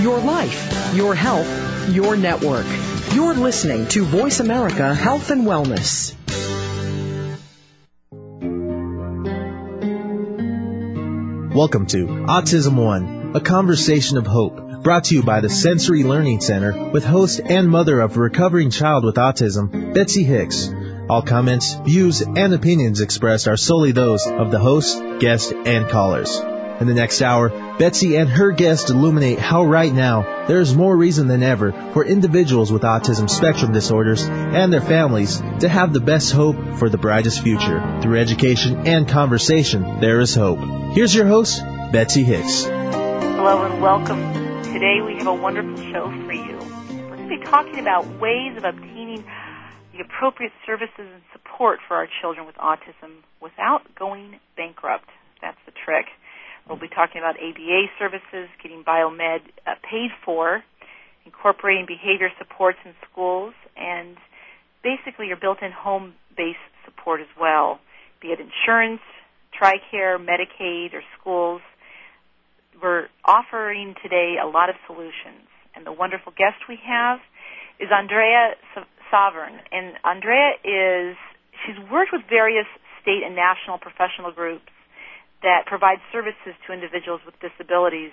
your 0.00 0.18
life, 0.18 0.94
your 0.94 1.14
health, 1.14 1.90
your 1.90 2.16
network. 2.16 2.66
You're 3.12 3.34
listening 3.34 3.86
to 3.88 4.04
Voice 4.04 4.40
America 4.40 4.94
Health 4.94 5.30
and 5.30 5.46
Wellness. 5.46 6.14
Welcome 11.54 11.86
to 11.88 12.06
Autism 12.06 12.82
One, 12.82 13.32
a 13.36 13.40
conversation 13.40 14.16
of 14.16 14.26
hope, 14.26 14.82
brought 14.82 15.04
to 15.04 15.16
you 15.16 15.22
by 15.22 15.40
the 15.40 15.50
Sensory 15.50 16.04
Learning 16.04 16.40
Center 16.40 16.90
with 16.90 17.04
host 17.04 17.40
and 17.44 17.68
mother 17.68 18.00
of 18.00 18.16
a 18.16 18.20
recovering 18.20 18.70
child 18.70 19.04
with 19.04 19.16
autism, 19.16 19.92
Betsy 19.92 20.22
Hicks. 20.22 20.70
All 21.10 21.22
comments, 21.22 21.74
views, 21.74 22.22
and 22.22 22.54
opinions 22.54 23.02
expressed 23.02 23.48
are 23.48 23.58
solely 23.58 23.92
those 23.92 24.26
of 24.26 24.50
the 24.50 24.60
host, 24.60 25.02
guest, 25.18 25.52
and 25.52 25.88
callers. 25.88 26.40
In 26.80 26.86
the 26.86 26.94
next 26.94 27.20
hour, 27.20 27.50
Betsy 27.76 28.16
and 28.16 28.30
her 28.30 28.52
guest 28.52 28.88
illuminate 28.88 29.38
how 29.38 29.66
right 29.66 29.92
now 29.92 30.46
there 30.46 30.60
is 30.60 30.74
more 30.74 30.96
reason 30.96 31.28
than 31.28 31.42
ever 31.42 31.72
for 31.92 32.06
individuals 32.06 32.72
with 32.72 32.82
autism 32.82 33.28
spectrum 33.28 33.70
disorders 33.70 34.22
and 34.24 34.72
their 34.72 34.80
families 34.80 35.42
to 35.60 35.68
have 35.68 35.92
the 35.92 36.00
best 36.00 36.32
hope 36.32 36.56
for 36.78 36.88
the 36.88 36.96
brightest 36.96 37.42
future. 37.42 38.00
Through 38.00 38.18
education 38.18 38.86
and 38.86 39.06
conversation, 39.06 40.00
there 40.00 40.20
is 40.20 40.34
hope. 40.34 40.58
Here's 40.94 41.14
your 41.14 41.26
host, 41.26 41.62
Betsy 41.92 42.24
Hicks. 42.24 42.64
Hello 42.64 43.62
and 43.62 43.82
welcome. 43.82 44.62
Today 44.72 45.02
we 45.04 45.16
have 45.18 45.26
a 45.26 45.34
wonderful 45.34 45.76
show 45.92 46.10
for 46.24 46.32
you. 46.32 46.56
We're 47.10 47.16
going 47.16 47.28
to 47.28 47.38
be 47.38 47.44
talking 47.44 47.78
about 47.78 48.06
ways 48.18 48.56
of 48.56 48.64
obtaining 48.64 49.22
the 49.92 50.00
appropriate 50.00 50.52
services 50.64 50.94
and 50.96 51.22
support 51.34 51.80
for 51.86 51.96
our 51.96 52.08
children 52.22 52.46
with 52.46 52.56
autism 52.56 53.20
without 53.42 53.82
going 53.96 54.40
bankrupt. 54.56 55.10
That's 55.42 55.58
the 55.66 55.72
trick. 55.72 56.06
We'll 56.70 56.78
be 56.78 56.86
talking 56.86 57.18
about 57.18 57.34
ABA 57.34 57.90
services, 57.98 58.46
getting 58.62 58.84
biomed 58.84 59.42
uh, 59.66 59.74
paid 59.82 60.10
for, 60.24 60.62
incorporating 61.26 61.84
behavior 61.84 62.30
supports 62.38 62.78
in 62.84 62.94
schools, 63.10 63.54
and 63.76 64.16
basically 64.84 65.26
your 65.26 65.36
built-in 65.36 65.72
home-based 65.72 66.70
support 66.84 67.20
as 67.20 67.26
well, 67.34 67.80
be 68.22 68.28
it 68.28 68.38
insurance, 68.38 69.00
TRICARE, 69.60 70.22
Medicaid, 70.22 70.94
or 70.94 71.02
schools. 71.18 71.60
We're 72.80 73.08
offering 73.24 73.96
today 74.00 74.36
a 74.40 74.46
lot 74.46 74.70
of 74.70 74.76
solutions, 74.86 75.50
and 75.74 75.84
the 75.84 75.92
wonderful 75.92 76.32
guest 76.38 76.68
we 76.68 76.78
have 76.86 77.18
is 77.80 77.88
Andrea 77.90 78.54
Sovern, 79.10 79.58
and 79.72 79.94
Andrea 80.04 80.52
is 80.62 81.16
she's 81.66 81.90
worked 81.90 82.12
with 82.12 82.22
various 82.30 82.66
state 83.02 83.24
and 83.26 83.34
national 83.34 83.78
professional 83.78 84.30
groups 84.30 84.70
that 85.42 85.66
provides 85.66 86.00
services 86.12 86.54
to 86.66 86.72
individuals 86.72 87.20
with 87.24 87.34
disabilities 87.40 88.12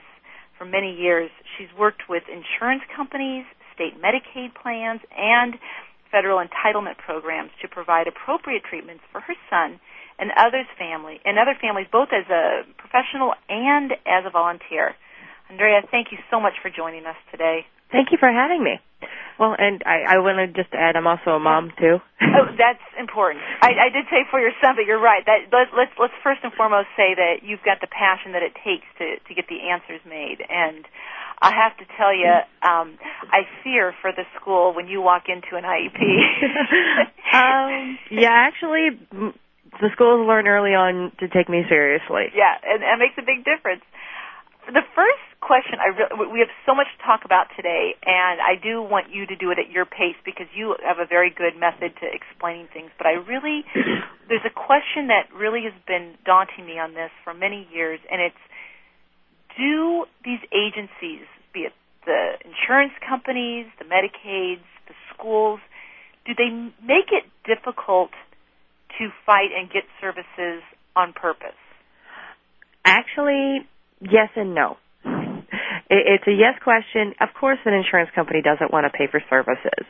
for 0.57 0.65
many 0.65 0.95
years. 0.95 1.29
She's 1.57 1.69
worked 1.77 2.09
with 2.09 2.23
insurance 2.27 2.83
companies, 2.95 3.45
state 3.75 3.99
Medicaid 4.01 4.55
plans, 4.55 5.01
and 5.15 5.55
federal 6.11 6.39
entitlement 6.39 6.97
programs 6.97 7.51
to 7.61 7.67
provide 7.67 8.07
appropriate 8.07 8.63
treatments 8.63 9.03
for 9.11 9.21
her 9.21 9.35
son 9.49 9.79
and 10.19 10.31
others 10.39 10.65
family 10.79 11.19
and 11.25 11.37
other 11.37 11.53
families 11.59 11.87
both 11.91 12.09
as 12.11 12.25
a 12.31 12.63
professional 12.79 13.33
and 13.49 13.91
as 14.07 14.25
a 14.25 14.31
volunteer. 14.31 14.95
Andrea, 15.49 15.81
thank 15.91 16.11
you 16.11 16.17
so 16.31 16.39
much 16.39 16.53
for 16.61 16.69
joining 16.69 17.05
us 17.05 17.15
today. 17.31 17.65
Thank 17.91 18.11
you 18.11 18.17
for 18.19 18.31
having 18.31 18.63
me. 18.63 18.79
Well, 19.39 19.53
and 19.57 19.83
I, 19.85 20.17
I 20.17 20.17
want 20.17 20.41
to 20.41 20.49
just 20.49 20.73
add, 20.73 20.95
I'm 20.95 21.05
also 21.05 21.37
a 21.37 21.39
mom 21.39 21.71
too. 21.77 22.01
oh, 22.21 22.45
that's 22.57 22.81
important. 22.97 23.45
I, 23.61 23.87
I 23.87 23.89
did 23.93 24.09
say 24.09 24.25
for 24.31 24.41
your 24.41 24.51
son, 24.61 24.73
but 24.75 24.85
you're 24.89 25.01
right. 25.01 25.21
That 25.25 25.53
let, 25.53 25.69
let's 25.77 25.93
let's 25.99 26.17
first 26.23 26.41
and 26.41 26.51
foremost 26.53 26.89
say 26.97 27.13
that 27.13 27.45
you've 27.45 27.61
got 27.61 27.77
the 27.79 27.87
passion 27.87 28.33
that 28.33 28.41
it 28.41 28.57
takes 28.65 28.89
to 28.97 29.21
to 29.21 29.31
get 29.37 29.45
the 29.45 29.69
answers 29.69 30.01
made, 30.09 30.41
and 30.41 30.85
I 31.39 31.53
have 31.53 31.77
to 31.77 31.85
tell 31.97 32.13
you, 32.13 32.33
um, 32.65 32.97
I 33.29 33.45
fear 33.63 33.93
for 34.01 34.11
the 34.11 34.25
school 34.41 34.73
when 34.73 34.87
you 34.87 35.01
walk 35.01 35.29
into 35.29 35.55
an 35.55 35.63
IEP. 35.63 36.01
um, 37.37 37.99
yeah, 38.09 38.33
actually, 38.33 38.97
the 39.11 39.89
schools 39.93 40.25
learn 40.25 40.47
early 40.47 40.73
on 40.73 41.11
to 41.19 41.27
take 41.27 41.47
me 41.47 41.61
seriously. 41.69 42.33
Yeah, 42.33 42.57
and 42.65 42.81
that 42.81 42.97
makes 42.97 43.13
a 43.17 43.25
big 43.25 43.45
difference. 43.45 43.83
The 44.67 44.83
first 44.95 45.23
question 45.39 45.79
I 45.79 45.95
really, 45.95 46.27
we 46.27 46.39
have 46.43 46.51
so 46.67 46.75
much 46.75 46.91
to 46.91 46.99
talk 47.07 47.23
about 47.23 47.47
today, 47.55 47.95
and 48.03 48.43
I 48.43 48.59
do 48.59 48.83
want 48.83 49.07
you 49.15 49.25
to 49.25 49.35
do 49.35 49.51
it 49.51 49.59
at 49.59 49.71
your 49.71 49.85
pace 49.85 50.19
because 50.27 50.47
you 50.53 50.75
have 50.83 50.99
a 50.99 51.07
very 51.07 51.31
good 51.31 51.55
method 51.55 51.95
to 52.03 52.05
explaining 52.11 52.67
things. 52.75 52.91
But 52.99 53.07
I 53.07 53.15
really, 53.23 53.63
there's 54.27 54.43
a 54.43 54.51
question 54.51 55.07
that 55.07 55.31
really 55.31 55.63
has 55.63 55.77
been 55.87 56.19
daunting 56.27 56.67
me 56.67 56.79
on 56.79 56.93
this 56.93 57.11
for 57.23 57.33
many 57.33 57.63
years, 57.71 57.99
and 58.11 58.19
it's 58.19 58.43
do 59.55 60.05
these 60.27 60.43
agencies, 60.51 61.23
be 61.53 61.71
it 61.71 61.73
the 62.05 62.35
insurance 62.43 62.93
companies, 63.07 63.67
the 63.79 63.85
Medicaids, 63.85 64.67
the 64.87 64.95
schools, 65.13 65.59
do 66.25 66.33
they 66.35 66.49
make 66.83 67.11
it 67.11 67.23
difficult 67.45 68.11
to 68.97 69.09
fight 69.25 69.51
and 69.55 69.69
get 69.69 69.83
services 69.99 70.63
on 70.95 71.13
purpose? 71.13 71.59
Actually, 72.83 73.67
yes 74.01 74.29
and 74.35 74.55
no. 74.55 74.77
It's 75.89 76.27
a 76.27 76.31
yes 76.31 76.59
question. 76.63 77.13
Of 77.21 77.29
course, 77.39 77.59
an 77.65 77.73
insurance 77.73 78.09
company 78.13 78.41
doesn't 78.41 78.73
want 78.73 78.85
to 78.91 78.97
pay 78.97 79.07
for 79.09 79.21
services. 79.29 79.87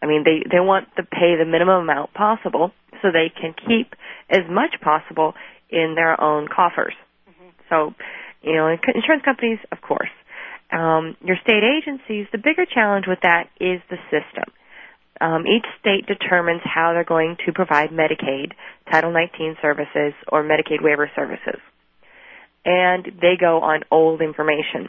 I 0.00 0.06
mean, 0.06 0.22
they 0.22 0.44
they 0.48 0.60
want 0.60 0.88
to 0.96 1.02
pay 1.02 1.34
the 1.36 1.44
minimum 1.44 1.82
amount 1.82 2.14
possible 2.14 2.70
so 3.02 3.08
they 3.10 3.32
can 3.34 3.54
keep 3.66 3.94
as 4.30 4.46
much 4.48 4.76
possible 4.80 5.34
in 5.70 5.94
their 5.96 6.20
own 6.20 6.46
coffers. 6.46 6.94
Mm-hmm. 7.28 7.48
So, 7.68 7.94
you 8.42 8.54
know, 8.54 8.68
insurance 8.68 9.24
companies, 9.24 9.58
of 9.72 9.80
course. 9.80 10.12
Um, 10.70 11.16
your 11.24 11.36
state 11.42 11.62
agencies, 11.62 12.26
the 12.32 12.38
bigger 12.38 12.66
challenge 12.66 13.06
with 13.08 13.20
that 13.22 13.48
is 13.60 13.80
the 13.90 13.98
system. 14.10 14.52
Um, 15.20 15.46
each 15.46 15.66
state 15.80 16.06
determines 16.06 16.62
how 16.64 16.92
they're 16.92 17.04
going 17.04 17.36
to 17.46 17.52
provide 17.52 17.90
Medicaid, 17.90 18.52
Title 18.90 19.12
19 19.12 19.56
services, 19.62 20.12
or 20.28 20.42
Medicaid 20.42 20.82
waiver 20.82 21.10
services. 21.14 21.60
And 22.64 23.04
they 23.20 23.36
go 23.38 23.60
on 23.60 23.82
old 23.90 24.20
information. 24.22 24.88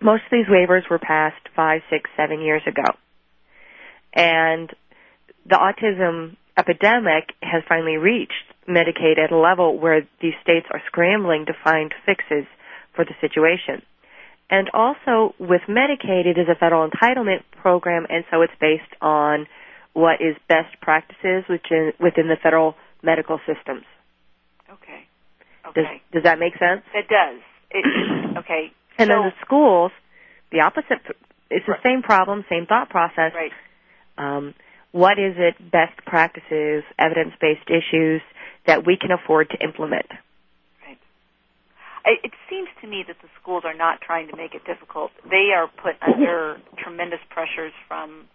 Most 0.00 0.22
of 0.24 0.30
these 0.30 0.46
waivers 0.46 0.88
were 0.88 0.98
passed 0.98 1.48
five, 1.56 1.82
six, 1.90 2.10
seven 2.16 2.40
years 2.40 2.62
ago. 2.66 2.84
And 4.12 4.70
the 5.46 5.56
autism 5.56 6.36
epidemic 6.56 7.34
has 7.42 7.62
finally 7.68 7.96
reached 7.96 8.32
Medicaid 8.68 9.18
at 9.18 9.32
a 9.32 9.36
level 9.36 9.78
where 9.78 10.06
these 10.20 10.34
states 10.42 10.66
are 10.70 10.82
scrambling 10.86 11.46
to 11.46 11.52
find 11.64 11.92
fixes 12.06 12.46
for 12.94 13.04
the 13.04 13.14
situation. 13.20 13.82
And 14.50 14.70
also 14.72 15.34
with 15.38 15.62
Medicaid, 15.68 16.26
it 16.26 16.38
is 16.38 16.48
a 16.48 16.54
federal 16.54 16.88
entitlement 16.88 17.42
program, 17.60 18.06
and 18.08 18.24
so 18.30 18.42
it's 18.42 18.52
based 18.60 18.82
on 19.00 19.46
what 19.94 20.20
is 20.20 20.36
best 20.48 20.80
practices 20.80 21.44
within, 21.48 21.92
within 21.98 22.28
the 22.28 22.36
federal 22.42 22.74
medical 23.02 23.38
systems. 23.46 23.84
Okay. 24.70 25.06
Okay. 25.68 25.82
Does, 25.82 26.00
does 26.12 26.22
that 26.24 26.38
make 26.38 26.54
sense? 26.58 26.82
It 26.94 27.06
does. 27.08 27.40
It, 27.70 28.36
okay. 28.38 28.72
And 28.98 29.08
so, 29.08 29.14
then 29.14 29.22
the 29.24 29.32
schools, 29.44 29.92
the 30.52 30.60
opposite. 30.60 31.00
It's 31.50 31.66
the 31.66 31.72
right. 31.72 31.82
same 31.84 32.02
problem, 32.02 32.44
same 32.48 32.66
thought 32.66 32.90
process. 32.90 33.32
Right. 33.34 33.52
Um, 34.16 34.54
what 34.92 35.18
is 35.18 35.34
it? 35.36 35.58
Best 35.70 35.98
practices, 36.06 36.84
evidence-based 36.98 37.68
issues 37.68 38.22
that 38.66 38.86
we 38.86 38.96
can 38.96 39.10
afford 39.10 39.50
to 39.50 39.58
implement. 39.62 40.06
Right. 40.86 40.98
It 42.22 42.32
seems 42.48 42.68
to 42.80 42.86
me 42.86 43.04
that 43.06 43.16
the 43.20 43.28
schools 43.40 43.64
are 43.66 43.74
not 43.74 44.00
trying 44.00 44.28
to 44.28 44.36
make 44.36 44.54
it 44.54 44.64
difficult. 44.64 45.10
They 45.28 45.50
are 45.54 45.66
put 45.66 45.96
under 46.02 46.58
tremendous 46.78 47.20
pressures 47.30 47.72
from 47.88 48.28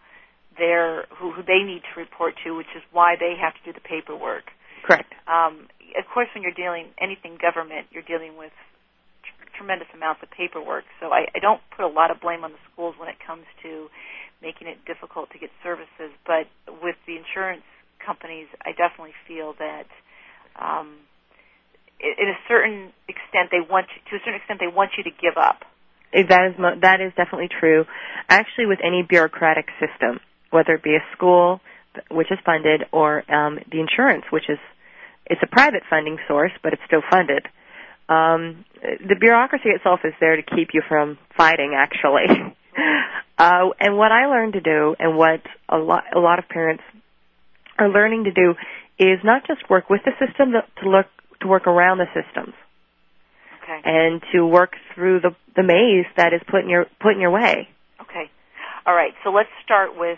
their 0.58 1.06
who, 1.18 1.32
who 1.32 1.44
they 1.44 1.64
need 1.64 1.82
to 1.94 2.00
report 2.00 2.36
to, 2.44 2.56
which 2.56 2.70
is 2.76 2.84
why 2.92 3.16
they 3.18 3.36
have 3.40 3.54
to 3.54 3.60
do 3.64 3.74
the 3.74 3.80
paperwork. 3.80 4.52
Correct. 4.84 5.14
Um, 5.28 5.68
of 5.98 6.06
course, 6.14 6.28
when 6.34 6.44
you're 6.44 6.56
dealing 6.56 6.88
anything 7.02 7.38
government, 7.42 7.88
you're 7.92 8.06
dealing 8.06 8.38
with 8.38 8.52
tremendous 9.58 9.88
amounts 9.94 10.24
of 10.24 10.30
paperwork. 10.32 10.86
So 11.00 11.12
I, 11.12 11.28
I 11.36 11.40
don't 11.40 11.62
put 11.76 11.84
a 11.84 11.92
lot 11.92 12.12
of 12.12 12.22
blame 12.22 12.44
on 12.44 12.52
the 12.52 12.62
schools 12.72 12.96
when 12.98 13.10
it 13.10 13.18
comes 13.20 13.44
to 13.64 13.90
making 14.42 14.68
it 14.68 14.78
difficult 14.86 15.32
to 15.32 15.40
get 15.40 15.50
services. 15.62 16.16
But 16.26 16.48
with 16.82 16.96
the 17.06 17.18
insurance 17.18 17.68
companies, 18.00 18.48
I 18.64 18.72
definitely 18.72 19.18
feel 19.28 19.54
that 19.60 19.88
um, 20.56 20.96
in 22.00 22.30
a 22.30 22.40
certain 22.48 22.94
extent 23.08 23.52
they 23.52 23.60
want 23.60 23.88
you, 23.92 24.00
to 24.10 24.16
a 24.16 24.20
certain 24.24 24.40
extent 24.40 24.60
they 24.64 24.72
want 24.72 24.92
you 24.98 25.04
to 25.04 25.12
give 25.12 25.36
up. 25.36 25.68
That 26.14 26.56
is 26.56 26.82
that 26.82 27.02
is 27.02 27.14
definitely 27.16 27.50
true. 27.50 27.86
Actually, 28.30 28.66
with 28.66 28.80
any 28.84 29.04
bureaucratic 29.04 29.68
system, 29.78 30.20
whether 30.50 30.74
it 30.74 30.84
be 30.84 30.96
a 30.96 31.06
school 31.16 31.62
which 32.10 32.32
is 32.32 32.40
funded 32.46 32.86
or 32.92 33.30
um, 33.32 33.60
the 33.72 33.80
insurance, 33.80 34.24
which 34.32 34.50
is 34.50 34.58
it's 35.30 35.42
a 35.44 35.48
private 35.48 35.84
funding 35.90 36.18
source, 36.28 36.52
but 36.64 36.74
it's 36.74 36.82
still 36.88 37.04
funded 37.10 37.48
um, 38.10 38.66
the 38.82 39.16
bureaucracy 39.20 39.70
itself 39.70 40.00
is 40.04 40.14
there 40.20 40.36
to 40.36 40.42
keep 40.42 40.70
you 40.74 40.82
from 40.88 41.20
fighting, 41.38 41.76
actually. 41.78 42.26
uh, 43.38 43.70
and 43.80 43.98
what 43.98 44.12
I 44.12 44.26
learned 44.26 44.54
to 44.54 44.62
do, 44.62 44.96
and 44.98 45.16
what 45.16 45.42
a 45.70 45.78
lot 45.78 46.04
a 46.14 46.20
lot 46.20 46.40
of 46.40 46.50
parents 46.50 46.84
are 47.78 47.88
learning 47.88 48.24
to 48.24 48.32
do, 48.32 48.56
is 48.98 49.20
not 49.24 49.46
just 49.46 49.70
work 49.70 49.90
with 49.90 50.02
the 50.06 50.12
system, 50.26 50.54
to 50.54 50.90
look 50.90 51.06
to 51.42 51.48
work 51.48 51.68
around 51.68 52.00
the 52.00 52.08
systems, 52.08 52.56
okay. 53.64 53.80
and 53.86 54.24
to 54.34 54.46
work 54.46 54.74
through 54.96 55.20
the 55.20 55.36
the 55.56 55.64
maze 55.64 56.08
that 56.18 56.34
is 56.34 56.42
put 56.50 56.62
in 56.64 56.70
your 56.70 56.86
put 57.00 57.14
in 57.14 57.22
your 57.22 57.32
way. 57.32 57.70
Okay. 58.02 58.32
All 58.88 58.96
right. 58.96 59.14
So 59.24 59.30
let's 59.30 59.50
start 59.64 59.92
with 59.96 60.18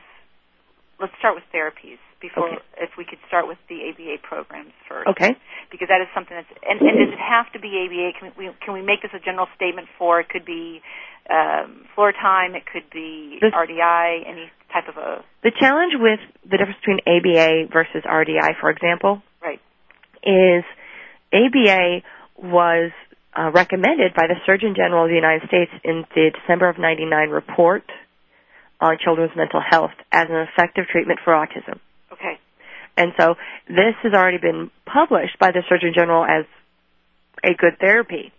let's 1.01 1.13
start 1.19 1.35
with 1.35 1.43
therapies 1.53 1.97
before 2.21 2.47
Okay. 2.53 2.61
if 2.77 2.91
we 2.97 3.03
could 3.03 3.17
start 3.27 3.47
with 3.47 3.57
the 3.67 3.89
ABA 3.89 4.21
programs 4.21 4.71
first. 4.87 5.09
Okay. 5.09 5.33
Because 5.71 5.89
that 5.89 5.99
is 6.01 6.07
something 6.13 6.37
that's 6.37 6.47
and, 6.61 6.79
and 6.79 6.93
does 6.97 7.09
it 7.11 7.19
have 7.19 7.51
to 7.53 7.59
be 7.59 7.73
ABA? 7.81 8.19
Can 8.19 8.31
we 8.37 8.49
can 8.63 8.73
we 8.73 8.81
make 8.85 9.01
this 9.01 9.11
a 9.13 9.19
general 9.19 9.47
statement 9.57 9.89
for 9.97 10.19
it 10.21 10.29
could 10.29 10.45
be 10.45 10.81
um, 11.29 11.85
floor 11.95 12.11
time, 12.11 12.55
it 12.55 12.63
could 12.65 12.89
be 12.91 13.37
This- 13.41 13.53
RDI, 13.53 14.27
any 14.27 14.51
type 14.73 14.87
of 14.87 14.97
a 14.97 15.23
The 15.43 15.51
challenge 15.59 15.93
with 15.97 16.19
the 16.49 16.57
difference 16.57 16.79
between 16.79 16.99
ABA 17.05 17.71
versus 17.71 18.03
RDI, 18.05 18.59
for 18.59 18.69
example, 18.69 19.21
right. 19.41 19.59
is 20.23 20.63
ABA 21.33 22.01
was 22.37 22.91
uh, 23.37 23.49
recommended 23.53 24.13
by 24.13 24.27
the 24.27 24.35
Surgeon 24.45 24.73
General 24.75 25.05
of 25.05 25.09
the 25.09 25.15
United 25.15 25.47
States 25.47 25.71
in 25.83 26.03
the 26.15 26.31
December 26.41 26.67
of 26.69 26.77
99 26.77 27.29
report 27.29 27.83
on 28.81 28.97
children's 29.03 29.35
mental 29.35 29.61
health 29.61 29.91
as 30.11 30.27
an 30.29 30.47
effective 30.49 30.85
treatment 30.91 31.19
for 31.23 31.33
autism. 31.33 31.79
Okay. 32.11 32.39
And 32.97 33.13
so 33.17 33.35
this 33.67 33.95
has 34.03 34.13
already 34.13 34.39
been 34.39 34.71
published 34.85 35.39
by 35.39 35.51
the 35.51 35.63
Surgeon 35.69 35.93
General 35.95 36.25
as 36.25 36.45
a 37.43 37.53
good 37.55 37.79
therapy. 37.79 38.33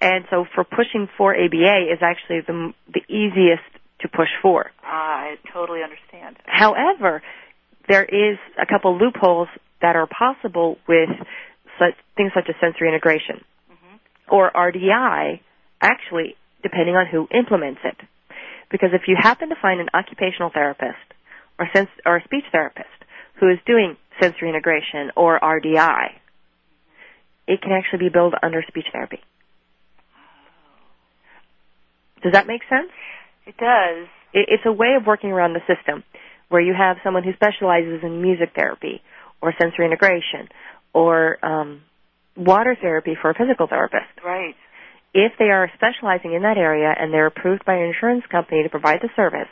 And 0.00 0.24
so 0.30 0.44
for 0.54 0.64
pushing 0.64 1.08
for 1.16 1.34
ABA 1.34 1.92
is 1.92 2.00
actually 2.02 2.40
the, 2.40 2.72
the 2.92 3.02
easiest 3.08 3.62
to 4.00 4.08
push 4.08 4.28
for. 4.42 4.70
I 4.82 5.36
totally 5.52 5.80
understand. 5.82 6.36
However, 6.44 7.22
there 7.88 8.04
is 8.04 8.38
a 8.60 8.66
couple 8.66 8.98
loopholes 8.98 9.48
that 9.80 9.96
are 9.96 10.06
possible 10.06 10.76
with 10.88 11.08
such 11.78 11.94
things 12.16 12.32
such 12.34 12.48
as 12.48 12.54
sensory 12.60 12.88
integration 12.88 13.44
mm-hmm. 13.70 14.34
or 14.34 14.50
RDI, 14.50 15.40
actually, 15.80 16.36
depending 16.62 16.96
on 16.96 17.06
who 17.06 17.28
implements 17.36 17.80
it. 17.84 17.96
Because 18.72 18.90
if 18.94 19.02
you 19.06 19.16
happen 19.20 19.50
to 19.50 19.54
find 19.60 19.80
an 19.80 19.88
occupational 19.94 20.50
therapist 20.52 20.96
or, 21.58 21.68
sens- 21.74 21.88
or 22.04 22.16
a 22.16 22.24
speech 22.24 22.44
therapist 22.50 22.88
who 23.38 23.48
is 23.48 23.58
doing 23.66 23.96
sensory 24.20 24.48
integration 24.48 25.12
or 25.14 25.38
RDI, 25.38 26.12
it 27.46 27.60
can 27.60 27.72
actually 27.72 27.98
be 27.98 28.08
billed 28.08 28.34
under 28.42 28.64
speech 28.66 28.86
therapy. 28.90 29.20
Does 32.22 32.32
that 32.32 32.46
make 32.46 32.62
sense? 32.68 32.90
It 33.46 33.56
does. 33.58 34.08
it, 34.32 34.48
it's 34.48 34.62
a 34.64 34.72
way 34.72 34.94
of 34.98 35.06
working 35.06 35.30
around 35.30 35.52
the 35.52 35.60
system 35.72 36.02
where 36.48 36.60
you 36.60 36.74
have 36.74 36.96
someone 37.04 37.24
who 37.24 37.32
specializes 37.34 38.00
in 38.02 38.22
music 38.22 38.50
therapy 38.54 39.02
or 39.40 39.52
sensory 39.60 39.84
integration 39.84 40.48
or 40.94 41.44
um, 41.44 41.82
water 42.36 42.76
therapy 42.80 43.16
for 43.20 43.30
a 43.30 43.34
physical 43.34 43.66
therapist. 43.66 44.08
Right. 44.24 44.54
If 45.14 45.32
they 45.38 45.50
are 45.50 45.70
specializing 45.74 46.32
in 46.32 46.42
that 46.42 46.56
area 46.56 46.94
and 46.98 47.12
they're 47.12 47.26
approved 47.26 47.64
by 47.64 47.74
an 47.74 47.86
insurance 47.86 48.24
company 48.30 48.62
to 48.62 48.68
provide 48.70 49.00
the 49.02 49.10
service 49.14 49.50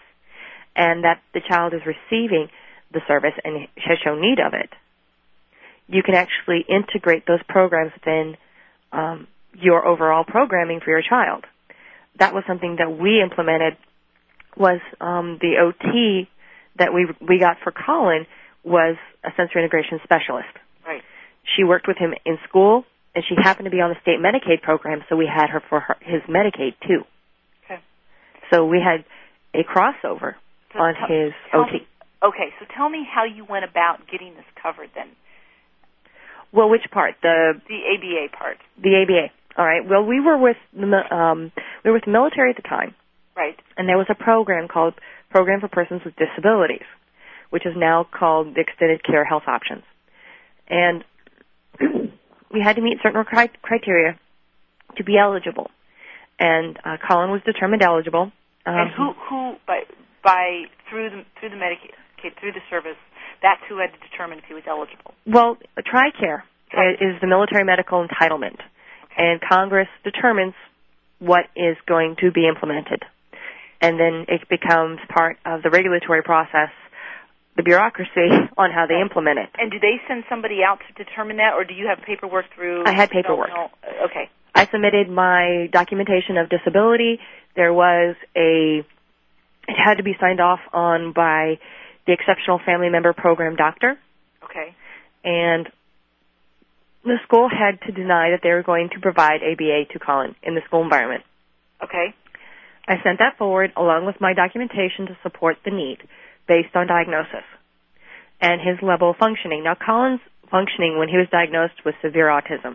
and 0.74 1.04
that 1.04 1.20
the 1.34 1.40
child 1.46 1.74
is 1.74 1.80
receiving 1.84 2.48
the 2.92 3.00
service 3.06 3.34
and 3.44 3.68
has 3.76 3.98
shown 4.02 4.20
need 4.20 4.38
of 4.40 4.54
it, 4.54 4.70
you 5.86 6.02
can 6.02 6.14
actually 6.14 6.64
integrate 6.68 7.26
those 7.26 7.40
programs 7.48 7.92
within 7.94 8.36
um, 8.92 9.26
your 9.54 9.86
overall 9.86 10.24
programming 10.24 10.80
for 10.80 10.90
your 10.90 11.02
child. 11.02 11.44
That 12.18 12.32
was 12.32 12.44
something 12.46 12.76
that 12.78 12.90
we 12.96 13.20
implemented 13.20 13.76
was 14.56 14.80
um, 15.00 15.38
the 15.40 15.56
OT 15.60 16.28
that 16.78 16.92
we 16.92 17.06
we 17.20 17.38
got 17.38 17.58
for 17.62 17.72
Colin 17.72 18.26
was 18.64 18.96
a 19.24 19.30
sensory 19.36 19.62
integration 19.62 20.00
specialist. 20.04 20.48
Right. 20.86 21.02
She 21.56 21.64
worked 21.64 21.86
with 21.88 21.96
him 21.98 22.14
in 22.24 22.38
school, 22.48 22.84
and 23.14 23.24
she 23.28 23.34
happened 23.42 23.64
to 23.66 23.70
be 23.70 23.80
on 23.80 23.90
the 23.90 23.96
state 24.02 24.18
Medicaid 24.20 24.62
program, 24.62 25.02
so 25.08 25.16
we 25.16 25.26
had 25.26 25.50
her 25.50 25.60
for 25.68 25.80
her, 25.80 25.96
his 26.00 26.22
Medicaid 26.28 26.74
too. 26.86 27.02
Okay. 27.64 27.80
So 28.52 28.66
we 28.66 28.80
had 28.80 29.04
a 29.54 29.64
crossover 29.64 30.34
So 30.72 30.78
on 30.78 30.94
tell- 30.94 31.08
his 31.08 31.32
tell 31.50 31.60
OT. 31.62 31.72
me- 31.72 31.86
okay, 32.22 32.52
so 32.58 32.66
tell 32.76 32.88
me 32.88 33.04
how 33.10 33.24
you 33.24 33.44
went 33.44 33.64
about 33.64 34.06
getting 34.10 34.34
this 34.34 34.44
covered 34.62 34.90
then. 34.94 35.08
Well, 36.52 36.68
which 36.68 36.84
part? 36.90 37.14
The 37.22 37.60
The 37.68 37.80
ABA 37.94 38.36
part. 38.36 38.58
the 38.78 38.96
ABA. 39.02 39.30
All 39.56 39.64
right. 39.66 39.84
Well, 39.84 40.04
we 40.04 40.20
were 40.20 40.38
with 40.38 40.56
um, 41.10 41.52
we 41.84 41.90
were 41.90 41.94
with 41.94 42.04
the 42.04 42.10
military 42.10 42.50
at 42.50 42.56
the 42.56 42.62
time, 42.68 42.94
Right. 43.36 43.58
and 43.76 43.88
there 43.88 43.98
was 43.98 44.06
a 44.08 44.14
program 44.14 44.68
called 44.68 44.94
Program 45.30 45.60
for 45.60 45.68
Persons 45.68 46.02
with 46.04 46.14
Disabilities, 46.16 46.86
which 47.50 47.66
is 47.66 47.74
now 47.76 48.04
called 48.04 48.54
the 48.54 48.60
Extended 48.60 49.02
Care 49.04 49.24
Health 49.24 49.44
Options. 49.48 49.82
And 50.68 51.04
we 52.52 52.60
had 52.60 52.76
to 52.76 52.82
meet 52.82 52.98
certain 53.02 53.24
criteria 53.62 54.18
to 54.96 55.04
be 55.04 55.16
eligible. 55.16 55.70
And 56.38 56.76
uh, 56.84 56.96
Colin 57.08 57.30
was 57.30 57.42
determined 57.44 57.82
eligible. 57.82 58.32
Um, 58.66 58.74
and 58.74 58.90
who 58.96 59.12
who 59.28 59.52
by 59.66 59.82
by 60.22 60.64
through 60.88 61.10
the 61.10 61.22
through 61.38 61.50
the 61.50 61.56
Medicaid 61.56 62.38
through 62.40 62.52
the 62.52 62.60
service, 62.68 62.98
that's 63.42 63.60
who 63.68 63.78
had 63.78 63.92
to 63.92 64.08
determine 64.10 64.38
if 64.38 64.44
he 64.44 64.54
was 64.54 64.64
eligible. 64.68 65.14
Well, 65.26 65.56
TRICARE 65.78 66.42
Tri- 66.70 66.92
is 67.00 67.20
the 67.20 67.26
military 67.26 67.64
medical 67.64 68.06
entitlement, 68.06 68.60
and 69.16 69.40
Congress 69.40 69.88
determines 70.04 70.54
what 71.18 71.44
is 71.56 71.76
going 71.86 72.16
to 72.20 72.30
be 72.30 72.48
implemented, 72.48 73.02
and 73.80 73.98
then 73.98 74.26
it 74.28 74.48
becomes 74.48 74.98
part 75.08 75.38
of 75.44 75.62
the 75.62 75.70
regulatory 75.70 76.22
process, 76.22 76.72
the 77.56 77.62
bureaucracy 77.62 78.30
on 78.56 78.70
how 78.70 78.86
they 78.86 79.00
implement 79.00 79.38
it. 79.38 79.48
And 79.58 79.70
do 79.70 79.78
they 79.78 80.00
send 80.08 80.24
somebody 80.28 80.60
out 80.66 80.78
to 80.86 81.04
determine 81.04 81.36
that, 81.38 81.54
or 81.54 81.64
do 81.64 81.74
you 81.74 81.86
have 81.88 82.04
paperwork 82.06 82.46
through? 82.54 82.84
I 82.86 82.92
had 82.92 83.10
paperwork. 83.10 83.50
Okay. 84.10 84.30
I 84.54 84.66
submitted 84.66 85.08
my 85.08 85.68
documentation 85.72 86.36
of 86.36 86.48
disability. 86.48 87.18
There 87.56 87.72
was 87.72 88.16
a, 88.36 88.84
it 89.68 89.76
had 89.76 89.98
to 89.98 90.02
be 90.02 90.14
signed 90.20 90.40
off 90.40 90.60
on 90.72 91.12
by 91.12 91.58
the 92.06 92.12
Exceptional 92.12 92.60
Family 92.64 92.88
Member 92.88 93.12
Program 93.12 93.56
doctor, 93.56 93.98
Okay. 94.44 94.74
and 95.22 95.68
the 97.04 97.16
school 97.24 97.48
had 97.48 97.80
to 97.86 97.92
deny 97.92 98.30
that 98.30 98.40
they 98.42 98.50
were 98.50 98.62
going 98.62 98.90
to 98.92 99.00
provide 99.00 99.40
ABA 99.42 99.86
to 99.92 99.98
Colin 99.98 100.34
in 100.42 100.54
the 100.54 100.60
school 100.66 100.82
environment. 100.82 101.22
Okay. 101.82 102.14
I 102.88 102.94
sent 103.04 103.18
that 103.20 103.38
forward 103.38 103.72
along 103.76 104.06
with 104.06 104.20
my 104.20 104.34
documentation 104.34 105.06
to 105.06 105.16
support 105.22 105.58
the 105.64 105.70
need 105.70 105.98
based 106.50 106.74
on 106.74 106.88
diagnosis 106.88 107.46
and 108.40 108.60
his 108.60 108.82
level 108.82 109.10
of 109.10 109.16
functioning. 109.16 109.62
Now, 109.62 109.76
Colin's 109.78 110.20
functioning 110.50 110.98
when 110.98 111.08
he 111.08 111.16
was 111.16 111.28
diagnosed 111.30 111.84
was 111.84 111.94
severe 112.02 112.26
autism. 112.26 112.74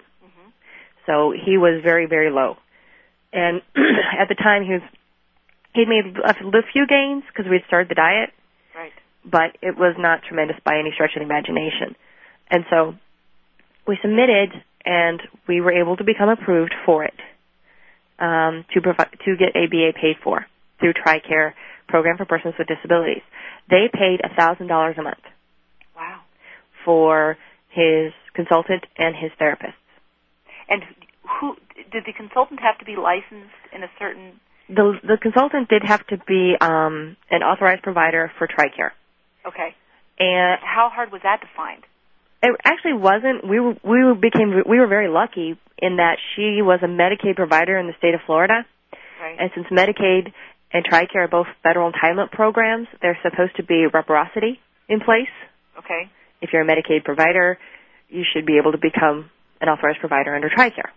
So 1.06 1.32
he 1.36 1.58
was 1.58 1.84
very, 1.84 2.06
very 2.08 2.32
low. 2.32 2.56
And 3.34 3.62
at 4.22 4.30
the 4.30 4.36
time 4.36 4.64
he 4.64 4.74
was, 4.74 4.82
he'd 5.76 5.90
made 5.90 6.16
a 6.18 6.30
a 6.32 6.64
few 6.72 6.88
gains 6.88 7.24
because 7.28 7.46
we'd 7.52 7.66
started 7.68 7.90
the 7.90 7.96
diet, 7.96 8.32
Right. 8.74 8.94
but 9.24 9.58
it 9.62 9.78
was 9.78 9.96
not 10.00 10.24
tremendous 10.24 10.58
by 10.64 10.80
any 10.80 10.92
stretch 10.94 11.12
of 11.16 11.20
the 11.20 11.26
imagination. 11.26 11.96
And 12.50 12.64
so 12.72 12.96
we 13.86 13.98
submitted 14.02 14.50
and 14.86 15.22
we 15.48 15.60
were 15.62 15.74
able 15.74 15.98
to 15.98 16.04
become 16.04 16.30
approved 16.30 16.74
for 16.86 17.04
it 17.04 17.20
um, 18.20 18.66
to 18.74 18.82
provide 18.82 19.12
to 19.26 19.36
get 19.36 19.50
ABA 19.56 19.94
paid 20.02 20.16
for 20.24 20.46
through 20.80 20.94
TRICARE 20.94 21.54
program 21.88 22.18
for 22.18 22.26
persons 22.26 22.56
with 22.58 22.68
disabilities. 22.68 23.22
They 23.70 23.90
paid 23.92 24.22
a 24.24 24.34
thousand 24.36 24.68
dollars 24.68 24.96
a 24.98 25.04
month 25.04 25.24
Wow. 25.96 26.22
for 26.84 27.38
his 27.70 28.14
consultant 28.34 28.84
and 28.98 29.16
his 29.16 29.32
therapist. 29.40 29.74
And 30.70 30.84
who 31.40 31.56
did 31.92 32.04
the 32.06 32.14
consultant 32.14 32.60
have 32.62 32.78
to 32.80 32.86
be 32.86 32.96
licensed 32.96 33.54
in 33.74 33.84
a 33.84 33.90
certain? 34.00 34.40
The 34.70 34.98
the 35.04 35.18
consultant 35.22 35.70
did 35.70 35.84
have 35.84 36.06
to 36.08 36.18
be 36.28 36.56
um, 36.60 37.18
an 37.30 37.44
authorized 37.44 37.84
provider 37.84 38.32
for 38.38 38.48
TRICARE, 38.48 38.92
Okay. 39.46 39.76
and 40.20 40.60
How 40.62 40.90
hard 40.94 41.12
was 41.12 41.22
that 41.24 41.42
to 41.42 41.48
find? 41.56 41.84
it 42.42 42.56
actually 42.64 42.94
wasn't. 42.94 43.48
We 43.48 43.60
were 43.60 43.76
we 43.84 43.98
became 44.20 44.54
we 44.68 44.80
were 44.80 44.88
very 44.88 45.08
lucky 45.08 45.58
in 45.78 45.98
that 45.98 46.18
she 46.36 46.62
was 46.62 46.80
a 46.82 46.88
Medicaid 46.88 47.36
provider 47.36 47.78
in 47.78 47.86
the 47.88 47.94
state 47.98 48.14
of 48.16 48.22
Florida, 48.26 48.66
Right. 49.22 49.38
and 49.40 49.52
since 49.54 49.68
Medicaid 49.68 50.34
and 50.76 50.84
TRICARE 50.84 51.24
are 51.24 51.28
both 51.30 51.48
federal 51.64 51.90
entitlement 51.90 52.32
programs, 52.32 52.90
there's 53.02 53.16
supposed 53.24 53.56
to 53.56 53.64
be 53.64 53.88
reciprocity 53.88 54.60
in 54.90 55.00
place. 55.00 55.32
okay. 55.80 56.12
If 56.42 56.52
you're 56.52 56.64
a 56.64 56.68
Medicaid 56.68 57.06
provider, 57.06 57.58
you 58.10 58.24
should 58.28 58.46
be 58.46 58.58
able 58.60 58.74
to 58.74 58.78
become 58.78 59.32
an 59.62 59.70
authorized 59.70 60.00
provider 60.00 60.36
under 60.36 60.50
TRICARE. 60.50 60.92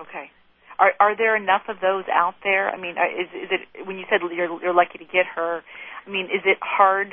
Okay. 0.00 0.30
Are 0.78 0.92
are 0.98 1.16
there 1.16 1.36
enough 1.36 1.68
of 1.68 1.76
those 1.80 2.04
out 2.10 2.34
there? 2.42 2.70
I 2.70 2.80
mean, 2.80 2.96
uh, 2.96 3.04
is 3.04 3.28
is 3.30 3.50
it 3.52 3.86
when 3.86 3.98
you 3.98 4.06
said 4.10 4.20
you're 4.22 4.60
you're 4.60 4.74
lucky 4.74 4.98
to 4.98 5.04
get 5.04 5.26
her? 5.36 5.62
I 6.06 6.10
mean, 6.10 6.24
is 6.24 6.42
it 6.44 6.58
hard 6.60 7.10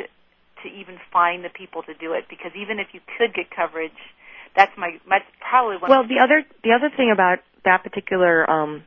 to 0.63 0.67
even 0.67 0.97
find 1.11 1.43
the 1.43 1.49
people 1.49 1.83
to 1.83 1.93
do 1.93 2.13
it? 2.13 2.25
Because 2.29 2.51
even 2.55 2.79
if 2.79 2.87
you 2.93 3.01
could 3.19 3.35
get 3.35 3.51
coverage, 3.51 3.99
that's 4.55 4.71
my 4.77 4.97
that's 5.07 5.25
probably 5.47 5.77
one. 5.77 5.91
Well, 5.91 6.07
the 6.07 6.23
other 6.23 6.41
the 6.63 6.71
other 6.71 6.89
thing 6.89 7.11
about 7.13 7.39
that 7.65 7.83
particular 7.83 8.49
um, 8.49 8.83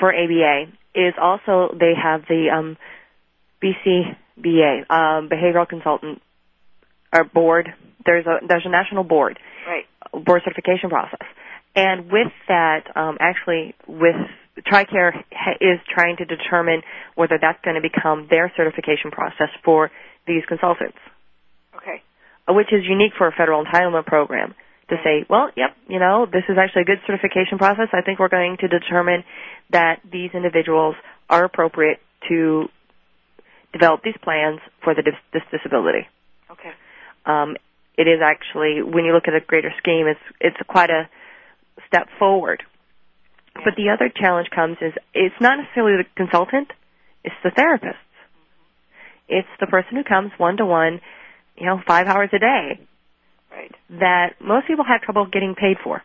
for 0.00 0.10
ABA 0.12 0.72
is 0.94 1.14
also 1.20 1.74
they 1.78 1.92
have 2.00 2.22
the 2.28 2.48
um, 2.50 2.76
BCBA 3.62 4.90
um, 4.90 5.28
Behavioral 5.28 5.68
Consultant 5.68 6.20
or 7.12 7.24
Board. 7.24 7.68
There's 8.04 8.26
a 8.26 8.38
there's 8.46 8.64
a 8.64 8.70
national 8.70 9.04
board 9.04 9.38
right. 9.66 9.84
board 10.24 10.42
certification 10.44 10.88
process, 10.90 11.26
and 11.76 12.10
with 12.10 12.32
that, 12.48 12.84
um, 12.96 13.18
actually 13.20 13.74
with 13.86 14.16
TRICARE 14.66 15.12
ha- 15.32 15.56
is 15.60 15.78
trying 15.92 16.16
to 16.16 16.24
determine 16.24 16.82
whether 17.14 17.38
that's 17.40 17.62
going 17.62 17.76
to 17.76 17.82
become 17.82 18.26
their 18.30 18.52
certification 18.56 19.10
process 19.10 19.48
for 19.64 19.90
these 20.26 20.42
consultants, 20.48 20.98
Okay. 21.76 22.02
uh, 22.48 22.54
which 22.54 22.72
is 22.72 22.84
unique 22.84 23.12
for 23.16 23.28
a 23.28 23.32
federal 23.32 23.64
entitlement 23.64 24.06
program 24.06 24.54
to 24.90 24.96
say, 25.02 25.24
well, 25.28 25.50
yep, 25.56 25.76
you 25.88 25.98
know, 25.98 26.26
this 26.26 26.44
is 26.48 26.56
actually 26.58 26.82
a 26.82 26.84
good 26.84 27.00
certification 27.06 27.58
process. 27.58 27.88
I 27.92 28.02
think 28.02 28.18
we're 28.18 28.28
going 28.28 28.58
to 28.60 28.68
determine 28.68 29.24
that 29.70 30.00
these 30.10 30.30
individuals 30.34 30.94
are 31.28 31.44
appropriate 31.44 31.98
to 32.28 32.68
develop 33.72 34.02
these 34.02 34.16
plans 34.22 34.60
for 34.84 34.94
the 34.94 35.02
dis- 35.02 35.14
this 35.32 35.42
disability. 35.50 36.06
Okay. 36.50 36.72
Um, 37.24 37.56
it 37.96 38.08
is 38.08 38.20
actually, 38.22 38.82
when 38.82 39.04
you 39.04 39.12
look 39.12 39.28
at 39.28 39.34
a 39.34 39.40
greater 39.40 39.72
scheme, 39.78 40.06
it's 40.06 40.20
it's 40.40 40.56
quite 40.66 40.90
a 40.90 41.08
step 41.86 42.08
forward. 42.18 42.62
Yeah. 43.56 43.62
But 43.64 43.74
the 43.76 43.90
other 43.90 44.10
challenge 44.14 44.48
comes 44.50 44.76
is 44.80 44.92
it's 45.14 45.34
not 45.40 45.58
necessarily 45.58 46.02
the 46.02 46.08
consultant, 46.16 46.72
it's 47.24 47.34
the 47.44 47.50
therapist. 47.50 47.98
It's 49.28 49.48
the 49.60 49.66
person 49.66 49.96
who 49.96 50.04
comes 50.04 50.32
one 50.38 50.56
to 50.56 50.66
one, 50.66 51.00
you 51.56 51.66
know, 51.66 51.80
five 51.86 52.06
hours 52.08 52.30
a 52.32 52.38
day 52.38 52.80
Right. 53.50 53.74
that 53.98 54.34
most 54.40 54.66
people 54.68 54.84
have 54.84 55.00
trouble 55.02 55.26
getting 55.26 55.54
paid 55.54 55.76
for. 55.82 56.02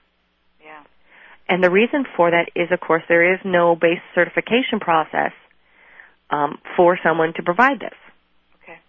Yeah. 0.64 0.84
And 1.48 1.64
the 1.64 1.70
reason 1.70 2.06
for 2.18 2.32
that 2.32 2.50
is, 2.56 2.70
of 2.72 2.80
course, 2.80 3.04
there 3.08 3.34
is 3.34 3.40
no 3.46 3.76
base 3.76 4.02
certification 4.16 4.80
process 4.80 5.32
um, 6.30 6.58
for 6.76 6.98
someone 7.04 7.34
to 7.36 7.44
provide 7.44 7.80
this. 7.80 7.94
Okay. 8.64 8.80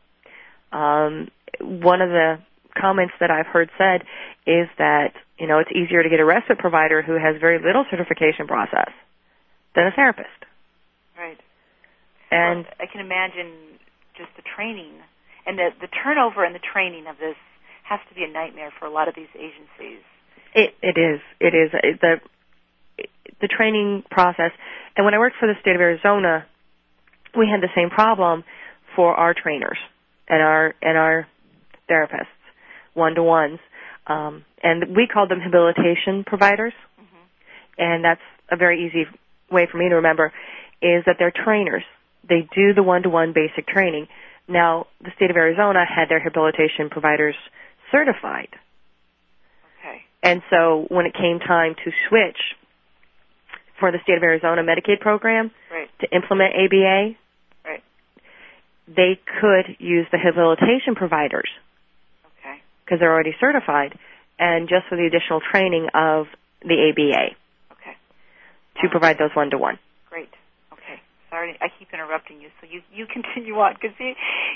Um, 0.73 1.29
one 1.61 2.01
of 2.01 2.09
the 2.09 2.39
comments 2.81 3.15
that 3.21 3.31
I've 3.31 3.47
heard 3.47 3.71
said 3.79 4.03
is 4.47 4.69
that 4.79 5.13
you 5.39 5.47
know 5.47 5.59
it's 5.59 5.71
easier 5.73 6.03
to 6.03 6.09
get 6.09 6.21
a 6.21 6.25
respite 6.25 6.59
provider 6.59 7.03
who 7.03 7.15
has 7.15 7.41
very 7.41 7.59
little 7.59 7.85
certification 7.91 8.47
process 8.47 8.91
than 9.75 9.87
a 9.87 9.91
therapist. 9.93 10.29
Right. 11.19 11.39
And 12.31 12.65
Well, 12.65 12.75
I 12.81 12.87
can 12.91 13.01
imagine 13.01 13.53
just 14.17 14.31
the 14.37 14.43
training 14.57 14.93
and 15.47 15.59
the 15.59 15.71
the 15.81 15.89
turnover 15.89 16.45
and 16.45 16.55
the 16.55 16.65
training 16.73 17.07
of 17.07 17.17
this 17.19 17.37
has 17.89 18.01
to 18.09 18.15
be 18.15 18.25
a 18.25 18.29
nightmare 18.33 18.73
for 18.79 18.87
a 18.87 18.91
lot 18.91 19.09
of 19.09 19.15
these 19.15 19.31
agencies. 19.35 20.03
It 20.55 20.75
it 20.83 20.99
is 20.99 21.21
it 21.41 21.55
is 21.55 21.71
it, 21.73 22.01
the 22.01 22.21
the 23.41 23.49
training 23.49 24.05
process. 24.11 24.53
And 24.97 25.05
when 25.05 25.15
I 25.15 25.19
worked 25.19 25.37
for 25.39 25.47
the 25.47 25.55
state 25.61 25.75
of 25.75 25.81
Arizona, 25.81 26.47
we 27.37 27.49
had 27.51 27.61
the 27.61 27.73
same 27.75 27.91
problem 27.91 28.45
for 28.95 29.15
our 29.15 29.35
trainers 29.35 29.79
and 30.29 30.43
our 30.43 30.75
and 30.83 30.97
our 30.99 31.27
therapists, 31.89 32.27
one 32.95 33.15
to 33.15 33.23
ones, 33.23 33.59
um, 34.07 34.45
and 34.63 34.97
we 34.97 35.07
called 35.07 35.31
them 35.31 35.41
habilitation 35.41 36.25
providers. 36.25 36.73
And 37.79 38.03
that's 38.03 38.23
a 38.51 38.57
very 38.57 38.87
easy 38.87 39.05
way 39.51 39.69
for 39.71 39.77
me 39.77 39.91
to 39.91 39.97
remember 39.97 40.33
is 40.81 41.05
that 41.05 41.17
they're 41.19 41.33
trainers. 41.33 41.83
They 42.27 42.49
do 42.55 42.73
the 42.75 42.83
one 42.83 43.03
to 43.03 43.11
one 43.11 43.35
basic 43.35 43.67
training. 43.67 44.09
Now, 44.49 44.87
the 45.03 45.11
state 45.17 45.31
of 45.31 45.37
Arizona 45.37 45.85
had 45.85 46.09
their 46.09 46.21
habilitation 46.21 46.89
providers 46.91 47.35
certified. 47.91 48.49
Okay. 49.81 50.03
And 50.23 50.43
so 50.51 50.87
when 50.89 51.07
it 51.07 51.15
came 51.15 51.39
time 51.41 51.75
to 51.85 51.91
switch 52.09 52.39
for 53.79 53.93
the 53.93 53.99
state 54.03 54.17
of 54.17 54.23
Arizona 54.23 54.63
Medicaid 54.63 55.01
program 55.01 55.51
Right. 55.71 55.91
to 56.01 56.15
implement 56.15 56.55
ABA, 56.57 57.15
Right. 57.65 57.83
they 58.89 59.17
could 59.41 59.77
use 59.79 60.07
the 60.11 60.19
habilitation 60.19 60.95
providers 60.95 61.51
Okay. 62.39 62.61
because 62.85 63.01
they're 63.01 63.13
already 63.13 63.37
certified 63.39 63.99
and 64.39 64.69
just 64.69 64.87
for 64.89 64.97
the 64.97 65.07
additional 65.07 65.41
training 65.41 65.89
of 65.95 66.29
the 66.63 66.89
ABA 66.91 67.35
Okay. 67.73 67.97
to 68.81 68.89
provide 68.89 69.19
those 69.19 69.35
one 69.35 69.51
to 69.51 69.59
one. 69.59 69.79
Great. 70.11 70.29
Sorry, 71.31 71.57
I 71.61 71.67
keep 71.79 71.89
interrupting 71.93 72.41
you. 72.41 72.49
So 72.61 72.67
you 72.71 72.83
you 72.93 73.07
continue 73.13 73.55
on 73.59 73.75
because 73.75 73.97
you 73.99 74.15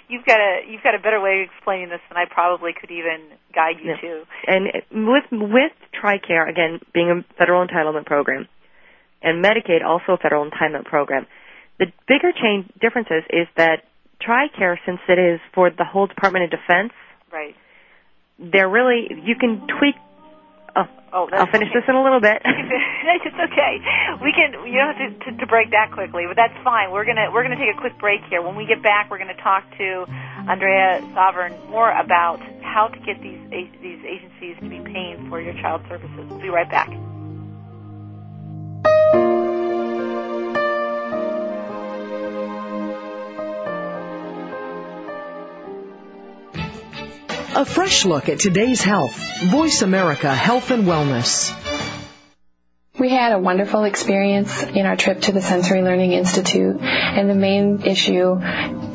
you've 0.09 0.25
got 0.25 0.39
a 0.41 0.61
you've 0.69 0.83
got 0.83 0.95
a 0.95 0.99
better 0.99 1.21
way 1.21 1.43
of 1.43 1.51
explaining 1.51 1.89
this 1.89 2.01
than 2.09 2.17
I 2.17 2.25
probably 2.31 2.73
could 2.79 2.91
even 2.91 3.27
guide 3.55 3.77
you 3.83 3.91
Yeah. 3.91 4.01
to. 4.01 4.23
And 4.47 4.63
with 5.11 5.25
with 5.31 5.73
TRICARE 6.01 6.49
again 6.49 6.81
being 6.95 7.11
a 7.11 7.35
federal 7.39 7.67
entitlement 7.67 8.07
program, 8.07 8.49
and 9.23 9.45
Medicaid 9.45 9.85
also 9.85 10.13
a 10.13 10.17
federal 10.19 10.49
entitlement 10.49 10.85
program, 10.85 11.27
the 11.79 11.87
bigger 12.07 12.33
change 12.33 12.71
differences 12.81 13.25
is 13.31 13.49
that 13.57 13.85
TRICARE, 14.21 14.77
since 14.87 15.01
it 15.09 15.19
is 15.19 15.41
for 15.55 15.71
the 15.71 15.85
whole 15.85 16.07
Department 16.07 16.45
of 16.45 16.51
Defense, 16.51 16.93
Right. 17.33 17.57
they're 18.39 18.69
really 18.69 19.09
you 19.25 19.35
can 19.37 19.67
tweak. 19.79 19.97
Oh, 20.77 20.87
Oh, 21.13 21.27
I'll 21.33 21.51
finish 21.51 21.69
okay. 21.71 21.81
this 21.83 21.89
in 21.89 21.97
a 21.97 22.03
little 22.03 22.21
bit. 22.21 22.39
it's 22.47 23.35
okay. 23.35 23.83
We 24.23 24.31
can. 24.31 24.55
You 24.63 24.79
don't 24.79 24.95
have 24.95 25.03
to, 25.03 25.33
to, 25.33 25.39
to 25.43 25.47
break 25.47 25.71
that 25.73 25.91
quickly, 25.91 26.23
but 26.31 26.37
that's 26.37 26.55
fine. 26.63 26.93
We're 26.93 27.05
gonna 27.05 27.35
we're 27.35 27.43
gonna 27.43 27.59
take 27.59 27.75
a 27.75 27.81
quick 27.81 27.99
break 27.99 28.21
here. 28.31 28.43
When 28.43 28.55
we 28.55 28.65
get 28.65 28.83
back, 28.83 29.11
we're 29.11 29.19
gonna 29.19 29.35
talk 29.43 29.65
to 29.79 30.07
Andrea 30.47 31.03
Sovern 31.11 31.59
more 31.69 31.91
about 31.91 32.39
how 32.63 32.87
to 32.87 32.99
get 33.03 33.21
these 33.21 33.43
these 33.51 33.99
agencies 34.07 34.55
to 34.63 34.69
be 34.71 34.79
paying 34.87 35.27
for 35.29 35.41
your 35.41 35.55
child 35.55 35.83
services. 35.89 36.31
We'll 36.31 36.39
be 36.41 36.49
right 36.49 36.71
back. 36.71 36.89
A 47.53 47.65
fresh 47.65 48.05
look 48.05 48.29
at 48.29 48.39
today's 48.39 48.81
health. 48.81 49.19
Voice 49.43 49.83
America 49.83 50.33
Health 50.33 50.71
and 50.71 50.85
Wellness. 50.85 51.53
We 52.97 53.09
had 53.09 53.33
a 53.33 53.41
wonderful 53.41 53.83
experience 53.83 54.63
in 54.63 54.87
our 54.87 54.95
trip 54.95 55.23
to 55.23 55.33
the 55.33 55.43
Sensory 55.43 55.83
Learning 55.83 56.13
Institute, 56.13 56.77
and 56.81 57.29
the 57.29 57.35
main 57.35 57.83
issue 57.83 58.39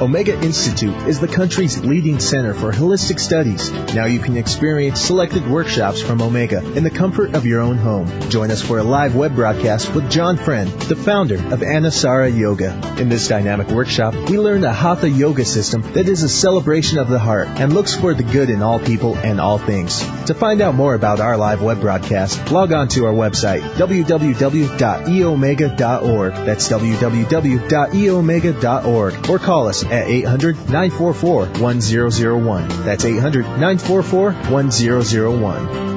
Omega 0.00 0.40
Institute 0.40 0.96
is 1.06 1.20
the 1.20 1.28
country's 1.28 1.84
leading 1.84 2.20
center 2.20 2.54
for 2.54 2.72
holistic 2.72 3.20
studies. 3.20 3.70
Now 3.94 4.06
you 4.06 4.18
can 4.18 4.38
experience 4.38 4.98
selected 4.98 5.46
workshops 5.46 6.00
from 6.00 6.22
Omega 6.22 6.64
in 6.72 6.84
the 6.84 6.90
comfort 6.90 7.34
of 7.34 7.44
your 7.44 7.60
own 7.60 7.76
home. 7.76 8.08
Join 8.30 8.50
us 8.50 8.62
for 8.62 8.78
a 8.78 8.82
live 8.82 9.14
web 9.14 9.34
broadcast 9.34 9.94
with 9.94 10.10
John 10.10 10.38
Friend, 10.38 10.70
the 10.70 10.96
founder 10.96 11.34
of 11.34 11.60
Anusara 11.60 12.34
Yoga. 12.34 12.80
In 12.98 13.10
this 13.10 13.28
dynamic 13.28 13.68
workshop, 13.68 14.14
we 14.14 14.38
learn 14.38 14.62
the 14.62 14.72
Hatha 14.72 15.10
Yoga 15.10 15.44
system 15.44 15.82
that 15.92 16.08
is 16.08 16.22
a 16.22 16.30
celebration 16.30 16.98
of 16.98 17.10
the 17.10 17.18
heart 17.18 17.48
and 17.48 17.74
looks 17.74 17.94
for 17.94 18.14
the 18.14 18.22
good 18.22 18.48
in 18.48 18.62
all 18.62 18.80
people 18.80 19.18
and 19.18 19.38
all 19.38 19.58
things. 19.58 19.98
To 20.28 20.34
find 20.34 20.62
out 20.62 20.74
more 20.74 20.94
about 20.94 21.20
our 21.20 21.36
live 21.36 21.60
web 21.60 21.82
broadcast, 21.82 22.50
log 22.50 22.72
on 22.72 22.88
to 22.88 23.04
our 23.04 23.12
website, 23.12 23.60
www.eomega.org. 23.74 26.34
That's 26.46 26.70
www.eomega.org. 26.70 29.30
Or 29.30 29.38
call 29.38 29.49
us 29.50 29.84
at 29.84 30.06
800-944-1001. 30.06 32.84
That's 32.84 33.04
800-944-1001. 33.04 35.90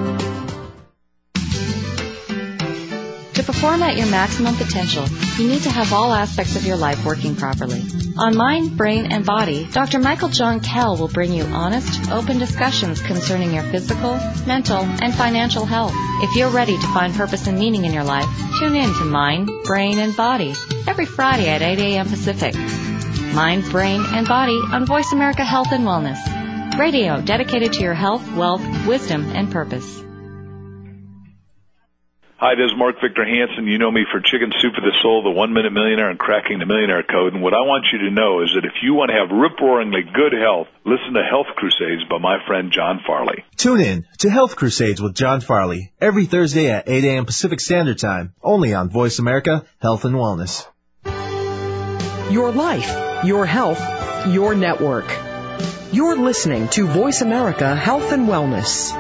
To 3.34 3.44
perform 3.44 3.84
at 3.84 3.98
your 3.98 4.08
maximum 4.08 4.56
potential, 4.56 5.06
you 5.38 5.50
need 5.50 5.64
to 5.64 5.70
have 5.70 5.92
all 5.92 6.14
aspects 6.14 6.56
of 6.56 6.66
your 6.66 6.78
life 6.78 7.04
working 7.06 7.36
properly. 7.36 7.84
On 8.18 8.38
Mind, 8.38 8.78
Brain, 8.78 9.12
and 9.12 9.26
Body, 9.26 9.68
Dr. 9.72 10.00
Michael 10.00 10.30
John 10.30 10.60
Kell 10.60 10.98
will 10.98 11.08
bring 11.08 11.34
you 11.34 11.44
honest, 11.46 12.12
open 12.12 12.38
discussions 12.38 13.02
concerning 13.02 13.54
your 13.54 13.64
physical, 13.64 14.20
mental, 14.46 14.78
and 14.78 15.14
financial 15.14 15.66
health. 15.66 15.94
If 16.22 16.36
you're 16.36 16.50
ready 16.50 16.78
to 16.78 16.88
find 16.88 17.14
purpose 17.14 17.48
and 17.48 17.58
meaning 17.58 17.86
in 17.86 17.94
your 17.94 18.04
life, 18.04 18.28
tune 18.60 18.76
in 18.76 18.94
to 18.94 19.06
Mind, 19.06 19.50
Brain, 19.64 19.98
and 19.98 20.16
Body 20.16 20.54
every 20.88 21.06
Friday 21.06 21.50
at 21.50 21.64
8 21.64 21.80
a.m. 21.80 22.08
Pacific. 22.08 22.54
Mind, 23.34 23.64
Brain, 23.72 24.04
and 24.06 24.28
Body 24.28 24.60
on 24.72 24.86
Voice 24.86 25.12
America 25.12 25.44
Health 25.44 25.72
and 25.72 25.86
Wellness. 25.86 26.78
Radio 26.78 27.20
dedicated 27.20 27.74
to 27.74 27.82
your 27.82 27.96
health, 27.96 28.32
wealth, 28.34 28.62
wisdom, 28.86 29.24
and 29.34 29.52
purpose. 29.52 30.02
Hi, 32.38 32.54
this 32.54 32.70
is 32.70 32.78
Mark 32.78 32.98
Victor 33.02 33.26
Hansen. 33.26 33.66
You 33.66 33.80
know 33.80 33.90
me 33.90 34.06
for 34.12 34.20
Chicken 34.20 34.52
Soup 34.62 34.76
for 34.76 34.82
the 34.82 34.94
Soul, 35.02 35.24
the 35.24 35.32
One 35.32 35.54
Minute 35.54 35.72
Millionaire, 35.72 36.12
and 36.12 36.20
Cracking 36.20 36.60
the 36.60 36.68
Millionaire 36.68 37.02
Code. 37.02 37.34
And 37.34 37.42
what 37.42 37.54
I 37.54 37.62
want 37.62 37.86
you 37.92 38.00
to 38.00 38.12
know 38.12 38.44
is 38.44 38.52
that 38.54 38.66
if 38.66 38.84
you 38.84 38.94
want 38.94 39.10
to 39.10 39.18
have 39.18 39.32
rip-roaringly 39.32 40.14
good 40.14 40.34
health, 40.34 40.68
listen 40.86 41.14
to 41.14 41.24
Health 41.24 41.48
Crusades 41.56 42.04
by 42.10 42.20
my 42.20 42.38
friend 42.46 42.72
John 42.72 43.00
Farley. 43.08 43.46
Tune 43.56 43.80
in 43.80 44.06
to 44.20 44.30
Health 44.30 44.56
Crusades 44.58 45.02
with 45.02 45.16
John 45.16 45.42
Farley 45.42 45.94
every 46.00 46.26
Thursday 46.26 46.70
at 46.70 46.90
8 46.90 47.04
a.m. 47.04 47.26
Pacific 47.26 47.62
Standard 47.62 47.98
Time, 47.98 48.34
only 48.44 48.74
on 48.76 48.90
Voice 48.90 49.18
America 49.18 49.66
Health 49.80 50.06
and 50.06 50.16
Wellness. 50.16 50.68
Your 52.32 52.52
life, 52.52 53.26
your 53.26 53.46
health, 53.46 53.82
your 54.28 54.56
network. 54.56 55.06
You're 55.92 56.16
listening 56.16 56.70
to 56.70 56.88
Voice 56.88 57.20
America 57.22 57.76
Health 57.76 58.14
and 58.14 58.28
Wellness. 58.28 58.94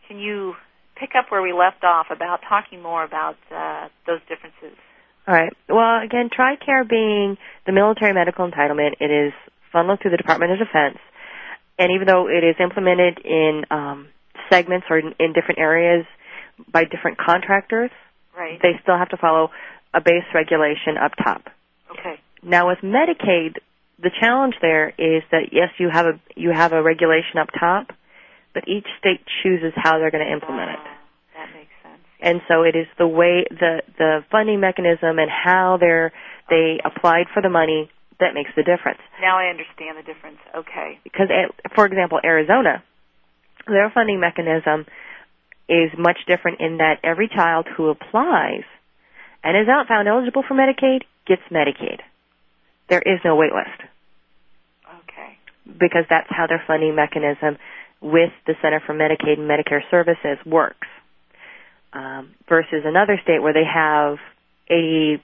Can 0.07 0.19
you 0.19 0.55
pick 0.97 1.11
up 1.17 1.27
where 1.31 1.41
we 1.43 1.53
left 1.53 1.83
off 1.85 2.07
about 2.11 2.41
talking 2.49 2.83
more 2.83 3.05
about 3.05 3.37
uh, 3.51 3.89
those 4.07 4.21
differences? 4.29 4.77
All 5.27 5.35
right. 5.35 5.53
Well, 5.69 6.01
again, 6.05 6.29
TRICARE 6.29 6.89
being 6.89 7.37
the 7.67 7.73
military 7.73 8.13
medical 8.13 8.49
entitlement, 8.49 9.01
it 9.01 9.11
is 9.11 9.33
funneled 9.73 10.01
through 10.03 10.11
the 10.11 10.17
Department 10.17 10.53
of 10.53 10.59
Defense. 10.59 10.99
And 11.79 11.93
even 11.95 12.07
though 12.07 12.29
it 12.29 12.45
is 12.45 12.57
implemented 12.61 13.21
in 13.25 13.65
um, 13.71 14.09
segments 14.51 14.87
or 14.91 14.99
in, 14.99 15.15
in 15.19 15.33
different 15.33 15.59
areas 15.59 16.05
by 16.71 16.85
different 16.85 17.17
contractors, 17.19 17.91
Right. 18.37 18.61
they 18.63 18.79
still 18.83 18.97
have 18.97 19.09
to 19.11 19.17
follow 19.17 19.51
a 19.93 20.01
base 20.01 20.25
regulation 20.33 20.97
up 21.03 21.13
top. 21.23 21.43
Okay. 21.91 22.21
Now 22.43 22.69
with 22.69 22.79
Medicaid, 22.79 23.57
the 24.03 24.11
challenge 24.21 24.55
there 24.61 24.89
is 24.89 25.23
that 25.31 25.53
yes, 25.53 25.69
you 25.79 25.89
have 25.93 26.07
a 26.07 26.21
you 26.37 26.51
have 26.51 26.73
a 26.73 26.83
regulation 26.83 27.39
up 27.39 27.49
top, 27.59 27.89
but 28.55 28.67
each 28.69 28.87
state 28.99 29.21
chooses 29.43 29.73
how 29.77 29.99
they're 29.99 30.11
going 30.11 30.25
to 30.25 30.33
implement 30.33 30.71
it. 30.71 30.79
Uh, 30.79 30.85
that 31.37 31.49
makes 31.55 31.73
sense. 31.83 32.03
And 32.21 32.41
so 32.49 32.63
it 32.63 32.77
is 32.77 32.87
the 32.99 33.07
way 33.07 33.45
the 33.51 33.83
the 33.99 34.25
funding 34.31 34.61
mechanism 34.61 35.19
and 35.19 35.31
how 35.31 35.77
they're 35.79 36.13
they 36.49 36.81
applied 36.85 37.27
for 37.33 37.43
the 37.43 37.51
money 37.51 37.91
that 38.21 38.35
makes 38.35 38.51
the 38.57 38.63
difference. 38.63 39.01
Now 39.21 39.39
I 39.39 39.49
understand 39.49 39.97
the 39.99 40.03
difference. 40.03 40.39
Okay. 40.55 40.99
Because 41.05 41.29
eh, 41.31 41.49
for 41.75 41.87
example, 41.87 42.21
Arizona, 42.25 42.83
their 43.67 43.91
funding 43.95 44.21
mechanism 44.21 44.87
is 45.69 45.91
much 45.97 46.19
different 46.27 46.61
in 46.61 46.79
that 46.79 46.99
every 47.05 47.29
child 47.29 47.67
who 47.77 47.89
applies 47.89 48.65
and 49.43 49.57
is 49.57 49.67
not 49.67 49.87
found 49.87 50.09
eligible 50.09 50.43
for 50.47 50.55
Medicaid 50.55 51.03
gets 51.27 51.43
Medicaid. 51.51 52.01
There 52.91 53.01
is 53.05 53.21
no 53.25 53.37
wait 53.37 53.53
list 53.53 53.81
Okay. 55.09 55.39
because 55.79 56.05
that's 56.11 56.27
how 56.29 56.47
their 56.47 56.63
funding 56.67 56.95
mechanism 56.95 57.57
with 58.03 58.31
the 58.47 58.55
Center 58.61 58.81
for 58.85 58.95
Medicaid 58.95 59.39
and 59.39 59.49
Medicare 59.49 59.83
Services 59.91 60.39
works. 60.45 60.89
Um, 61.93 62.31
versus 62.49 62.83
another 62.85 63.19
state 63.23 63.43
where 63.43 63.53
they 63.53 63.65
have 63.65 64.19
eighty 64.69 65.21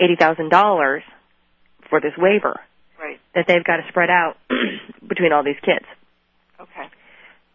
eighty 0.00 0.16
thousand 0.18 0.48
dollars 0.50 1.02
for 1.90 2.00
this 2.00 2.12
waiver 2.16 2.58
Right. 2.98 3.20
that 3.34 3.44
they've 3.46 3.62
got 3.64 3.76
to 3.76 3.82
spread 3.88 4.08
out 4.08 4.36
between 5.06 5.32
all 5.32 5.42
these 5.44 5.60
kids. 5.62 5.84
Okay. 6.58 6.88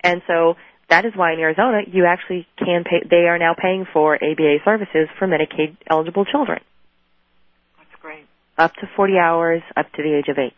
And 0.03 0.21
so 0.27 0.55
that 0.91 1.05
is 1.05 1.13
why 1.15 1.33
in 1.33 1.39
Arizona 1.39 1.81
you 1.91 2.05
actually 2.05 2.45
can 2.59 2.83
pay. 2.83 3.01
They 3.09 3.27
are 3.27 3.39
now 3.39 3.55
paying 3.59 3.85
for 3.91 4.13
ABA 4.15 4.57
services 4.63 5.07
for 5.17 5.27
Medicaid 5.27 5.75
eligible 5.89 6.25
children. 6.25 6.61
Up 8.57 8.73
to 8.75 8.87
40 8.95 9.17
hours 9.17 9.61
up 9.75 9.91
to 9.93 10.03
the 10.03 10.13
age 10.15 10.27
of 10.29 10.37
eight. 10.37 10.55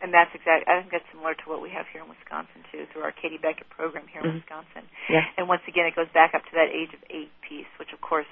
And 0.00 0.12
that's 0.12 0.34
exact. 0.36 0.68
I 0.68 0.80
think 0.80 0.92
that's 0.92 1.04
similar 1.12 1.32
to 1.32 1.44
what 1.48 1.62
we 1.64 1.70
have 1.70 1.86
here 1.88 2.02
in 2.04 2.08
Wisconsin 2.12 2.60
too, 2.70 2.84
through 2.92 3.02
our 3.08 3.12
Katie 3.12 3.38
Beckett 3.40 3.70
program 3.70 4.04
here 4.12 4.20
in 4.20 4.30
Mhm. 4.30 4.34
Wisconsin. 4.44 4.84
Yeah. 5.08 5.24
And 5.38 5.48
once 5.48 5.62
again, 5.66 5.86
it 5.86 5.96
goes 5.96 6.08
back 6.12 6.34
up 6.34 6.44
to 6.44 6.52
that 6.60 6.68
age 6.68 6.92
of 6.92 7.00
eight 7.08 7.32
piece, 7.40 7.68
which 7.78 7.92
of 7.92 8.02
course 8.02 8.26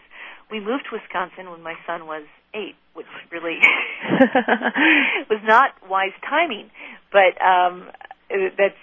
we 0.51 0.61
moved 0.61 0.85
to 0.91 0.97
Wisconsin 1.01 1.51
when 1.51 1.63
my 1.63 1.75
son 1.87 2.05
was 2.07 2.25
eight, 2.53 2.77
which 2.93 3.07
really 3.31 3.57
was 5.31 5.41
not 5.45 5.73
wise 5.89 6.13
timing. 6.29 6.71
But 7.11 7.41
um, 7.41 7.89
that's. 8.29 8.77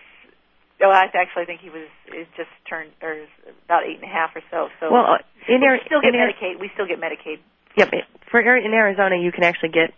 Well, 0.79 0.91
I 0.91 1.11
actually 1.13 1.45
think 1.45 1.59
he 1.61 1.69
was 1.69 1.89
is 2.07 2.25
just 2.37 2.49
turned 2.67 2.91
or 3.03 3.19
about 3.65 3.83
eight 3.85 3.95
and 4.01 4.03
a 4.05 4.07
half 4.07 4.33
or 4.35 4.41
so. 4.49 4.69
So 4.79 4.89
well, 4.91 5.05
uh, 5.13 5.17
in, 5.47 5.61
we 5.61 5.79
still 5.85 6.01
get 6.01 6.15
in 6.15 6.21
Medicaid. 6.21 6.57
We 6.59 6.69
still 6.73 6.87
get 6.87 6.99
Medicaid. 6.99 7.37
Yep. 7.77 7.93
For 8.31 8.41
in 8.41 8.73
Arizona, 8.73 9.17
you 9.17 9.31
can 9.31 9.43
actually 9.43 9.69
get 9.69 9.93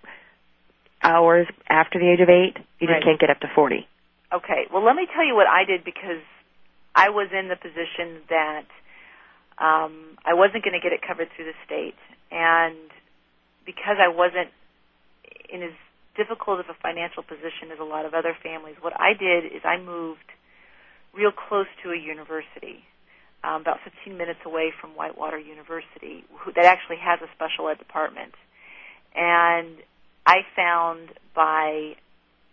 hours 1.04 1.48
after 1.68 2.00
the 2.00 2.10
age 2.10 2.22
of 2.22 2.30
eight. 2.30 2.58
You 2.80 2.88
just 2.88 2.92
Right. 2.92 3.04
can't 3.04 3.20
get 3.20 3.30
up 3.30 3.40
to 3.42 3.48
40. 3.48 3.88
Okay. 4.32 4.68
Well, 4.72 4.84
let 4.84 4.96
me 4.96 5.08
tell 5.14 5.26
you 5.26 5.36
what 5.36 5.48
I 5.48 5.66
did 5.66 5.84
because 5.84 6.22
I 6.96 7.10
was 7.10 7.32
in 7.32 7.48
the 7.48 7.56
position 7.56 8.22
that 8.30 8.66
um, 9.58 10.18
I 10.26 10.34
wasn't 10.34 10.64
going 10.64 10.74
to 10.74 10.80
get 10.80 10.94
it 10.94 11.02
covered 11.02 11.30
through 11.36 11.46
the 11.46 11.58
state, 11.66 11.96
and 12.32 12.76
because 13.66 13.98
I 14.00 14.08
wasn't 14.08 14.50
in 15.50 15.62
as 15.64 15.74
difficult 16.16 16.60
of 16.60 16.70
a 16.70 16.74
financial 16.82 17.24
position 17.24 17.72
as 17.72 17.80
a 17.80 17.84
lot 17.84 18.06
of 18.06 18.14
other 18.14 18.36
families, 18.42 18.76
what 18.82 18.94
I 19.00 19.14
did 19.14 19.46
is 19.46 19.62
I 19.64 19.78
moved 19.78 20.26
real 21.14 21.32
close 21.32 21.68
to 21.84 21.92
a 21.92 21.98
university, 21.98 22.84
um, 23.44 23.62
about 23.62 23.80
15 23.84 24.18
minutes 24.18 24.40
away 24.46 24.72
from 24.80 24.92
Whitewater 24.92 25.40
University, 25.40 26.24
who, 26.40 26.52
that 26.54 26.66
actually 26.66 26.98
has 26.98 27.20
a 27.22 27.30
special 27.36 27.70
ed 27.70 27.80
department, 27.80 28.34
and 29.16 29.78
I 30.26 30.42
found 30.56 31.10
by 31.36 31.96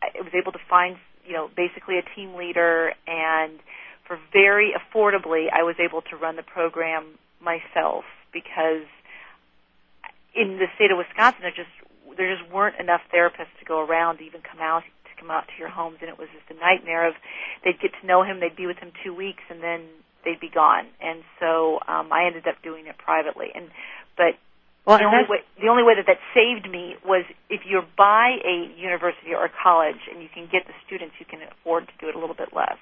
I 0.03 0.23
was 0.23 0.33
able 0.35 0.53
to 0.53 0.63
find 0.71 0.97
you 1.27 1.35
know 1.35 1.51
basically 1.55 1.99
a 1.99 2.07
team 2.15 2.35
leader 2.35 2.93
and 3.07 3.61
for 4.07 4.19
very 4.33 4.73
affordably 4.73 5.47
I 5.53 5.63
was 5.63 5.77
able 5.79 6.03
to 6.03 6.17
run 6.17 6.37
the 6.37 6.43
program 6.43 7.19
myself 7.41 8.05
because 8.33 8.89
in 10.35 10.59
the 10.59 10.67
state 10.75 10.91
of 10.91 10.99
Wisconsin 10.99 11.43
there 11.43 11.53
just 11.55 11.71
there 12.17 12.35
just 12.35 12.51
weren't 12.51 12.81
enough 12.81 13.03
therapists 13.15 13.55
to 13.61 13.65
go 13.67 13.81
around 13.81 14.19
to 14.19 14.25
even 14.25 14.41
come 14.41 14.61
out 14.61 14.83
to 14.83 15.21
come 15.21 15.31
out 15.31 15.47
to 15.47 15.55
your 15.59 15.69
homes. 15.69 15.99
And 16.01 16.09
it 16.09 16.19
was 16.19 16.29
just 16.33 16.51
a 16.51 16.61
nightmare 16.61 17.07
of 17.07 17.15
they'd 17.65 17.81
get 17.81 17.93
to 18.01 18.07
know 18.07 18.25
him 18.25 18.41
they'd 18.41 18.57
be 18.57 18.67
with 18.67 18.79
him 18.79 18.93
2 19.05 19.15
weeks 19.15 19.43
and 19.51 19.63
then 19.63 19.83
they'd 20.29 20.41
be 20.41 20.53
gone 20.53 20.85
and 21.01 21.25
so 21.41 21.81
um 21.89 22.13
I 22.13 22.27
ended 22.29 22.45
up 22.47 22.61
doing 22.63 22.85
it 22.87 22.99
privately 23.01 23.49
and 23.57 23.73
but 24.21 24.37
Well, 24.85 24.99
the 25.01 25.05
only 25.09 25.25
way 25.33 25.41
the 25.63 25.69
only 25.73 25.85
way 25.89 25.95
that 25.97 26.05
that 26.13 26.21
saved 26.37 26.69
me 26.71 26.97
was 27.05 27.25
if 27.49 27.63
you're 27.65 27.87
by 27.97 28.37
a 28.45 28.57
university 28.77 29.33
or 29.33 29.47
a 29.49 29.53
college 29.65 30.03
and 30.13 30.21
you 30.23 30.29
can 30.29 30.45
get 30.53 30.67
the 30.67 30.77
students, 30.87 31.15
you 31.19 31.25
can 31.27 31.41
afford 31.43 31.89
to 31.89 31.95
do 32.01 32.09
it 32.11 32.15
a 32.15 32.19
little 32.19 32.37
bit 32.37 32.53
less. 32.53 32.77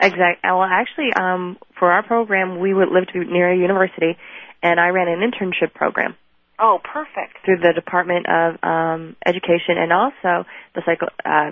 Exactly. 0.00 0.38
Well, 0.44 0.62
actually, 0.62 1.10
um, 1.18 1.58
for 1.78 1.90
our 1.90 2.02
program, 2.02 2.60
we 2.60 2.72
would 2.72 2.88
live 2.88 3.06
to 3.12 3.18
near 3.24 3.50
a 3.52 3.56
university, 3.56 4.16
and 4.62 4.78
I 4.78 4.88
ran 4.88 5.08
an 5.08 5.20
internship 5.28 5.74
program 5.74 6.14
Oh, 6.58 6.78
perfect. 6.82 7.44
through 7.44 7.58
the 7.58 7.72
Department 7.74 8.26
of 8.30 8.62
um, 8.62 9.16
Education 9.26 9.74
and 9.76 9.92
also 9.92 10.46
the 10.74 10.82
psycho, 10.86 11.06
uh, 11.24 11.50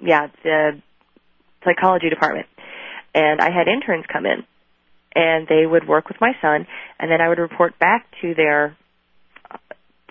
yeah, 0.00 0.28
the 0.44 0.82
psychology 1.64 2.10
department. 2.10 2.46
And 3.14 3.40
I 3.40 3.50
had 3.50 3.68
interns 3.68 4.04
come 4.12 4.26
in, 4.26 4.44
and 5.18 5.48
they 5.48 5.66
would 5.66 5.88
work 5.88 6.06
with 6.08 6.20
my 6.20 6.32
son, 6.40 6.66
and 7.00 7.10
then 7.10 7.20
I 7.20 7.28
would 7.28 7.38
report 7.38 7.76
back 7.80 8.06
to 8.22 8.34
their 8.34 8.76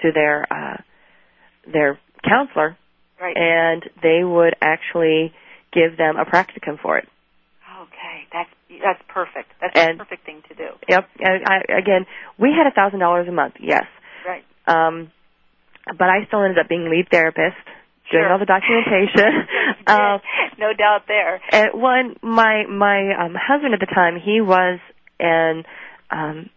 to 0.02 0.12
their 0.14 0.46
uh, 0.52 0.78
their 1.72 2.00
counselor, 2.28 2.78
Right. 3.22 3.36
and 3.38 3.84
they 4.04 4.24
would 4.24 4.56
actually 4.62 5.34
give 5.74 5.98
them 5.98 6.18
a 6.18 6.26
practicum 6.26 6.78
for 6.82 6.98
it. 6.98 7.08
okay, 7.82 8.28
that's 8.34 8.50
that's 8.84 9.02
perfect. 9.08 9.50
That's 9.62 9.74
And- 9.76 10.00
the 10.00 10.04
perfect 10.04 10.26
thing 10.26 10.42
to 10.50 10.56
do. 10.56 10.68
Yep. 10.90 11.10
I, 11.24 11.32
I, 11.54 11.78
again, 11.78 12.06
we 12.38 12.50
had 12.52 12.68
a 12.68 12.72
thousand 12.72 13.00
dollars 13.00 13.28
a 13.28 13.32
month, 13.32 13.56
yes, 13.62 13.86
Right. 14.28 14.44
um, 14.68 15.12
but 15.98 16.10
I 16.10 16.26
still 16.28 16.44
ended 16.44 16.60
up 16.60 16.68
being 16.70 16.90
lead 16.90 17.08
therapist, 17.10 17.56
doing 18.12 18.24
Sure. 18.24 18.32
all 18.34 18.40
the 18.40 18.46
documentation. 18.46 19.48
um, 19.88 20.20
no 20.60 20.74
doubt 20.74 21.04
there. 21.08 21.40
and 21.52 21.80
one, 21.82 22.16
my 22.22 22.66
my 22.70 23.00
um, 23.26 23.36
husband 23.40 23.74
at 23.74 23.80
the 23.80 23.86
time, 23.94 24.20
he 24.20 24.42
was 24.42 24.80
an 25.20 25.64
um, 26.12 26.50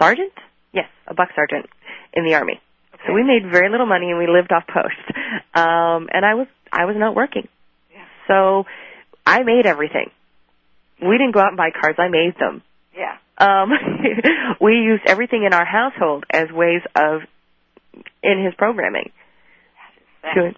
sergeant. 0.00 0.32
Yes, 0.72 0.86
a 1.06 1.14
buck 1.14 1.30
sergeant 1.34 1.66
in 2.12 2.24
the 2.24 2.34
army. 2.34 2.60
So 3.06 3.12
we 3.12 3.22
made 3.22 3.50
very 3.50 3.70
little 3.70 3.86
money 3.86 4.10
and 4.10 4.18
we 4.18 4.26
lived 4.26 4.52
off 4.52 4.64
post. 4.66 4.96
Um, 5.52 6.08
and 6.12 6.24
I 6.24 6.34
was 6.34 6.46
I 6.72 6.84
was 6.84 6.94
not 6.96 7.16
working. 7.16 7.48
Yeah. 7.92 8.04
So 8.28 8.66
I 9.26 9.42
made 9.42 9.66
everything. 9.66 10.10
We 11.02 11.18
didn't 11.18 11.32
go 11.32 11.40
out 11.40 11.48
and 11.48 11.56
buy 11.56 11.70
cards. 11.70 11.98
I 11.98 12.08
made 12.08 12.34
them. 12.38 12.62
Yeah. 12.96 13.16
Um, 13.36 13.70
we 14.60 14.74
used 14.74 15.02
everything 15.06 15.42
in 15.44 15.52
our 15.52 15.64
household 15.64 16.24
as 16.30 16.52
ways 16.52 16.82
of 16.94 17.22
in 18.22 18.44
his 18.44 18.54
programming 18.54 19.10
to 20.34 20.52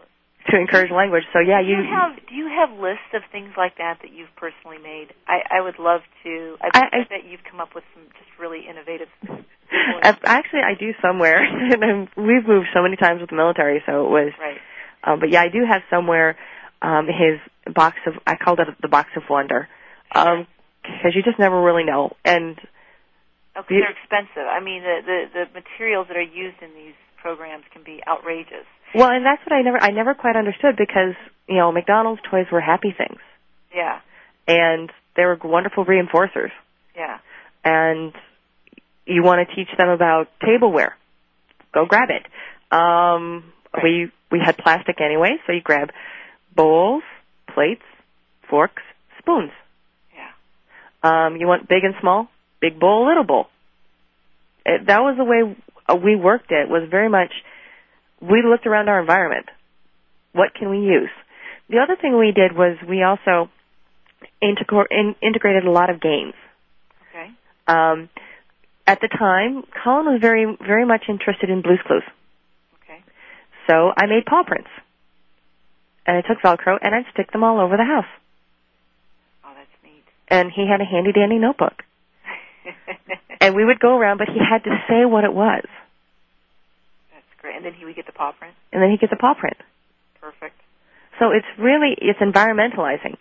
to 0.52 0.56
encourage 0.60 0.90
language. 0.92 1.24
So 1.32 1.40
yeah, 1.40 1.60
do 1.62 1.68
you, 1.68 1.78
you 1.82 1.90
have 1.90 2.12
do 2.28 2.34
you 2.34 2.48
have 2.48 2.70
lists 2.78 3.10
of 3.14 3.22
things 3.32 3.50
like 3.56 3.76
that 3.78 3.98
that 4.02 4.12
you've 4.12 4.32
personally 4.36 4.78
made? 4.78 5.08
I, 5.26 5.58
I 5.58 5.60
would 5.60 5.78
love 5.78 6.00
to. 6.24 6.56
I, 6.60 6.68
I- 6.72 6.90
I 6.92 6.98
bet 7.08 7.24
you've 7.28 7.42
come 7.50 7.60
up 7.60 7.74
with 7.74 7.84
some 7.94 8.04
just 8.18 8.30
really 8.38 8.66
innovative. 8.68 9.08
Actually, 10.02 10.60
I 10.62 10.74
do 10.78 10.92
somewhere. 11.00 11.42
and 11.72 11.84
I'm- 11.84 12.08
We've 12.16 12.46
moved 12.46 12.68
so 12.74 12.82
many 12.82 12.96
times 12.96 13.20
with 13.20 13.30
the 13.30 13.36
military, 13.36 13.82
so 13.86 14.06
it 14.06 14.10
was. 14.10 14.32
Right. 14.38 14.58
Um, 15.04 15.18
but 15.20 15.30
yeah, 15.30 15.42
I 15.42 15.48
do 15.48 15.64
have 15.68 15.82
somewhere 15.90 16.36
um, 16.80 17.06
his 17.06 17.40
box 17.74 17.96
of. 18.06 18.14
I 18.26 18.36
called 18.36 18.60
it 18.60 18.68
the 18.80 18.88
box 18.88 19.10
of 19.16 19.22
wonder, 19.28 19.68
because 20.12 21.14
you 21.14 21.22
just 21.22 21.38
never 21.38 21.60
really 21.60 21.84
know. 21.84 22.12
And 22.24 22.58
Okay, 23.56 23.74
You- 23.76 23.82
they're 23.82 23.92
expensive. 23.92 24.46
I 24.48 24.60
mean, 24.60 24.82
the, 24.82 25.00
the 25.04 25.18
the 25.44 25.44
materials 25.60 26.08
that 26.08 26.16
are 26.16 26.22
used 26.22 26.62
in 26.62 26.70
these 26.74 26.94
programs 27.20 27.64
can 27.72 27.82
be 27.84 28.00
outrageous. 28.06 28.66
Well, 28.94 29.10
and 29.10 29.24
that's 29.24 29.42
what 29.46 29.52
I 29.54 29.62
never. 29.62 29.78
I 29.82 29.90
never 29.90 30.14
quite 30.14 30.36
understood 30.36 30.76
because 30.76 31.14
you 31.48 31.56
know 31.56 31.72
McDonald's 31.72 32.20
toys 32.30 32.46
were 32.52 32.60
happy 32.60 32.94
things, 32.96 33.20
Yeah. 33.74 34.00
and 34.46 34.90
they 35.16 35.24
were 35.24 35.38
wonderful 35.42 35.84
reinforcers. 35.84 36.50
Yeah. 36.96 37.18
and 37.64 38.12
you 39.06 39.22
want 39.22 39.48
to 39.48 39.54
teach 39.54 39.68
them 39.78 39.88
about 39.88 40.28
tableware, 40.44 40.96
go 41.72 41.86
grab 41.86 42.10
it. 42.10 42.26
Um, 42.76 43.44
Right. 43.74 43.82
We 43.84 44.12
we 44.30 44.38
had 44.44 44.58
plastic 44.58 45.00
anyway, 45.00 45.36
so 45.46 45.52
you 45.52 45.62
grab 45.62 45.90
bowls, 46.54 47.02
plates, 47.54 47.82
forks, 48.50 48.82
spoons. 49.18 49.50
Yeah. 50.14 50.28
Um, 51.26 51.36
you 51.36 51.46
want 51.46 51.66
big 51.68 51.82
and 51.84 51.94
small, 52.00 52.28
big 52.60 52.78
bowl, 52.78 53.06
little 53.06 53.24
bowl. 53.24 53.46
It, 54.66 54.86
that 54.86 55.00
was 55.00 55.16
the 55.16 55.24
way 55.24 55.56
we 56.02 56.16
worked 56.16 56.50
it. 56.52 56.68
Was 56.68 56.88
very 56.90 57.08
much 57.08 57.32
we 58.22 58.42
looked 58.42 58.66
around 58.66 58.88
our 58.88 59.00
environment. 59.00 59.46
What 60.32 60.54
can 60.54 60.70
we 60.70 60.78
use? 60.78 61.10
The 61.68 61.78
other 61.78 61.96
thing 62.00 62.16
we 62.16 62.32
did 62.32 62.56
was 62.56 62.76
we 62.88 63.02
also 63.02 63.50
integr- 64.42 64.90
in, 64.90 65.14
integrated 65.20 65.64
a 65.64 65.70
lot 65.70 65.90
of 65.90 66.00
games. 66.00 66.34
Okay. 67.10 67.30
Um, 67.66 68.08
at 68.86 69.00
the 69.00 69.08
time, 69.08 69.64
Colin 69.82 70.06
was 70.06 70.20
very, 70.20 70.56
very 70.60 70.84
much 70.84 71.04
interested 71.08 71.50
in 71.50 71.62
Blue's 71.62 71.80
Clues. 71.86 72.02
Okay. 72.82 73.02
So 73.68 73.92
I 73.96 74.06
made 74.06 74.24
paw 74.24 74.42
prints. 74.44 74.70
And 76.06 76.16
I 76.16 76.20
took 76.22 76.42
Velcro 76.42 76.78
and 76.80 76.94
I'd 76.94 77.04
stick 77.12 77.30
them 77.32 77.44
all 77.44 77.60
over 77.60 77.76
the 77.76 77.84
house. 77.84 78.10
Oh, 79.44 79.52
that's 79.54 79.68
neat. 79.84 80.02
And 80.28 80.50
he 80.50 80.66
had 80.68 80.80
a 80.80 80.84
handy 80.84 81.12
dandy 81.12 81.38
notebook. 81.38 81.82
And 83.40 83.56
we 83.56 83.64
would 83.64 83.80
go 83.80 83.98
around, 83.98 84.18
but 84.18 84.28
he 84.28 84.38
had 84.38 84.62
to 84.62 84.70
say 84.88 85.04
what 85.04 85.24
it 85.24 85.32
was. 85.32 85.64
Great. 87.42 87.56
And 87.56 87.64
then 87.64 87.74
he 87.74 87.84
would 87.84 87.96
get 87.96 88.06
the 88.06 88.12
paw 88.12 88.32
print. 88.32 88.54
And 88.72 88.80
then 88.82 88.90
he 88.90 88.96
gets 88.96 89.12
a 89.12 89.16
paw 89.16 89.34
print. 89.34 89.56
Perfect. 90.20 90.56
So 91.18 91.30
it's 91.30 91.46
really, 91.58 91.94
it's 91.98 92.20
environmentalizing. 92.20 93.16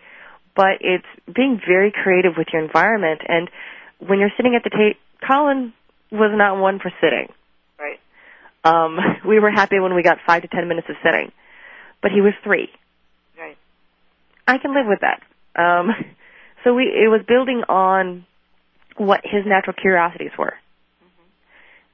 But 0.54 0.80
it's 0.80 1.06
being 1.34 1.60
very 1.66 1.92
creative 1.92 2.34
with 2.36 2.48
your 2.52 2.62
environment. 2.62 3.20
And 3.26 3.50
when 3.98 4.18
you're 4.18 4.32
sitting 4.36 4.54
at 4.54 4.64
the 4.64 4.70
table, 4.70 4.98
Colin 5.26 5.72
was 6.10 6.30
not 6.34 6.60
one 6.60 6.78
for 6.78 6.92
sitting. 7.00 7.28
Right. 7.78 7.98
Um, 8.64 8.98
we 9.28 9.40
were 9.40 9.50
happy 9.50 9.78
when 9.78 9.94
we 9.94 10.02
got 10.02 10.18
five 10.26 10.42
to 10.42 10.48
ten 10.48 10.68
minutes 10.68 10.88
of 10.88 10.96
sitting. 11.02 11.32
But 12.02 12.10
he 12.10 12.20
was 12.20 12.32
three. 12.42 12.68
Right. 13.38 13.56
I 14.46 14.58
can 14.58 14.74
live 14.74 14.86
with 14.86 15.00
that. 15.00 15.22
Um, 15.60 15.90
so 16.64 16.74
we, 16.74 16.84
it 16.84 17.08
was 17.08 17.22
building 17.26 17.62
on 17.68 18.26
what 18.96 19.20
his 19.24 19.44
natural 19.46 19.74
curiosities 19.74 20.32
were, 20.38 20.54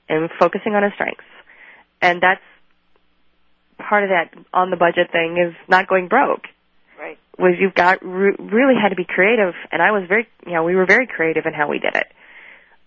and 0.09 0.31
focusing 0.39 0.75
on 0.75 0.83
his 0.83 0.93
strengths, 0.95 1.25
and 2.01 2.23
that's 2.23 2.41
part 3.79 4.05
of 4.05 4.11
that 4.11 4.35
on 4.53 4.71
the 4.71 4.77
budget 4.77 5.13
thing 5.13 5.37
is 5.39 5.55
not 5.69 5.89
going 5.89 6.09
broke. 6.09 6.45
Right. 6.99 7.19
Was 7.39 7.55
you've 7.59 7.75
got 7.75 8.05
re- 8.05 8.37
really 8.39 8.75
had 8.81 8.91
to 8.91 8.97
be 8.97 9.05
creative, 9.05 9.55
and 9.71 9.81
I 9.81 9.93
was 9.93 10.05
very, 10.09 10.27
you 10.47 10.53
know, 10.53 10.65
we 10.65 10.75
were 10.75 10.87
very 10.87 11.07
creative 11.07 11.47
in 11.47 11.55
how 11.55 11.69
we 11.69 11.79
did 11.79 11.95
it. 11.95 12.07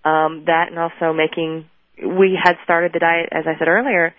Um, 0.04 0.46
that 0.46 0.68
and 0.70 0.80
also 0.80 1.14
making, 1.14 1.70
we 1.98 2.38
had 2.42 2.58
started 2.64 2.92
the 2.94 3.00
diet 3.00 3.30
as 3.32 3.46
I 3.48 3.58
said 3.58 3.68
earlier, 3.68 4.14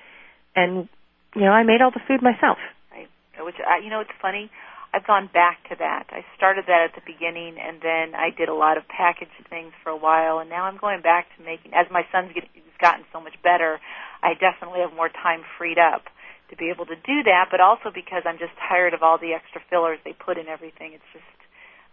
and 0.55 0.89
you 1.35 1.43
know, 1.43 1.53
I 1.53 1.63
made 1.65 1.81
all 1.83 1.91
the 1.91 2.01
food 2.07 2.23
myself. 2.23 2.59
Right. 2.91 3.09
Which 3.41 3.57
I, 3.67 3.79
you 3.83 3.91
know, 3.91 4.01
it's 4.01 4.11
funny. 4.21 4.51
I've 4.93 5.07
gone 5.07 5.29
back 5.33 5.69
to 5.71 5.77
that. 5.81 6.13
I 6.13 6.21
started 6.37 6.65
that 6.69 6.93
at 6.93 6.95
the 6.95 7.01
beginning, 7.01 7.57
and 7.57 7.81
then 7.81 8.15
I 8.15 8.29
did 8.29 8.49
a 8.49 8.55
lot 8.55 8.77
of 8.77 8.85
packaged 8.89 9.49
things 9.49 9.73
for 9.83 9.89
a 9.89 9.97
while, 9.97 10.39
and 10.39 10.51
now 10.51 10.65
I'm 10.65 10.77
going 10.77 11.01
back 11.01 11.33
to 11.37 11.45
making. 11.45 11.73
As 11.73 11.89
my 11.91 12.05
son's 12.13 12.33
get, 12.35 12.45
he's 12.53 12.77
gotten 12.81 13.05
so 13.13 13.21
much 13.21 13.41
better, 13.43 13.81
I 14.23 14.35
definitely 14.37 14.81
have 14.85 14.93
more 14.93 15.09
time 15.09 15.49
freed 15.57 15.79
up 15.81 16.05
to 16.51 16.57
be 16.57 16.69
able 16.69 16.85
to 16.87 16.97
do 16.97 17.25
that. 17.25 17.49
But 17.51 17.65
also 17.65 17.89
because 17.89 18.29
I'm 18.29 18.37
just 18.37 18.53
tired 18.69 18.93
of 18.93 19.03
all 19.03 19.17
the 19.17 19.33
extra 19.33 19.65
fillers 19.71 19.99
they 20.05 20.13
put 20.13 20.37
in 20.37 20.47
everything. 20.47 20.93
It's 20.93 21.13
just 21.17 21.41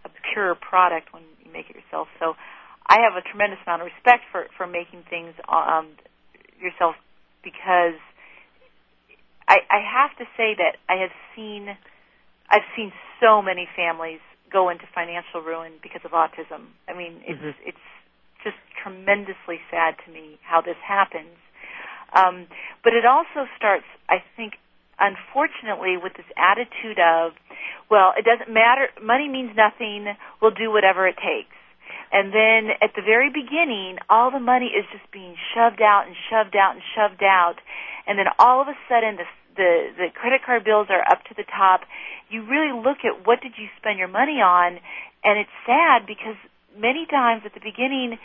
a 0.04 0.12
purer 0.34 0.56
product 0.56 1.14
when 1.16 1.24
you 1.40 1.52
make 1.52 1.72
it 1.72 1.80
yourself. 1.80 2.12
So 2.20 2.36
I 2.84 3.00
have 3.08 3.16
a 3.16 3.24
tremendous 3.24 3.60
amount 3.66 3.82
of 3.84 3.88
respect 3.88 4.28
for 4.32 4.48
for 4.60 4.68
making 4.68 5.08
things 5.08 5.32
um, 5.48 5.96
yourself 6.60 7.00
because 7.48 7.96
I, 9.48 9.64
I 9.72 9.80
have 9.80 10.12
to 10.20 10.26
say 10.36 10.54
that 10.60 10.76
I 10.92 11.00
have 11.00 11.16
seen 11.36 11.78
I've 12.50 12.66
seen 12.76 12.92
so 13.20 13.42
many 13.42 13.68
families 13.76 14.20
go 14.52 14.70
into 14.70 14.86
financial 14.94 15.42
ruin 15.42 15.74
because 15.82 16.02
of 16.04 16.12
autism. 16.12 16.74
I 16.88 16.94
mean, 16.94 17.22
it's 17.26 17.42
Mhm. 17.42 17.56
it's 17.66 17.78
just 18.44 18.58
tremendously 18.82 19.62
sad 19.70 19.98
to 20.06 20.12
me 20.12 20.40
how 20.44 20.62
this 20.62 20.78
happens. 20.78 21.38
Um, 22.14 22.48
but 22.84 22.94
it 22.94 23.06
also 23.06 23.48
starts, 23.56 23.86
I 24.08 24.24
think, 24.36 24.58
unfortunately, 24.98 25.98
with 25.98 26.14
this 26.14 26.26
attitude 26.38 27.00
of, 27.00 27.34
well, 27.90 28.14
it 28.18 28.26
doesn't 28.26 28.50
matter, 28.50 28.90
money 29.02 29.28
means 29.28 29.56
nothing, 29.56 30.18
we'll 30.42 30.52
do 30.52 30.72
whatever 30.72 31.08
it 31.08 31.18
takes. 31.18 31.56
And 32.12 32.34
then 32.34 32.72
at 32.82 32.96
the 32.96 33.02
very 33.02 33.30
beginning, 33.30 34.00
all 34.10 34.32
the 34.32 34.40
money 34.40 34.68
is 34.68 34.86
just 34.92 35.10
being 35.12 35.36
shoved 35.54 35.82
out 35.82 36.08
and 36.08 36.16
shoved 36.30 36.56
out 36.56 36.74
and 36.74 36.82
shoved 36.96 37.24
out. 37.24 37.62
And 38.08 38.18
then 38.18 38.26
all 38.40 38.62
of 38.62 38.68
a 38.68 38.78
sudden, 38.88 39.18
the, 39.18 39.26
the, 39.60 39.92
the 40.00 40.08
credit 40.16 40.42
card 40.48 40.64
bills 40.64 40.88
are 40.88 41.04
up 41.04 41.28
to 41.28 41.36
the 41.36 41.44
top. 41.44 41.84
You 42.32 42.48
really 42.48 42.72
look 42.72 43.04
at 43.04 43.28
what 43.28 43.44
did 43.44 43.60
you 43.60 43.68
spend 43.76 44.00
your 44.00 44.08
money 44.08 44.40
on, 44.40 44.80
and 45.24 45.36
it's 45.36 45.52
sad 45.68 46.08
because 46.08 46.40
many 46.80 47.04
times 47.06 47.44
at 47.44 47.54
the 47.54 47.60
beginning, 47.60 48.16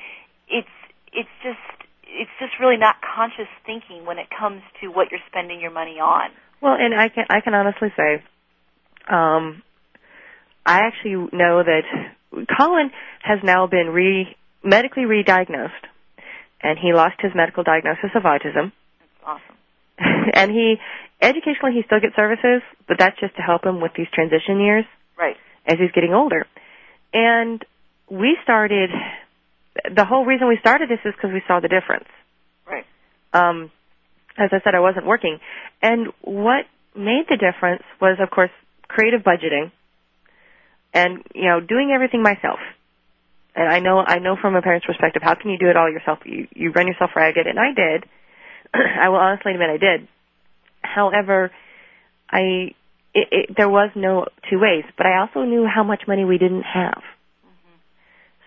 it's, 0.46 0.70
it's 1.10 1.34
just, 1.42 1.58
it's 2.06 2.30
just 2.38 2.54
really 2.62 2.78
not 2.78 3.02
conscious 3.02 3.50
thinking 3.66 4.06
when 4.06 4.22
it 4.22 4.30
comes 4.30 4.62
to 4.80 4.88
what 4.88 5.10
you're 5.10 5.24
spending 5.26 5.58
your 5.58 5.74
money 5.74 5.98
on. 5.98 6.30
Well, 6.64 6.76
and 6.78 6.94
I 6.94 7.08
can 7.10 7.26
I 7.28 7.40
can 7.40 7.52
honestly 7.52 7.88
say, 7.94 8.24
um, 9.10 9.62
I 10.64 10.86
actually 10.86 11.28
know 11.36 11.62
that 11.62 11.82
Colin 12.56 12.90
has 13.22 13.40
now 13.42 13.66
been 13.66 13.90
re 13.90 14.34
medically 14.62 15.04
re-diagnosed, 15.04 15.84
and 16.62 16.78
he 16.78 16.94
lost 16.94 17.16
his 17.20 17.32
medical 17.34 17.64
diagnosis 17.64 18.10
of 18.14 18.22
autism. 18.22 18.72
That's 18.72 19.26
awesome. 19.26 19.56
and 20.34 20.50
he 20.50 20.76
educationally 21.20 21.72
he 21.74 21.82
still 21.86 22.00
gets 22.00 22.16
services, 22.16 22.62
but 22.88 22.98
that's 22.98 23.18
just 23.20 23.34
to 23.36 23.42
help 23.42 23.64
him 23.64 23.80
with 23.80 23.92
these 23.96 24.08
transition 24.12 24.60
years 24.60 24.84
Right. 25.18 25.36
as 25.66 25.78
he's 25.78 25.92
getting 25.92 26.12
older. 26.14 26.46
And 27.12 27.64
we 28.10 28.36
started 28.42 28.90
the 29.94 30.04
whole 30.04 30.24
reason 30.24 30.48
we 30.48 30.58
started 30.60 30.88
this 30.88 31.00
is 31.04 31.14
because 31.14 31.32
we 31.32 31.42
saw 31.46 31.60
the 31.60 31.68
difference. 31.68 32.08
Right. 32.66 32.84
Um, 33.32 33.70
as 34.36 34.50
I 34.52 34.60
said, 34.64 34.74
I 34.74 34.80
wasn't 34.80 35.06
working, 35.06 35.38
and 35.82 36.08
what 36.22 36.66
made 36.96 37.26
the 37.28 37.36
difference 37.36 37.82
was, 38.00 38.18
of 38.20 38.30
course, 38.30 38.50
creative 38.88 39.22
budgeting, 39.22 39.70
and 40.92 41.22
you 41.34 41.48
know, 41.48 41.60
doing 41.60 41.92
everything 41.94 42.22
myself. 42.22 42.58
And 43.56 43.68
I 43.68 43.78
know, 43.78 43.98
I 44.04 44.18
know 44.18 44.36
from 44.40 44.56
a 44.56 44.62
parent's 44.62 44.86
perspective, 44.86 45.22
how 45.22 45.34
can 45.34 45.50
you 45.50 45.58
do 45.58 45.68
it 45.68 45.76
all 45.76 45.90
yourself? 45.90 46.20
You 46.24 46.48
you 46.54 46.72
run 46.72 46.86
yourself 46.88 47.10
ragged, 47.14 47.46
and 47.46 47.58
I 47.58 47.72
did. 47.74 48.04
I 49.00 49.08
will 49.08 49.18
honestly 49.18 49.52
admit 49.52 49.70
I 49.70 49.76
did. 49.78 50.08
However, 50.82 51.50
I 52.30 52.74
it, 53.14 53.28
it, 53.30 53.50
there 53.56 53.68
was 53.68 53.90
no 53.94 54.26
two 54.50 54.58
ways, 54.58 54.84
but 54.96 55.06
I 55.06 55.20
also 55.20 55.42
knew 55.44 55.66
how 55.72 55.84
much 55.84 56.02
money 56.08 56.24
we 56.24 56.38
didn't 56.38 56.64
have. 56.64 57.02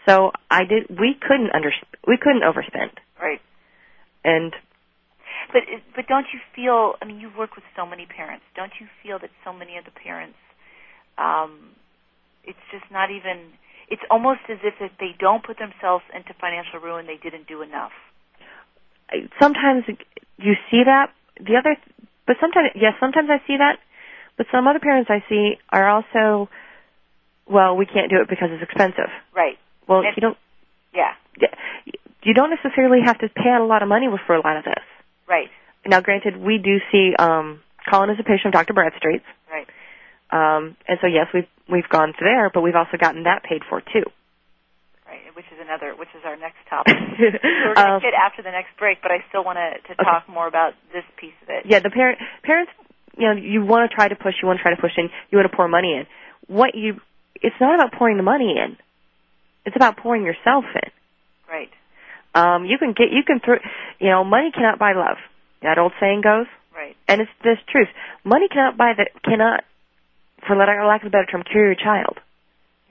So 0.06 0.32
I 0.50 0.64
did. 0.64 0.88
We 0.90 1.16
couldn't 1.20 1.52
under. 1.54 1.72
We 2.08 2.18
couldn't 2.18 2.44
overspend, 2.44 2.92
Right. 3.22 3.42
and 4.24 4.54
But 5.52 5.64
but 5.96 6.08
don't 6.08 6.28
you 6.34 6.40
feel? 6.56 6.96
I 7.02 7.06
mean, 7.06 7.20
you 7.20 7.30
work 7.38 7.56
with 7.56 7.66
so 7.76 7.86
many 7.86 8.06
parents. 8.06 8.44
Don't 8.56 8.72
you 8.80 8.88
feel 9.04 9.20
that 9.20 9.32
so 9.44 9.52
many 9.52 9.78
of 9.78 9.84
the 9.84 9.92
parents, 9.92 10.38
um, 11.18 11.76
it's 12.46 12.64
just 12.72 12.86
not 12.92 13.12
even. 13.12 13.52
It's 13.90 14.04
almost 14.10 14.42
as 14.50 14.60
if 14.64 14.76
if 14.80 14.92
they 15.00 15.12
don't 15.20 15.44
put 15.44 15.58
themselves 15.60 16.04
into 16.16 16.34
financial 16.40 16.80
ruin, 16.80 17.06
they 17.08 17.18
didn't 17.18 17.48
do 17.48 17.62
enough. 17.62 17.92
Sometimes 19.42 19.84
you 20.38 20.54
see 20.72 20.84
that. 20.86 21.12
The 21.40 21.56
other, 21.56 21.76
but 22.26 22.38
sometimes 22.42 22.70
yes, 22.76 22.94
sometimes 23.00 23.30
I 23.30 23.38
see 23.48 23.58
that. 23.58 23.78
But 24.38 24.48
some 24.52 24.68
other 24.68 24.80
parents 24.80 25.10
I 25.10 25.24
see 25.30 25.58
are 25.70 25.88
also 25.88 26.50
well, 27.50 27.78
we 27.78 27.86
can't 27.86 28.10
do 28.10 28.20
it 28.22 28.28
because 28.28 28.50
it's 28.52 28.62
expensive. 28.64 29.10
Right. 29.34 29.58
Well, 29.88 30.00
And- 30.02 30.16
you 30.18 30.22
don't 30.22 30.38
Yeah. 30.94 31.14
you 32.24 32.34
don't 32.34 32.50
necessarily 32.50 33.02
have 33.06 33.20
to 33.20 33.30
pay 33.30 33.50
out 33.50 33.62
a 33.62 33.66
lot 33.66 33.82
of 33.84 33.88
money 33.90 34.08
for 34.26 34.36
a 34.36 34.42
lot 34.42 34.58
of 34.58 34.66
this. 34.66 34.84
Right. 35.28 35.50
Now, 35.86 36.02
granted, 36.02 36.36
we 36.38 36.58
do 36.58 36.80
see 36.92 37.16
um, 37.18 37.62
Colin 37.90 38.10
is 38.10 38.20
a 38.20 38.24
patient 38.24 38.48
of 38.48 38.52
Dr. 38.54 38.74
Bradstreet's, 38.74 39.24
Right. 39.50 39.68
um, 40.32 40.76
and 40.88 41.00
so 41.00 41.08
yes, 41.08 41.28
we've 41.34 41.48
we've 41.70 41.88
gone 41.88 42.14
there, 42.20 42.50
but 42.50 42.62
we've 42.62 42.76
also 42.76 42.98
gotten 42.98 43.24
that 43.24 43.44
paid 43.44 43.64
for 43.70 43.80
too. 43.82 44.04
Which 45.38 45.46
is 45.54 45.60
another. 45.62 45.94
Which 45.94 46.10
is 46.18 46.26
our 46.26 46.36
next 46.36 46.58
topic. 46.68 46.98
We're 47.22 47.78
going 47.78 47.78
Um, 47.78 48.02
to 48.02 48.06
hit 48.10 48.16
after 48.18 48.42
the 48.42 48.50
next 48.50 48.74
break, 48.82 49.04
but 49.06 49.12
I 49.12 49.22
still 49.30 49.44
want 49.46 49.58
to 49.62 49.78
to 49.88 49.94
Okay. 49.94 50.04
talk 50.04 50.28
more 50.28 50.48
about 50.48 50.74
this 50.92 51.06
piece 51.16 51.38
of 51.44 51.50
it. 51.50 51.66
yeah, 51.70 51.78
the 51.80 51.92
parent 51.92 52.18
parents, 52.42 52.72
you 53.18 53.28
know, 53.30 53.34
you 53.38 53.64
want 53.64 53.86
to 53.90 53.94
try 53.96 54.08
to 54.08 54.16
push, 54.16 54.34
you 54.42 54.48
want 54.48 54.58
to 54.58 54.64
try 54.64 54.74
to 54.74 54.82
push 54.82 54.98
in, 54.98 55.10
you 55.30 55.38
want 55.38 55.46
to 55.50 55.56
pour 55.56 55.68
money 55.68 55.94
in. 55.94 56.08
What 56.48 56.74
you, 56.74 57.00
it's 57.36 57.56
not 57.62 57.76
about 57.76 57.94
pouring 57.94 58.18
the 58.18 58.24
money 58.24 58.58
in. 58.58 58.78
It's 59.66 59.76
about 59.76 59.98
pouring 59.98 60.24
yourself 60.24 60.66
in. 60.74 60.90
Right. 61.48 61.70
Um, 62.34 62.66
you 62.66 62.78
can 62.80 62.94
get, 62.98 63.12
you 63.12 63.22
can 63.24 63.40
throw, 63.40 63.58
you 64.00 64.10
know, 64.10 64.24
money 64.24 64.50
cannot 64.52 64.80
buy 64.80 64.94
love. 64.94 65.18
That 65.62 65.78
old 65.78 65.94
saying 66.00 66.22
goes, 66.22 66.48
Right. 66.76 66.96
and 67.08 67.22
it's 67.22 67.32
this 67.44 67.58
truth. 67.70 67.90
Money 68.24 68.48
cannot 68.48 68.78
buy 68.78 68.94
the 68.98 69.06
cannot, 69.24 69.64
for 70.48 70.56
lack 70.56 71.02
of 71.02 71.08
a 71.08 71.10
better 71.10 71.26
term, 71.26 71.44
cure 71.44 71.66
your 71.66 71.76
child. 71.76 72.18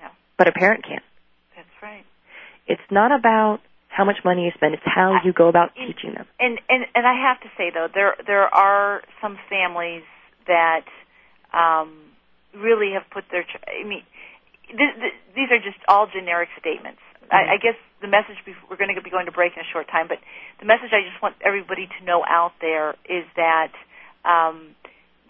No. 0.00 0.08
But 0.38 0.48
a 0.48 0.52
parent 0.52 0.84
can. 0.84 1.00
It's 2.66 2.82
not 2.90 3.12
about 3.12 3.60
how 3.88 4.04
much 4.04 4.18
money 4.24 4.44
you 4.44 4.50
spend. 4.54 4.74
It's 4.74 4.82
how 4.84 5.20
you 5.24 5.32
go 5.32 5.48
about 5.48 5.70
In- 5.76 5.86
teaching 5.86 6.14
them. 6.14 6.26
And 6.38 6.60
and 6.68 6.84
and 6.94 7.06
I 7.06 7.14
have 7.14 7.40
to 7.40 7.48
say 7.56 7.70
though, 7.72 7.88
there 7.92 8.14
there 8.26 8.52
are 8.54 9.02
some 9.22 9.38
families 9.48 10.02
that 10.46 10.84
um, 11.52 11.96
really 12.54 12.92
have 12.92 13.08
put 13.10 13.24
their. 13.30 13.42
Ch- 13.44 13.62
I 13.66 13.86
mean, 13.86 14.02
th- 14.68 14.94
th- 15.00 15.14
these 15.34 15.50
are 15.50 15.58
just 15.58 15.78
all 15.88 16.06
generic 16.06 16.48
statements. 16.58 17.00
I, 17.30 17.54
I 17.54 17.56
guess 17.60 17.74
the 18.00 18.06
message 18.06 18.36
we're 18.70 18.76
going 18.76 18.94
to 18.94 19.02
be 19.02 19.10
going 19.10 19.26
to 19.26 19.32
break 19.32 19.54
in 19.56 19.60
a 19.60 19.66
short 19.72 19.88
time, 19.88 20.06
but 20.06 20.18
the 20.60 20.66
message 20.66 20.90
I 20.92 21.02
just 21.02 21.20
want 21.20 21.34
everybody 21.44 21.88
to 21.98 22.04
know 22.04 22.22
out 22.24 22.52
there 22.60 22.94
is 23.08 23.24
that 23.34 23.72
um, 24.24 24.76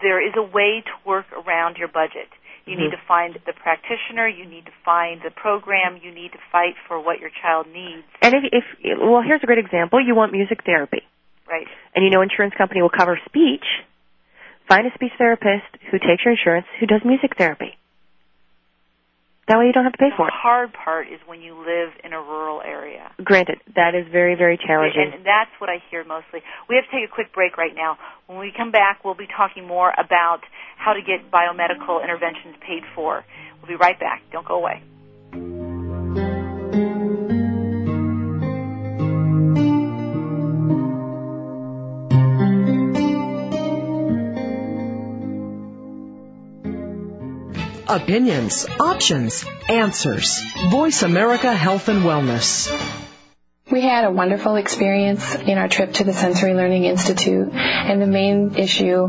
there 0.01 0.21
is 0.21 0.33
a 0.37 0.43
way 0.43 0.83
to 0.85 0.93
work 1.09 1.25
around 1.33 1.77
your 1.77 1.87
budget. 1.87 2.29
You 2.67 2.75
mm-hmm. 2.75 2.83
need 2.83 2.91
to 2.91 3.01
find 3.07 3.39
the 3.45 3.53
practitioner. 3.53 4.27
You 4.27 4.45
need 4.45 4.65
to 4.65 4.75
find 4.83 5.21
the 5.23 5.31
program. 5.31 5.99
You 6.03 6.13
need 6.13 6.33
to 6.33 6.39
fight 6.51 6.75
for 6.87 6.99
what 6.99 7.19
your 7.19 7.31
child 7.41 7.67
needs. 7.67 8.03
And 8.21 8.35
if, 8.35 8.43
if, 8.51 8.99
well, 8.99 9.23
here's 9.25 9.41
a 9.41 9.47
great 9.47 9.59
example. 9.59 10.03
You 10.05 10.15
want 10.15 10.31
music 10.31 10.63
therapy. 10.65 11.01
Right. 11.47 11.67
and 11.95 12.03
you 12.03 12.11
know 12.11 12.21
insurance 12.21 12.53
company 12.57 12.81
will 12.81 12.91
cover 12.91 13.17
speech, 13.25 13.63
find 14.67 14.85
a 14.85 14.93
speech 14.93 15.13
therapist 15.17 15.63
who 15.89 15.97
takes 15.97 16.25
your 16.25 16.33
insurance 16.35 16.67
who 16.79 16.85
does 16.85 17.01
music 17.05 17.37
therapy. 17.37 17.77
That 19.47 19.57
way 19.57 19.67
you 19.67 19.71
don't 19.71 19.85
have 19.85 19.93
to 19.93 19.97
pay 19.97 20.11
for 20.15 20.27
it. 20.27 20.35
The 20.35 20.43
hard 20.43 20.73
part 20.73 21.07
is 21.07 21.19
when 21.25 21.41
you 21.41 21.55
live 21.55 21.95
in 22.03 22.11
a 22.11 22.19
rural 22.19 22.61
area. 22.61 23.11
Granted, 23.23 23.59
that 23.75 23.95
is 23.95 24.03
very, 24.11 24.35
very 24.35 24.59
challenging. 24.59 25.11
And 25.15 25.25
that's 25.25 25.51
what 25.59 25.69
I 25.69 25.79
hear 25.89 26.03
mostly. 26.03 26.43
We 26.67 26.75
have 26.75 26.83
to 26.83 26.91
take 26.91 27.07
a 27.07 27.13
quick 27.13 27.31
break 27.31 27.55
right 27.55 27.73
now. 27.73 27.97
When 28.27 28.39
we 28.39 28.51
come 28.51 28.71
back, 28.71 29.05
we'll 29.05 29.15
be 29.15 29.27
talking 29.27 29.65
more 29.65 29.93
about 29.97 30.41
how 30.75 30.91
to 30.91 30.99
get 30.99 31.31
biomedical 31.31 32.03
interventions 32.03 32.55
paid 32.59 32.83
for. 32.93 33.23
We'll 33.61 33.69
be 33.69 33.79
right 33.79 33.97
back. 33.97 34.21
Don't 34.33 34.45
go 34.45 34.55
away. 34.55 34.83
Opinions, 47.89 48.67
options, 48.79 49.45
answers. 49.69 50.41
Voice 50.69 51.03
America 51.03 51.53
Health 51.53 51.87
and 51.87 52.03
Wellness. 52.03 52.69
We 53.71 53.81
had 53.81 54.03
a 54.03 54.11
wonderful 54.11 54.55
experience 54.55 55.35
in 55.35 55.57
our 55.57 55.69
trip 55.69 55.93
to 55.93 56.03
the 56.03 56.13
Sensory 56.13 56.53
Learning 56.53 56.83
Institute, 56.83 57.49
and 57.53 58.01
the 58.01 58.07
main 58.07 58.55
issue 58.55 59.07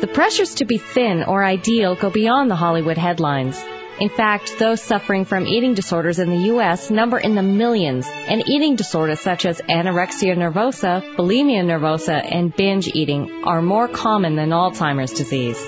The 0.00 0.06
pressures 0.06 0.54
to 0.56 0.64
be 0.64 0.78
thin 0.78 1.24
or 1.24 1.44
ideal 1.44 1.96
go 1.96 2.08
beyond 2.08 2.50
the 2.50 2.56
Hollywood 2.56 2.96
headlines. 2.96 3.62
In 4.00 4.08
fact, 4.08 4.60
those 4.60 4.80
suffering 4.80 5.24
from 5.24 5.48
eating 5.48 5.74
disorders 5.74 6.20
in 6.20 6.30
the 6.30 6.46
U.S. 6.52 6.88
number 6.88 7.18
in 7.18 7.34
the 7.34 7.42
millions, 7.42 8.06
and 8.06 8.48
eating 8.48 8.76
disorders 8.76 9.18
such 9.18 9.44
as 9.44 9.60
anorexia 9.60 10.36
nervosa, 10.36 11.02
bulimia 11.16 11.64
nervosa, 11.64 12.24
and 12.24 12.54
binge 12.54 12.88
eating 12.94 13.42
are 13.44 13.60
more 13.60 13.88
common 13.88 14.36
than 14.36 14.50
Alzheimer's 14.50 15.12
disease. 15.12 15.60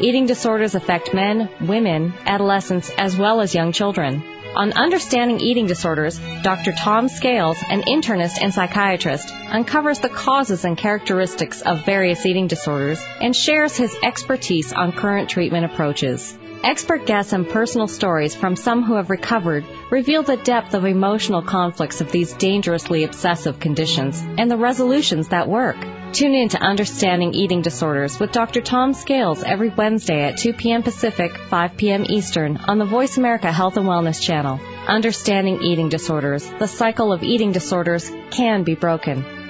Eating 0.00 0.24
disorders 0.24 0.74
affect 0.74 1.12
men, 1.12 1.50
women, 1.60 2.14
adolescents, 2.24 2.90
as 2.96 3.18
well 3.18 3.42
as 3.42 3.54
young 3.54 3.72
children. 3.72 4.22
On 4.56 4.72
Understanding 4.72 5.40
Eating 5.40 5.66
Disorders, 5.66 6.18
Dr. 6.42 6.72
Tom 6.72 7.08
Scales, 7.08 7.58
an 7.68 7.82
internist 7.82 8.40
and 8.40 8.54
psychiatrist, 8.54 9.30
uncovers 9.50 9.98
the 9.98 10.08
causes 10.08 10.64
and 10.64 10.78
characteristics 10.78 11.60
of 11.60 11.84
various 11.84 12.24
eating 12.24 12.46
disorders 12.46 13.04
and 13.20 13.36
shares 13.36 13.76
his 13.76 13.94
expertise 14.02 14.72
on 14.72 14.92
current 14.92 15.28
treatment 15.28 15.66
approaches. 15.66 16.38
Expert 16.64 17.04
guests 17.04 17.34
and 17.34 17.46
personal 17.46 17.86
stories 17.86 18.34
from 18.34 18.56
some 18.56 18.84
who 18.84 18.94
have 18.94 19.10
recovered 19.10 19.66
reveal 19.90 20.22
the 20.22 20.38
depth 20.38 20.72
of 20.72 20.86
emotional 20.86 21.42
conflicts 21.42 22.00
of 22.00 22.10
these 22.10 22.32
dangerously 22.32 23.04
obsessive 23.04 23.60
conditions 23.60 24.18
and 24.38 24.50
the 24.50 24.56
resolutions 24.56 25.28
that 25.28 25.46
work. 25.46 25.76
Tune 26.14 26.32
in 26.32 26.48
to 26.48 26.58
Understanding 26.58 27.34
Eating 27.34 27.60
Disorders 27.60 28.18
with 28.18 28.32
Dr. 28.32 28.62
Tom 28.62 28.94
Scales 28.94 29.42
every 29.42 29.68
Wednesday 29.68 30.22
at 30.22 30.38
2 30.38 30.54
p.m. 30.54 30.82
Pacific, 30.82 31.36
5 31.36 31.76
p.m. 31.76 32.06
Eastern 32.08 32.56
on 32.56 32.78
the 32.78 32.86
Voice 32.86 33.18
America 33.18 33.52
Health 33.52 33.76
and 33.76 33.84
Wellness 33.84 34.18
channel. 34.18 34.58
Understanding 34.86 35.60
Eating 35.62 35.90
Disorders, 35.90 36.50
the 36.58 36.66
cycle 36.66 37.12
of 37.12 37.22
eating 37.22 37.52
disorders 37.52 38.10
can 38.30 38.64
be 38.64 38.74
broken. 38.74 39.43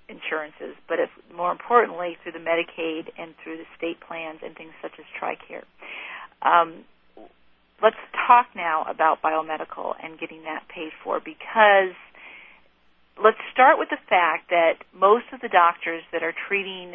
insurances, 0.10 0.76
but 0.88 1.00
if, 1.00 1.10
more 1.36 1.52
importantly, 1.52 2.18
through 2.22 2.34
the 2.34 2.40
Medicaid 2.40 3.10
and 3.18 3.34
through 3.44 3.58
the 3.58 3.70
state 3.78 4.00
plans 4.02 4.40
and 4.44 4.56
things 4.56 4.74
such 4.82 4.94
as 5.00 5.06
TRICARE. 5.20 5.64
Um, 6.42 6.84
let's 7.82 8.02
talk 8.28 8.48
now 8.56 8.86
about 8.90 9.22
biomedical 9.22 9.94
and 10.02 10.20
getting 10.20 10.44
that 10.44 10.68
paid 10.68 10.92
for 11.04 11.20
because 11.20 11.96
let's 13.22 13.42
start 13.54 13.78
with 13.78 13.90
the 13.90 14.02
fact 14.10 14.50
that 14.50 14.84
most 14.94 15.26
of 15.34 15.42
the 15.42 15.50
doctors 15.50 16.04
that 16.12 16.24
are 16.24 16.34
treating 16.48 16.94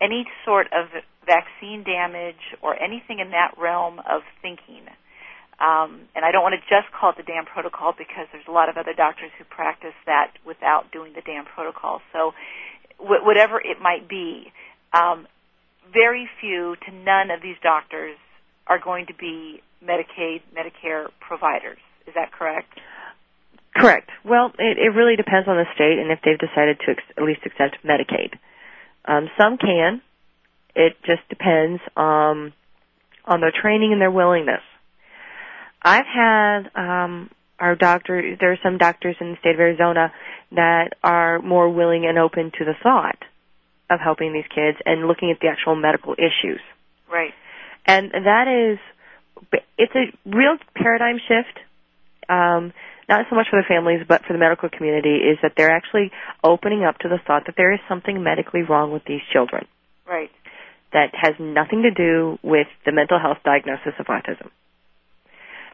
any 0.00 0.26
sort 0.44 0.66
of 0.72 0.88
vaccine 1.26 1.84
damage 1.84 2.40
or 2.62 2.74
anything 2.80 3.20
in 3.20 3.30
that 3.30 3.54
realm 3.58 3.98
of 4.00 4.22
thinking. 4.42 4.84
Um, 5.60 6.08
and 6.16 6.24
I 6.24 6.32
don't 6.32 6.42
want 6.42 6.54
to 6.54 6.62
just 6.68 6.92
call 6.92 7.10
it 7.10 7.16
the 7.16 7.22
DAN 7.22 7.44
protocol 7.46 7.94
because 7.96 8.26
there's 8.32 8.48
a 8.48 8.52
lot 8.52 8.68
of 8.68 8.76
other 8.76 8.92
doctors 8.92 9.30
who 9.38 9.44
practice 9.44 9.94
that 10.06 10.32
without 10.44 10.90
doing 10.90 11.12
the 11.14 11.22
DAN 11.22 11.44
protocol. 11.44 12.00
So, 12.12 12.34
wh- 12.98 13.24
whatever 13.24 13.60
it 13.60 13.80
might 13.80 14.08
be, 14.08 14.52
um, 14.92 15.26
very 15.92 16.28
few 16.40 16.76
to 16.86 16.92
none 16.92 17.30
of 17.30 17.40
these 17.42 17.56
doctors 17.62 18.16
are 18.66 18.78
going 18.78 19.06
to 19.06 19.14
be 19.14 19.62
Medicaid, 19.84 20.42
Medicare 20.56 21.06
providers. 21.20 21.78
Is 22.06 22.14
that 22.14 22.32
correct? 22.32 22.68
Correct. 23.76 24.10
Well, 24.24 24.52
it, 24.58 24.78
it 24.78 24.94
really 24.94 25.16
depends 25.16 25.48
on 25.48 25.56
the 25.56 25.66
state 25.74 25.98
and 25.98 26.10
if 26.10 26.20
they've 26.24 26.38
decided 26.38 26.78
to 26.86 26.92
ex- 26.92 27.12
at 27.16 27.22
least 27.22 27.40
accept 27.44 27.78
Medicaid. 27.84 28.38
Um, 29.04 29.28
some 29.38 29.58
can. 29.58 30.00
It 30.74 30.96
just 31.04 31.28
depends 31.28 31.80
um, 31.96 32.52
on 33.24 33.40
their 33.40 33.52
training 33.52 33.92
and 33.92 34.00
their 34.00 34.10
willingness. 34.10 34.62
I've 35.84 36.06
had 36.06 36.70
um, 36.74 37.30
our 37.58 37.76
doctor. 37.76 38.36
There 38.40 38.52
are 38.52 38.58
some 38.62 38.78
doctors 38.78 39.16
in 39.20 39.32
the 39.32 39.36
state 39.40 39.54
of 39.54 39.60
Arizona 39.60 40.12
that 40.52 40.94
are 41.02 41.40
more 41.40 41.68
willing 41.68 42.06
and 42.06 42.18
open 42.18 42.50
to 42.58 42.64
the 42.64 42.74
thought 42.82 43.18
of 43.90 44.00
helping 44.00 44.32
these 44.32 44.48
kids 44.48 44.78
and 44.86 45.06
looking 45.06 45.30
at 45.30 45.40
the 45.40 45.48
actual 45.48 45.76
medical 45.76 46.14
issues. 46.14 46.60
Right. 47.10 47.34
And 47.86 48.10
that 48.12 48.48
is, 48.48 48.78
it's 49.76 49.92
a 49.94 50.06
real 50.28 50.56
paradigm 50.74 51.18
shift. 51.18 51.58
Um, 52.30 52.72
not 53.06 53.26
so 53.28 53.36
much 53.36 53.48
for 53.50 53.60
the 53.60 53.68
families, 53.68 54.00
but 54.08 54.24
for 54.24 54.32
the 54.32 54.38
medical 54.38 54.70
community, 54.70 55.16
is 55.16 55.36
that 55.42 55.52
they're 55.58 55.70
actually 55.70 56.10
opening 56.42 56.84
up 56.84 56.96
to 57.00 57.08
the 57.08 57.18
thought 57.26 57.42
that 57.44 57.54
there 57.58 57.74
is 57.74 57.80
something 57.86 58.22
medically 58.22 58.62
wrong 58.62 58.90
with 58.90 59.04
these 59.04 59.20
children. 59.30 59.66
Right. 60.08 60.30
That 60.94 61.10
has 61.12 61.34
nothing 61.38 61.82
to 61.82 61.90
do 61.90 62.38
with 62.42 62.68
the 62.86 62.92
mental 62.92 63.18
health 63.20 63.38
diagnosis 63.44 63.92
of 63.98 64.06
autism. 64.06 64.48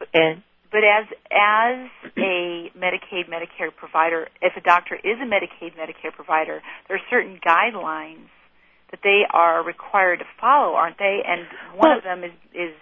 But, 0.01 0.09
and 0.13 0.41
but 0.71 0.81
as 0.83 1.05
as 1.29 1.89
a 2.17 2.71
Medicaid 2.73 3.29
Medicare 3.29 3.75
provider, 3.75 4.27
if 4.41 4.53
a 4.57 4.61
doctor 4.61 4.95
is 4.95 5.19
a 5.21 5.25
Medicaid 5.25 5.75
Medicare 5.77 6.11
provider, 6.15 6.61
there 6.87 6.97
are 6.97 7.07
certain 7.09 7.39
guidelines 7.45 8.29
that 8.89 9.01
they 9.03 9.21
are 9.29 9.63
required 9.63 10.19
to 10.19 10.25
follow, 10.39 10.73
aren't 10.73 10.97
they? 10.97 11.19
And 11.25 11.45
one 11.77 11.89
well, 11.89 11.97
of 11.97 12.03
them 12.03 12.23
is 12.23 12.31
is 12.53 12.73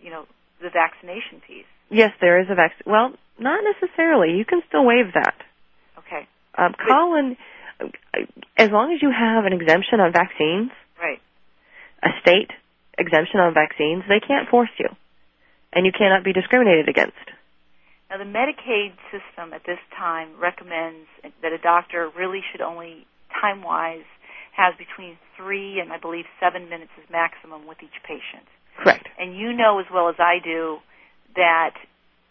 you 0.00 0.10
know 0.10 0.24
the 0.62 0.70
vaccination 0.70 1.42
piece. 1.46 1.68
Yes, 1.90 2.12
there 2.20 2.40
is 2.40 2.46
a 2.50 2.54
vaccine. 2.54 2.86
Well, 2.86 3.12
not 3.38 3.60
necessarily. 3.62 4.38
You 4.38 4.44
can 4.46 4.62
still 4.68 4.86
waive 4.86 5.12
that. 5.12 5.36
Okay. 5.98 6.26
Um, 6.56 6.72
Colin, 6.80 7.36
as 8.56 8.70
long 8.70 8.94
as 8.94 9.02
you 9.02 9.10
have 9.10 9.44
an 9.44 9.52
exemption 9.52 10.00
on 10.00 10.12
vaccines, 10.12 10.70
right, 10.98 11.20
a 12.02 12.08
state 12.22 12.50
exemption 12.96 13.40
on 13.40 13.52
vaccines, 13.52 14.04
they 14.08 14.20
can't 14.20 14.48
force 14.48 14.70
you, 14.78 14.88
and 15.74 15.84
you 15.84 15.92
cannot 15.92 16.24
be 16.24 16.32
discriminated 16.32 16.88
against. 16.88 17.16
Now, 18.10 18.18
the 18.18 18.24
Medicaid 18.24 18.94
system 19.10 19.52
at 19.52 19.64
this 19.66 19.80
time 19.96 20.38
recommends 20.38 21.08
that 21.42 21.52
a 21.52 21.58
doctor 21.58 22.10
really 22.16 22.40
should 22.52 22.60
only, 22.60 23.06
time-wise, 23.40 24.06
has 24.56 24.74
between 24.78 25.18
three 25.36 25.80
and 25.80 25.92
I 25.92 25.98
believe 25.98 26.26
seven 26.38 26.68
minutes 26.68 26.92
is 27.02 27.10
maximum 27.10 27.66
with 27.66 27.78
each 27.82 27.98
patient. 28.04 28.46
Correct. 28.78 29.08
And 29.18 29.36
you 29.36 29.52
know 29.52 29.80
as 29.80 29.86
well 29.92 30.08
as 30.08 30.16
I 30.18 30.38
do 30.42 30.78
that 31.34 31.74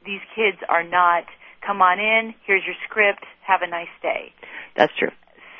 these 0.05 0.21
kids 0.35 0.57
are 0.69 0.83
not 0.83 1.25
come 1.65 1.81
on 1.81 1.99
in, 1.99 2.33
here's 2.45 2.63
your 2.65 2.75
script, 2.87 3.23
have 3.45 3.61
a 3.61 3.67
nice 3.67 3.91
day. 4.01 4.31
That's 4.75 4.91
true. 4.97 5.11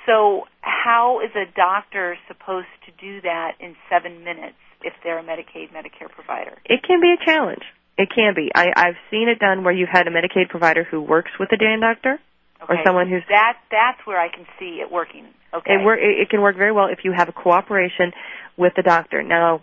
So 0.06 0.43
how 0.62 1.22
is 1.24 1.32
a 1.36 1.50
doctor 1.56 2.17
supposed 2.28 2.67
to 2.86 2.91
do 3.00 3.22
that 3.22 3.54
in 3.60 3.76
seven 3.89 4.24
minutes 4.24 4.60
if 4.84 4.93
they're 5.04 5.19
a 5.19 5.24
Medicaid 5.24 5.72
Medicare 5.72 6.10
provider? 6.10 6.58
It 6.65 6.82
can 6.84 7.02
be 7.02 7.13
a 7.19 7.26
challenge. 7.26 7.63
It 7.98 8.10
can 8.13 8.34
be. 8.36 8.50
I, 8.54 8.67
I've 8.76 8.98
seen 9.12 9.30
it 9.30 9.39
done 9.39 9.63
where 9.63 9.74
you've 9.74 9.89
had 9.91 10.08
a 10.08 10.12
Medicaid 10.12 10.50
provider 10.50 10.84
who 10.84 11.02
works 11.02 11.32
with 11.39 11.52
a 11.52 11.58
DAN 11.58 11.80
doctor, 11.80 12.19
okay. 12.63 12.74
or 12.74 12.78
someone 12.86 13.08
who's 13.08 13.24
that. 13.30 13.58
That's 13.69 14.00
where 14.06 14.19
I 14.19 14.30
can 14.30 14.46
see 14.60 14.82
it 14.82 14.91
working. 14.91 15.28
Okay. 15.54 15.74
It, 15.74 15.86
work, 15.86 16.00
it, 16.02 16.30
can 16.30 16.41
work 16.41 16.58
very 16.58 16.72
well 16.72 16.88
if 16.88 17.00
you 17.04 17.13
have 17.15 17.30
a 17.30 17.32
cooperation 17.32 18.12
with 18.58 18.74
the 18.76 18.82
doctor. 18.82 19.22
Now, 19.22 19.62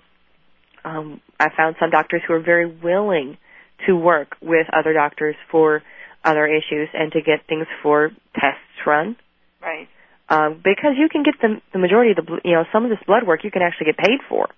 um, 0.84 1.20
I 1.38 1.48
found 1.56 1.76
some 1.80 1.90
doctors 1.90 2.22
who 2.26 2.34
are 2.34 2.40
very 2.40 2.66
willing 2.66 3.36
to 3.86 3.96
work 3.96 4.36
with 4.40 4.66
other 4.72 4.92
doctors 4.92 5.34
for 5.50 5.82
other 6.22 6.46
issues 6.46 6.88
and 6.92 7.10
to 7.12 7.20
get 7.22 7.46
things 7.48 7.66
for 7.82 8.10
tests 8.34 8.86
run. 8.86 9.16
Right. 9.60 9.88
Um, 10.28 10.60
because 10.62 10.94
you 10.96 11.08
can 11.08 11.24
get 11.24 11.34
the, 11.42 11.60
the 11.72 11.78
majority 11.78 12.12
of 12.12 12.24
the, 12.24 12.40
you 12.44 12.52
know, 12.52 12.64
some 12.72 12.84
of 12.84 12.90
this 12.90 13.00
blood 13.06 13.26
work 13.26 13.42
you 13.42 13.50
can 13.50 13.62
actually 13.62 13.86
get 13.86 13.98
paid 13.98 14.20
for. 14.28 14.48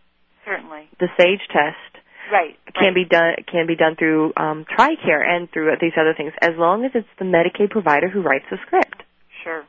Certainly. 0.45 0.89
The 0.99 1.09
SAGE 1.19 1.41
test. 1.49 2.05
Right. 2.31 2.57
Can 2.75 2.89
right. 2.89 2.95
be 2.95 3.05
done 3.05 3.35
can 3.51 3.67
be 3.67 3.77
done 3.77 3.97
through 3.97 4.33
um, 4.37 4.65
TRICARE 4.65 5.27
and 5.27 5.51
through 5.51 5.71
these 5.81 5.93
other 6.01 6.15
things, 6.17 6.33
as 6.41 6.53
long 6.57 6.85
as 6.85 6.93
it's 6.95 7.09
the 7.19 7.25
Medicaid 7.25 7.71
provider 7.71 8.09
who 8.09 8.23
writes 8.23 8.47
the 8.51 8.59
script. 8.67 9.03
Sure. 9.45 9.65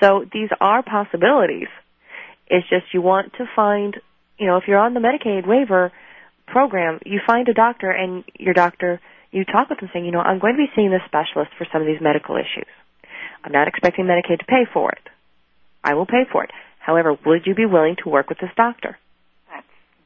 So 0.00 0.24
these 0.32 0.48
are 0.60 0.82
possibilities. 0.82 1.68
It's 2.46 2.68
just 2.68 2.94
you 2.94 3.02
want 3.02 3.32
to 3.34 3.44
find, 3.54 3.96
you 4.38 4.46
know, 4.46 4.56
if 4.56 4.64
you're 4.66 4.78
on 4.78 4.94
the 4.94 5.00
Medicaid 5.00 5.46
waiver, 5.46 5.92
program, 6.50 6.98
you 7.06 7.20
find 7.26 7.48
a 7.48 7.54
doctor 7.54 7.90
and 7.90 8.24
your 8.38 8.54
doctor, 8.54 9.00
you 9.30 9.44
talk 9.44 9.70
with 9.70 9.80
them 9.80 9.88
saying, 9.92 10.04
you 10.04 10.12
know, 10.12 10.20
I'm 10.20 10.38
going 10.38 10.54
to 10.54 10.58
be 10.58 10.70
seeing 10.74 10.90
this 10.90 11.02
specialist 11.06 11.52
for 11.56 11.66
some 11.72 11.80
of 11.80 11.86
these 11.86 12.00
medical 12.00 12.36
issues. 12.36 12.68
I'm 13.44 13.52
not 13.52 13.68
expecting 13.68 14.04
Medicaid 14.04 14.40
to 14.40 14.46
pay 14.46 14.66
for 14.72 14.90
it. 14.90 15.06
I 15.82 15.94
will 15.94 16.06
pay 16.06 16.24
for 16.30 16.44
it. 16.44 16.50
However, 16.78 17.16
would 17.24 17.46
you 17.46 17.54
be 17.54 17.66
willing 17.66 17.96
to 18.02 18.10
work 18.10 18.28
with 18.28 18.38
this 18.38 18.50
doctor? 18.56 18.98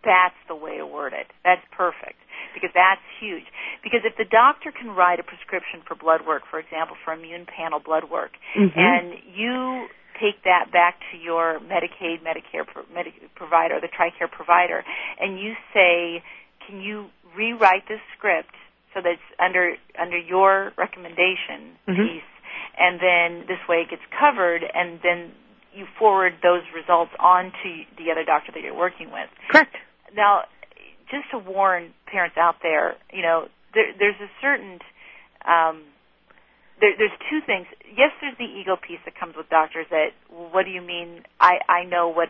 That's, 0.04 0.36
the 0.48 0.54
way 0.54 0.76
to 0.78 0.86
word 0.86 1.12
it. 1.12 1.26
That's 1.44 1.64
perfect. 1.72 2.20
Because 2.52 2.70
that's 2.74 3.02
huge. 3.20 3.44
Because 3.82 4.00
if 4.04 4.16
the 4.16 4.24
doctor 4.24 4.70
can 4.70 4.94
write 4.94 5.18
a 5.18 5.26
prescription 5.26 5.82
for 5.86 5.94
blood 5.94 6.22
work, 6.26 6.42
for 6.50 6.58
example, 6.58 6.96
for 7.04 7.12
immune 7.12 7.46
panel 7.46 7.80
blood 7.80 8.04
work, 8.10 8.32
mm-hmm. 8.56 8.78
and 8.78 9.18
you 9.34 9.88
take 10.20 10.42
that 10.44 10.70
back 10.70 11.00
to 11.10 11.18
your 11.18 11.58
Medicaid, 11.60 12.22
Medicare 12.22 12.66
Medi- 12.94 13.14
provider, 13.34 13.80
the 13.80 13.88
TRICARE 13.88 14.30
provider, 14.30 14.84
and 15.20 15.40
you 15.40 15.54
say, 15.72 16.22
"Can 16.66 16.80
you 16.80 17.06
rewrite 17.36 17.88
this 17.88 18.00
script 18.16 18.54
so 18.94 19.00
that 19.02 19.18
it's 19.18 19.30
under 19.40 19.74
under 19.98 20.18
your 20.18 20.72
recommendation 20.78 21.74
mm-hmm. 21.88 22.02
piece?" 22.02 22.30
And 22.78 23.00
then 23.00 23.46
this 23.46 23.58
way 23.68 23.82
it 23.82 23.90
gets 23.90 24.02
covered, 24.14 24.62
and 24.62 25.00
then 25.02 25.32
you 25.74 25.86
forward 25.98 26.34
those 26.42 26.62
results 26.74 27.10
on 27.18 27.52
to 27.62 27.70
the 27.98 28.10
other 28.10 28.24
doctor 28.24 28.52
that 28.52 28.62
you're 28.62 28.76
working 28.76 29.10
with. 29.10 29.28
Correct. 29.50 29.74
Now, 30.14 30.42
just 31.10 31.30
to 31.32 31.38
warn 31.38 31.92
parents 32.06 32.36
out 32.38 32.56
there, 32.62 32.96
you 33.12 33.22
know, 33.22 33.48
there, 33.74 33.92
there's 33.98 34.20
a 34.22 34.30
certain 34.40 34.78
um, 35.44 35.82
there, 36.80 36.94
there's 36.98 37.14
two 37.30 37.40
things. 37.44 37.66
Yes, 37.86 38.10
there's 38.20 38.36
the 38.38 38.48
ego 38.48 38.76
piece 38.76 39.02
that 39.04 39.14
comes 39.14 39.36
with 39.36 39.48
doctors. 39.48 39.86
That 39.90 40.16
what 40.28 40.64
do 40.64 40.70
you 40.70 40.82
mean? 40.82 41.22
I 41.38 41.58
I 41.68 41.84
know 41.84 42.08
what 42.08 42.28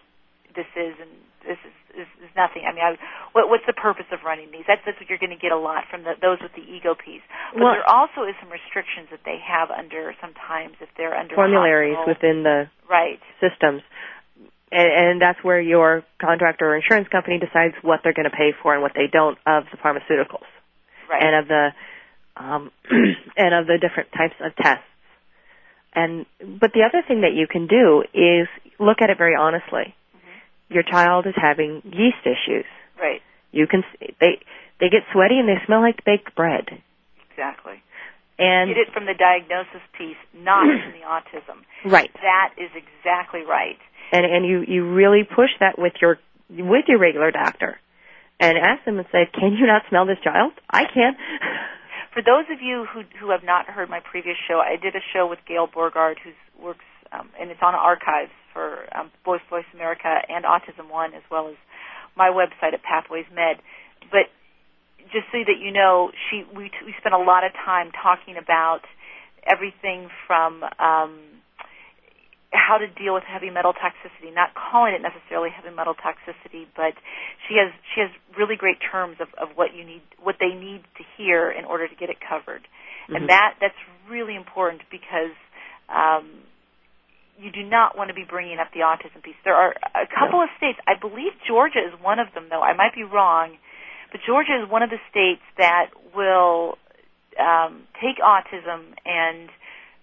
this 0.54 0.68
is, 0.76 0.94
and 1.00 1.10
this 1.42 1.58
is 1.64 1.74
is, 1.94 2.10
is 2.20 2.32
nothing. 2.36 2.66
I 2.66 2.74
mean, 2.74 2.84
I, 2.84 2.98
what 3.32 3.48
what's 3.48 3.64
the 3.66 3.76
purpose 3.76 4.06
of 4.12 4.20
running 4.26 4.50
these? 4.50 4.66
That's 4.68 4.82
that's 4.84 4.98
what 5.00 5.08
you're 5.08 5.22
going 5.22 5.34
to 5.34 5.40
get 5.40 5.52
a 5.52 5.58
lot 5.58 5.88
from 5.88 6.04
the, 6.04 6.18
those 6.20 6.38
with 6.42 6.52
the 6.52 6.64
ego 6.66 6.92
piece. 6.94 7.24
But 7.54 7.62
well, 7.62 7.72
there 7.78 7.88
also 7.88 8.28
is 8.28 8.36
some 8.42 8.52
restrictions 8.52 9.08
that 9.14 9.24
they 9.24 9.40
have 9.40 9.70
under 9.70 10.12
sometimes 10.20 10.76
if 10.82 10.90
they're 10.98 11.16
under 11.16 11.34
formularies 11.34 11.96
hospital. 11.96 12.14
within 12.14 12.36
the 12.42 12.68
right 12.90 13.22
systems. 13.40 13.80
And, 14.74 14.90
and 14.90 15.22
that's 15.22 15.38
where 15.44 15.60
your 15.60 16.02
contractor 16.20 16.66
or 16.66 16.76
insurance 16.76 17.06
company 17.08 17.38
decides 17.38 17.74
what 17.82 18.00
they're 18.02 18.12
going 18.12 18.28
to 18.28 18.36
pay 18.36 18.50
for 18.60 18.74
and 18.74 18.82
what 18.82 18.92
they 18.94 19.06
don't 19.06 19.38
of 19.46 19.64
the 19.70 19.78
pharmaceuticals 19.78 20.50
right. 21.08 21.22
and 21.22 21.36
of 21.36 21.46
the 21.48 21.68
um, 22.36 22.70
and 23.36 23.54
of 23.54 23.66
the 23.66 23.78
different 23.80 24.10
types 24.10 24.34
of 24.42 24.50
tests. 24.56 24.82
And 25.94 26.26
but 26.40 26.72
the 26.74 26.82
other 26.82 27.06
thing 27.06 27.20
that 27.20 27.34
you 27.34 27.46
can 27.46 27.68
do 27.68 28.02
is 28.12 28.48
look 28.80 28.98
at 29.00 29.10
it 29.10 29.16
very 29.16 29.36
honestly. 29.38 29.94
Mm-hmm. 29.94 30.74
Your 30.74 30.82
child 30.82 31.26
is 31.28 31.34
having 31.36 31.82
yeast 31.84 32.26
issues. 32.26 32.66
right. 32.98 33.22
You 33.52 33.68
can 33.68 33.84
they 34.20 34.42
they 34.80 34.90
get 34.90 35.06
sweaty 35.12 35.38
and 35.38 35.48
they 35.48 35.62
smell 35.66 35.82
like 35.82 36.04
baked 36.04 36.34
bread. 36.34 36.66
Exactly. 37.30 37.78
And 38.36 38.74
Get 38.74 38.88
it 38.88 38.92
from 38.92 39.06
the 39.06 39.14
diagnosis 39.14 39.86
piece, 39.96 40.18
not 40.34 40.66
from 40.66 40.90
the 40.90 41.06
autism. 41.06 41.62
right. 41.86 42.10
That 42.14 42.58
is 42.58 42.70
exactly 42.74 43.42
right. 43.46 43.78
And 44.14 44.24
and 44.24 44.46
you 44.46 44.62
you 44.62 44.94
really 44.94 45.24
push 45.24 45.50
that 45.58 45.76
with 45.76 45.94
your 46.00 46.18
with 46.48 46.84
your 46.86 46.98
regular 46.98 47.32
doctor. 47.32 47.80
And 48.38 48.58
ask 48.58 48.84
them 48.84 48.98
and 48.98 49.06
say, 49.10 49.26
"Can 49.32 49.54
you 49.58 49.66
not 49.66 49.82
smell 49.88 50.06
this 50.06 50.18
child? 50.22 50.52
I 50.70 50.84
can." 50.84 51.16
For 52.14 52.22
those 52.22 52.46
of 52.52 52.62
you 52.62 52.86
who 52.86 53.02
who 53.18 53.30
have 53.30 53.42
not 53.42 53.66
heard 53.66 53.90
my 53.90 53.98
previous 53.98 54.36
show, 54.46 54.60
I 54.60 54.76
did 54.76 54.94
a 54.94 55.02
show 55.12 55.26
with 55.26 55.40
Gail 55.48 55.66
Borgard, 55.66 56.18
who 56.22 56.30
works 56.62 56.84
um, 57.10 57.30
and 57.40 57.50
it's 57.50 57.60
on 57.60 57.74
archives 57.74 58.30
for 58.52 58.86
um, 58.96 59.10
Voice 59.24 59.42
Voice 59.50 59.66
America 59.74 60.14
and 60.28 60.44
Autism 60.44 60.90
One, 60.90 61.14
as 61.14 61.22
well 61.30 61.48
as 61.48 61.56
my 62.16 62.30
website 62.30 62.74
at 62.74 62.82
Pathways 62.82 63.26
Med. 63.34 63.58
But 64.10 64.30
just 65.10 65.26
so 65.32 65.38
that 65.38 65.58
you 65.60 65.72
know, 65.72 66.12
she 66.30 66.44
we 66.54 66.70
we 66.84 66.94
spent 66.98 67.14
a 67.14 67.18
lot 67.18 67.44
of 67.44 67.52
time 67.64 67.90
talking 67.90 68.36
about 68.36 68.82
everything 69.46 70.08
from 70.26 70.62
um, 70.78 71.18
how 72.54 72.78
to 72.78 72.86
deal 72.86 73.14
with 73.14 73.24
heavy 73.26 73.50
metal 73.50 73.74
toxicity. 73.74 74.32
Not 74.32 74.54
calling 74.54 74.94
it 74.94 75.02
necessarily 75.02 75.50
heavy 75.50 75.74
metal 75.74 75.94
toxicity, 75.94 76.66
but 76.74 76.94
she 77.46 77.58
has 77.58 77.74
she 77.94 78.00
has 78.00 78.10
really 78.38 78.56
great 78.56 78.78
terms 78.80 79.18
of, 79.20 79.28
of 79.34 79.56
what 79.56 79.74
you 79.74 79.84
need, 79.84 80.02
what 80.22 80.36
they 80.38 80.54
need 80.54 80.86
to 80.96 81.04
hear 81.18 81.50
in 81.50 81.64
order 81.64 81.88
to 81.88 81.94
get 81.94 82.08
it 82.08 82.16
covered, 82.22 82.62
mm-hmm. 82.62 83.16
and 83.16 83.28
that 83.28 83.58
that's 83.60 83.78
really 84.08 84.36
important 84.36 84.82
because. 84.90 85.34
Um, 85.88 86.46
you 87.36 87.50
do 87.50 87.64
not 87.64 87.98
want 87.98 88.06
to 88.08 88.14
be 88.14 88.22
bringing 88.22 88.58
up 88.60 88.68
the 88.72 88.86
autism 88.86 89.20
piece. 89.20 89.34
There 89.44 89.56
are 89.56 89.74
a 89.90 90.06
couple 90.06 90.40
of 90.40 90.48
states, 90.56 90.78
I 90.86 90.94
believe 90.94 91.32
Georgia 91.44 91.80
is 91.80 91.90
one 92.00 92.20
of 92.20 92.28
them, 92.32 92.46
though 92.48 92.62
I 92.62 92.74
might 92.74 92.94
be 92.94 93.02
wrong, 93.02 93.58
but 94.12 94.20
Georgia 94.24 94.62
is 94.62 94.70
one 94.70 94.84
of 94.84 94.90
the 94.90 95.02
states 95.10 95.42
that 95.58 95.90
will 96.14 96.78
um, 97.34 97.82
take 97.98 98.22
autism 98.22 98.94
and 99.04 99.50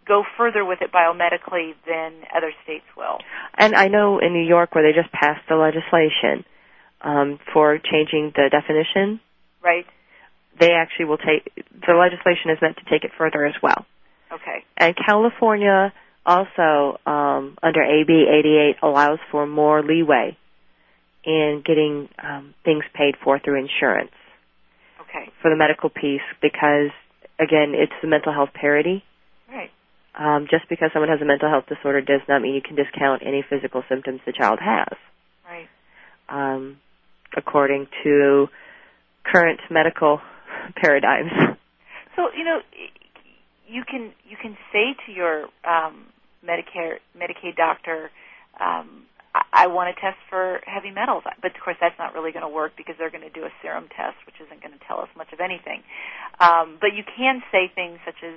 go 0.08 0.24
further 0.38 0.66
with 0.66 0.80
it 0.82 0.92
biomedically 0.92 1.74
than 1.88 2.14
other 2.36 2.52
states 2.64 2.86
will. 2.98 3.18
And 3.58 3.76
I 3.76 3.88
know 3.88 4.20
in 4.20 4.34
New 4.34 4.46
York 4.46 4.74
where 4.76 4.84
they 4.84 4.98
just 4.98 5.12
passed 5.12 5.48
the 5.48 5.56
legislation 5.56 6.46
um, 7.02 7.40
for 7.54 7.78
changing 7.78 8.34
the 8.36 8.50
definition. 8.50 9.20
Right. 9.64 9.86
They 10.60 10.72
actually 10.72 11.06
will 11.06 11.18
take 11.18 11.52
the 11.56 11.94
legislation 11.94 12.52
is 12.52 12.58
meant 12.62 12.78
to 12.78 12.84
take 12.90 13.04
it 13.04 13.12
further 13.18 13.46
as 13.46 13.56
well. 13.62 13.86
Okay. 14.32 14.64
And 14.78 14.96
California 14.96 15.94
also 16.26 17.00
um, 17.06 17.58
under 17.64 17.82
AB 17.82 18.10
88 18.10 18.76
allows 18.84 19.20
for 19.32 19.48
more 19.48 19.82
leeway 19.82 20.38
in 21.24 21.64
getting 21.66 22.10
um, 22.22 22.54
things 22.66 22.84
paid 22.94 23.16
for 23.24 23.40
through 23.40 23.60
insurance. 23.60 24.12
Okay. 25.02 25.32
For 25.42 25.50
the 25.50 25.58
medical 25.58 25.90
piece 25.90 26.22
because 26.42 26.92
again 27.40 27.74
it's 27.76 27.94
the 28.02 28.08
mental 28.08 28.34
health 28.34 28.50
parity 28.54 29.04
um, 30.18 30.48
just 30.50 30.68
because 30.70 30.90
someone 30.94 31.10
has 31.10 31.22
a 31.22 31.26
mental 31.26 31.50
health 31.50 31.66
disorder 31.68 32.02
does 32.02 32.22
not 32.28 32.42
mean 32.42 32.54
you 32.54 32.62
can 32.62 32.76
discount 32.76 33.22
any 33.26 33.44
physical 33.48 33.84
symptoms 33.88 34.20
the 34.26 34.34
child 34.34 34.60
has. 34.62 34.98
Right. 35.46 35.68
Um, 36.30 36.78
according 37.36 37.88
to 38.04 38.48
current 39.24 39.60
medical 39.70 40.20
paradigms. 40.76 41.32
So 42.16 42.28
you 42.36 42.44
know, 42.44 42.60
you 43.68 43.84
can 43.90 44.12
you 44.28 44.38
can 44.42 44.58
say 44.74 44.96
to 45.06 45.12
your 45.12 45.48
um, 45.64 46.08
Medicare 46.46 47.00
Medicaid 47.18 47.56
doctor, 47.56 48.12
um, 48.60 49.06
I, 49.34 49.66
I 49.66 49.68
want 49.68 49.96
to 49.96 50.02
test 50.02 50.18
for 50.30 50.60
heavy 50.66 50.92
metals, 50.92 51.24
but 51.42 51.56
of 51.56 51.62
course 51.64 51.78
that's 51.80 51.98
not 51.98 52.14
really 52.14 52.32
going 52.32 52.44
to 52.44 52.52
work 52.52 52.74
because 52.76 52.96
they're 53.00 53.12
going 53.12 53.24
to 53.24 53.32
do 53.32 53.46
a 53.46 53.54
serum 53.62 53.88
test, 53.96 54.18
which 54.26 54.36
isn't 54.44 54.62
going 54.62 54.74
to 54.74 54.84
tell 54.88 55.00
us 55.00 55.10
much 55.16 55.32
of 55.32 55.40
anything. 55.40 55.84
Um, 56.40 56.78
but 56.82 56.92
you 56.94 57.04
can 57.04 57.42
say 57.52 57.72
things 57.74 58.00
such 58.06 58.20
as 58.24 58.36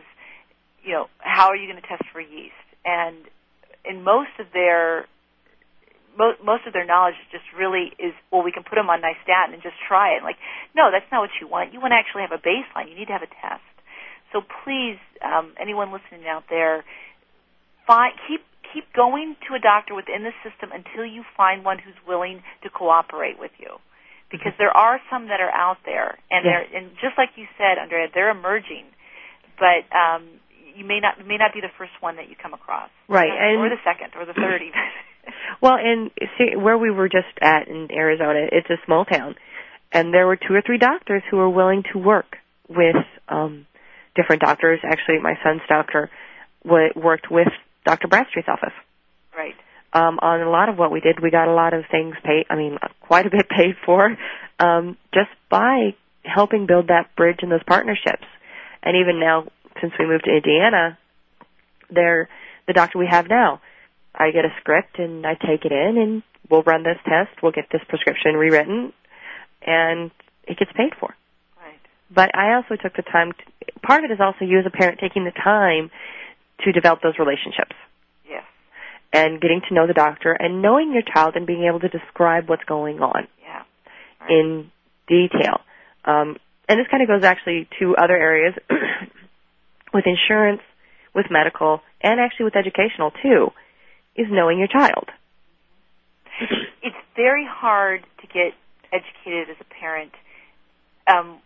you 0.84 0.92
know, 0.92 1.06
how 1.18 1.48
are 1.48 1.56
you 1.56 1.70
going 1.70 1.80
to 1.80 1.88
test 1.88 2.04
for 2.12 2.20
yeast? 2.20 2.52
And 2.84 3.16
in 3.84 4.04
most 4.04 4.36
of 4.38 4.46
their 4.52 5.06
most, 6.16 6.38
most 6.44 6.66
of 6.66 6.72
their 6.72 6.86
knowledge 6.86 7.18
just 7.32 7.44
really 7.56 7.90
is, 7.98 8.14
well, 8.30 8.42
we 8.42 8.52
can 8.52 8.62
put 8.62 8.76
them 8.76 8.88
on 8.88 9.02
nystatin 9.02 9.54
and 9.54 9.62
just 9.62 9.74
try 9.88 10.14
it. 10.14 10.22
Like, 10.22 10.36
no, 10.74 10.90
that's 10.94 11.06
not 11.10 11.20
what 11.20 11.34
you 11.40 11.48
want. 11.48 11.72
You 11.72 11.80
want 11.80 11.90
to 11.90 11.98
actually 11.98 12.22
have 12.22 12.30
a 12.30 12.38
baseline. 12.38 12.88
You 12.88 12.94
need 12.94 13.10
to 13.10 13.16
have 13.16 13.26
a 13.26 13.32
test. 13.42 13.66
So 14.32 14.42
please, 14.42 14.98
um, 15.22 15.54
anyone 15.60 15.90
listening 15.90 16.26
out 16.26 16.44
there, 16.50 16.84
find, 17.86 18.14
keep 18.26 18.42
keep 18.72 18.90
going 18.92 19.36
to 19.46 19.54
a 19.54 19.60
doctor 19.62 19.94
within 19.94 20.26
the 20.26 20.34
system 20.42 20.74
until 20.74 21.06
you 21.06 21.22
find 21.36 21.64
one 21.64 21.78
who's 21.78 21.94
willing 22.08 22.42
to 22.62 22.68
cooperate 22.70 23.38
with 23.38 23.52
you. 23.58 23.78
Because 24.32 24.50
there 24.58 24.74
are 24.74 24.98
some 25.10 25.28
that 25.30 25.38
are 25.38 25.52
out 25.52 25.78
there, 25.86 26.18
and 26.30 26.42
yes. 26.42 26.66
they're 26.66 26.66
and 26.74 26.90
just 26.98 27.14
like 27.16 27.30
you 27.36 27.46
said, 27.54 27.78
Andrea, 27.78 28.08
they're 28.12 28.30
emerging. 28.30 28.90
But 29.54 29.86
um, 29.94 30.26
you 30.74 30.84
may 30.84 31.00
not 31.00 31.24
may 31.26 31.36
not 31.36 31.52
be 31.54 31.60
the 31.60 31.72
first 31.78 31.92
one 32.00 32.16
that 32.16 32.28
you 32.28 32.36
come 32.40 32.54
across, 32.54 32.90
right? 33.08 33.30
And, 33.30 33.58
or 33.58 33.68
the 33.68 33.80
second, 33.84 34.12
or 34.18 34.26
the 34.26 34.34
third, 34.34 34.62
even. 34.62 34.80
well, 35.60 35.76
and 35.76 36.10
see, 36.38 36.56
where 36.56 36.78
we 36.78 36.90
were 36.90 37.08
just 37.08 37.32
at 37.40 37.68
in 37.68 37.88
Arizona, 37.92 38.46
it's 38.50 38.68
a 38.70 38.76
small 38.84 39.04
town, 39.04 39.36
and 39.92 40.12
there 40.12 40.26
were 40.26 40.36
two 40.36 40.54
or 40.54 40.62
three 40.64 40.78
doctors 40.78 41.22
who 41.30 41.38
were 41.38 41.50
willing 41.50 41.84
to 41.92 41.98
work 41.98 42.36
with 42.68 42.96
um, 43.28 43.66
different 44.14 44.42
doctors. 44.42 44.80
Actually, 44.84 45.18
my 45.20 45.34
son's 45.42 45.62
doctor 45.68 46.10
w- 46.64 46.92
worked 46.96 47.30
with 47.30 47.48
Dr. 47.84 48.08
Bradstreet's 48.08 48.48
office. 48.48 48.74
Right. 49.36 49.54
Um, 49.92 50.18
on 50.20 50.40
a 50.40 50.50
lot 50.50 50.68
of 50.68 50.76
what 50.76 50.90
we 50.90 51.00
did, 51.00 51.20
we 51.22 51.30
got 51.30 51.46
a 51.46 51.54
lot 51.54 51.72
of 51.72 51.84
things 51.90 52.16
paid. 52.24 52.46
I 52.50 52.56
mean, 52.56 52.78
quite 53.00 53.26
a 53.26 53.30
bit 53.30 53.48
paid 53.48 53.76
for, 53.86 54.16
um, 54.58 54.96
just 55.12 55.30
by 55.48 55.94
helping 56.24 56.66
build 56.66 56.88
that 56.88 57.14
bridge 57.16 57.38
and 57.42 57.52
those 57.52 57.62
partnerships. 57.66 58.26
And 58.82 58.96
even 58.96 59.20
now, 59.20 59.46
since 59.80 59.92
we 59.98 60.06
moved 60.06 60.24
to 60.24 60.34
Indiana, 60.34 60.98
they're 61.90 62.28
the 62.66 62.72
doctor 62.72 62.98
we 62.98 63.08
have 63.10 63.28
now. 63.28 63.60
I 64.14 64.30
get 64.30 64.44
a 64.44 64.54
script 64.60 64.98
and 64.98 65.26
I 65.26 65.34
take 65.34 65.64
it 65.64 65.72
in 65.72 65.98
and 65.98 66.22
we'll 66.50 66.62
run 66.62 66.82
this 66.82 66.98
test, 67.04 67.42
we'll 67.42 67.52
get 67.52 67.66
this 67.72 67.82
prescription 67.88 68.34
rewritten, 68.34 68.92
and 69.62 70.10
it 70.46 70.58
gets 70.58 70.70
paid 70.72 70.92
for. 70.98 71.14
Right. 71.58 71.80
But 72.10 72.36
I 72.36 72.54
also 72.54 72.76
took 72.80 72.94
the 72.94 73.02
time, 73.02 73.32
to, 73.32 73.80
part 73.82 74.04
of 74.04 74.10
it 74.10 74.14
is 74.14 74.20
also 74.20 74.44
you 74.44 74.58
as 74.58 74.66
a 74.66 74.70
parent 74.70 74.98
taking 75.00 75.24
the 75.24 75.32
time 75.32 75.90
to 76.64 76.72
develop 76.72 77.00
those 77.02 77.18
relationships. 77.18 77.74
Yes. 78.28 78.44
And 79.12 79.40
getting 79.40 79.62
to 79.68 79.74
know 79.74 79.86
the 79.86 79.94
doctor 79.94 80.32
and 80.32 80.62
knowing 80.62 80.92
your 80.92 81.02
child 81.02 81.34
and 81.36 81.46
being 81.46 81.64
able 81.64 81.80
to 81.80 81.88
describe 81.88 82.48
what's 82.48 82.64
going 82.64 83.00
on. 83.00 83.26
Yeah. 83.42 83.62
Right. 84.20 84.30
In 84.30 84.70
detail. 85.08 85.60
Um, 86.04 86.36
and 86.68 86.78
this 86.78 86.86
kind 86.90 87.02
of 87.02 87.08
goes 87.08 87.24
actually 87.24 87.68
to 87.78 87.96
other 87.96 88.16
areas 88.16 88.54
with 89.94 90.04
insurance, 90.06 90.60
with 91.14 91.26
medical, 91.30 91.80
and 92.02 92.20
actually 92.20 92.44
with 92.44 92.56
educational 92.56 93.12
too, 93.22 93.50
is 94.16 94.26
knowing 94.30 94.58
your 94.58 94.68
child. 94.68 95.08
It's 96.86 96.96
very 97.16 97.46
hard 97.48 98.04
to 98.20 98.26
get 98.26 98.52
educated 98.92 99.48
as 99.48 99.56
a 99.58 99.64
parent 99.80 100.12
um, 101.06 101.38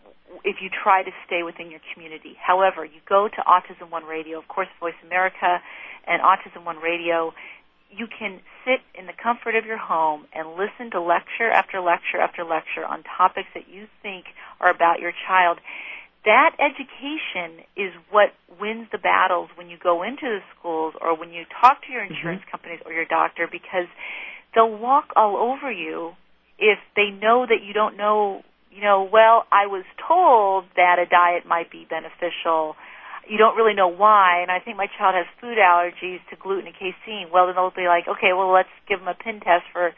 if 0.45 0.57
you 0.61 0.69
try 0.69 1.05
to 1.05 1.13
stay 1.27 1.45
within 1.45 1.71
your 1.71 1.79
community. 1.95 2.37
However, 2.41 2.85
you 2.85 3.01
go 3.09 3.29
to 3.29 3.37
Autism 3.47 3.89
One 3.91 4.05
Radio, 4.05 4.39
of 4.39 4.49
course, 4.49 4.67
Voice 4.81 4.99
America, 5.07 5.63
and 6.09 6.21
Autism 6.23 6.65
One 6.65 6.79
Radio. 6.79 7.35
You 7.91 8.09
can 8.09 8.41
sit 8.65 8.81
in 8.99 9.07
the 9.07 9.13
comfort 9.13 9.55
of 9.55 9.65
your 9.65 9.79
home 9.79 10.27
and 10.33 10.57
listen 10.57 10.91
to 10.91 11.01
lecture 11.01 11.51
after 11.51 11.81
lecture 11.81 12.19
after 12.21 12.43
lecture 12.43 12.85
on 12.85 13.05
topics 13.05 13.49
that 13.55 13.69
you 13.69 13.87
think 14.03 14.25
are 14.61 14.71
about 14.71 14.99
your 14.99 15.13
child 15.27 15.59
that 16.29 16.53
education 16.61 17.65
is 17.73 17.97
what 18.13 18.37
wins 18.61 18.87
the 18.93 19.01
battles 19.01 19.49
when 19.57 19.73
you 19.73 19.79
go 19.81 20.03
into 20.05 20.29
the 20.29 20.45
schools 20.53 20.93
or 21.01 21.17
when 21.17 21.33
you 21.33 21.49
talk 21.49 21.81
to 21.87 21.91
your 21.91 22.05
mm-hmm. 22.05 22.13
insurance 22.13 22.43
mm-hmm. 22.45 22.53
companies 22.53 22.81
or 22.85 22.93
your 22.93 23.09
doctor 23.09 23.49
because 23.51 23.89
they'll 24.55 24.77
walk 24.77 25.09
all 25.17 25.41
over 25.41 25.73
you 25.73 26.13
if 26.61 26.77
they 26.97 27.09
know 27.09 27.47
that 27.49 27.65
you 27.65 27.73
don't 27.73 27.97
know, 27.97 28.43
you 28.71 28.83
know, 28.83 29.09
well, 29.11 29.49
I 29.49 29.73
was 29.73 29.89
told 30.07 30.69
that 30.77 31.01
a 31.01 31.09
diet 31.09 31.49
might 31.49 31.71
be 31.73 31.89
beneficial. 31.89 32.77
You 33.25 33.39
don't 33.39 33.57
really 33.57 33.75
know 33.75 33.89
why, 33.89 34.43
and 34.43 34.51
I 34.51 34.61
think 34.61 34.77
my 34.77 34.89
child 34.99 35.15
has 35.17 35.25
food 35.41 35.57
allergies 35.57 36.21
to 36.29 36.37
gluten 36.37 36.67
and 36.67 36.77
casein. 36.77 37.33
Well, 37.33 37.47
then 37.47 37.57
they'll 37.57 37.73
be 37.73 37.89
like, 37.89 38.05
okay, 38.05 38.37
well, 38.37 38.53
let's 38.53 38.73
give 38.89 39.01
them 39.01 39.09
a 39.09 39.17
pin 39.17 39.41
test 39.41 39.65
for 39.73 39.93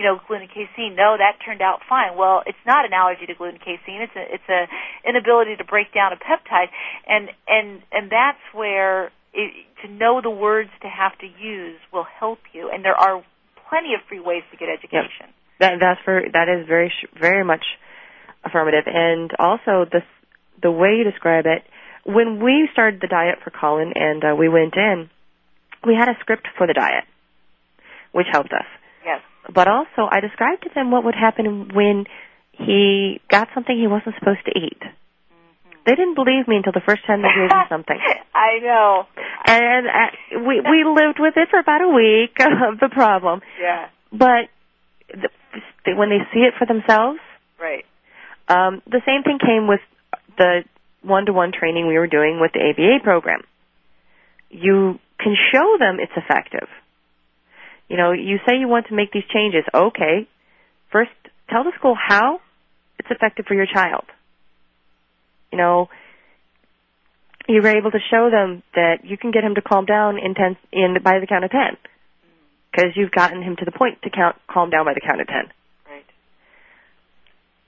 you 0.00 0.06
know, 0.06 0.18
gluten 0.26 0.48
casein. 0.48 0.96
No, 0.96 1.20
that 1.20 1.44
turned 1.44 1.60
out 1.60 1.80
fine. 1.86 2.16
Well, 2.16 2.42
it's 2.46 2.64
not 2.66 2.86
an 2.86 2.94
allergy 2.94 3.26
to 3.26 3.34
gluten 3.34 3.58
casein. 3.58 4.00
It's 4.00 4.16
a 4.16 4.24
it's 4.32 4.48
a 4.48 4.64
inability 5.06 5.56
to 5.56 5.64
break 5.64 5.92
down 5.92 6.14
a 6.14 6.16
peptide, 6.16 6.72
and 7.06 7.28
and 7.46 7.82
and 7.92 8.10
that's 8.10 8.40
where 8.54 9.12
it, 9.34 9.52
to 9.84 9.92
know 9.92 10.22
the 10.22 10.30
words 10.30 10.70
to 10.80 10.88
have 10.88 11.18
to 11.18 11.26
use 11.26 11.76
will 11.92 12.06
help 12.18 12.38
you. 12.54 12.70
And 12.72 12.82
there 12.82 12.96
are 12.96 13.22
plenty 13.68 13.92
of 13.92 14.00
free 14.08 14.20
ways 14.20 14.42
to 14.52 14.56
get 14.56 14.70
education. 14.72 15.28
Yep. 15.28 15.60
That 15.60 15.72
that's 15.80 16.00
for 16.02 16.22
that 16.32 16.48
is 16.48 16.66
very 16.66 16.90
very 17.20 17.44
much 17.44 17.66
affirmative, 18.42 18.84
and 18.86 19.30
also 19.38 19.84
the 19.84 20.00
the 20.62 20.72
way 20.72 20.96
you 20.96 21.04
describe 21.04 21.44
it. 21.44 21.60
When 22.06 22.42
we 22.42 22.70
started 22.72 23.02
the 23.02 23.06
diet 23.06 23.40
for 23.44 23.50
Colin 23.50 23.92
and 23.94 24.24
uh, 24.24 24.34
we 24.34 24.48
went 24.48 24.72
in, 24.76 25.10
we 25.86 25.94
had 25.94 26.08
a 26.08 26.16
script 26.20 26.48
for 26.56 26.66
the 26.66 26.72
diet, 26.72 27.04
which 28.12 28.26
helped 28.32 28.54
us 28.54 28.64
but 29.52 29.68
also 29.68 30.08
I 30.10 30.20
described 30.20 30.62
to 30.64 30.70
them 30.74 30.90
what 30.90 31.04
would 31.04 31.14
happen 31.14 31.70
when 31.74 32.06
he 32.52 33.20
got 33.30 33.48
something 33.54 33.76
he 33.76 33.86
wasn't 33.86 34.14
supposed 34.18 34.44
to 34.46 34.52
eat. 34.58 34.80
Mm-hmm. 34.80 35.80
They 35.86 35.94
didn't 35.94 36.14
believe 36.14 36.46
me 36.46 36.56
until 36.56 36.72
the 36.72 36.84
first 36.84 37.06
time 37.06 37.22
they 37.22 37.28
gave 37.28 37.50
me 37.50 37.64
something. 37.68 37.98
I 38.34 38.58
know. 38.60 39.04
And 39.46 39.86
uh, 39.86 40.44
we 40.46 40.60
we 40.60 40.84
lived 40.84 41.18
with 41.18 41.34
it 41.36 41.48
for 41.50 41.58
about 41.58 41.82
a 41.82 41.88
week 41.88 42.36
of 42.40 42.78
the 42.78 42.88
problem. 42.92 43.40
Yeah. 43.60 43.88
But 44.12 44.50
the, 45.08 45.94
when 45.96 46.10
they 46.10 46.20
see 46.32 46.40
it 46.40 46.54
for 46.58 46.66
themselves, 46.66 47.18
right. 47.60 47.84
Um, 48.48 48.82
the 48.86 49.00
same 49.06 49.22
thing 49.22 49.38
came 49.38 49.68
with 49.68 49.80
the 50.36 50.64
one-to-one 51.02 51.52
training 51.52 51.86
we 51.86 51.98
were 51.98 52.08
doing 52.08 52.40
with 52.40 52.50
the 52.52 52.60
ABA 52.60 53.04
program. 53.04 53.42
You 54.50 54.98
can 55.20 55.36
show 55.52 55.76
them 55.78 55.98
it's 56.00 56.12
effective. 56.16 56.68
You 57.90 57.96
know, 57.96 58.12
you 58.12 58.38
say 58.46 58.56
you 58.58 58.68
want 58.68 58.86
to 58.86 58.94
make 58.94 59.10
these 59.12 59.26
changes. 59.34 59.64
Okay. 59.74 60.28
First, 60.92 61.10
tell 61.50 61.64
the 61.64 61.72
school 61.76 61.96
how 61.98 62.40
it's 62.98 63.08
effective 63.10 63.44
for 63.46 63.54
your 63.54 63.66
child. 63.66 64.04
You 65.52 65.58
know, 65.58 65.88
you 67.48 67.60
were 67.60 67.76
able 67.76 67.90
to 67.90 67.98
show 68.10 68.30
them 68.30 68.62
that 68.74 68.98
you 69.04 69.18
can 69.18 69.32
get 69.32 69.42
him 69.42 69.56
to 69.56 69.62
calm 69.62 69.84
down 69.86 70.18
in 70.18 70.34
ten 70.34 70.56
in 70.72 70.94
by 71.02 71.18
the 71.18 71.26
count 71.26 71.44
of 71.44 71.50
ten. 71.50 71.76
because 72.70 72.90
you've 72.94 73.10
gotten 73.10 73.42
him 73.42 73.56
to 73.56 73.64
the 73.64 73.72
point 73.72 74.00
to 74.02 74.10
count 74.10 74.36
calm 74.48 74.70
down 74.70 74.84
by 74.84 74.94
the 74.94 75.00
count 75.00 75.20
of 75.20 75.26
10. 75.26 75.34
Right. 75.88 76.04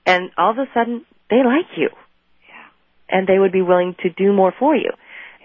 And 0.07 0.31
all 0.39 0.53
of 0.53 0.59
a 0.59 0.67
sudden, 0.73 1.05
they 1.31 1.43
like 1.45 1.67
you. 1.77 1.89
Yeah. 2.49 3.19
And 3.19 3.27
they 3.27 3.39
would 3.39 3.53
be 3.53 3.63
willing 3.63 3.97
to 4.03 4.11
do 4.11 4.33
more 4.33 4.53
for 4.57 4.77
you. 4.77 4.93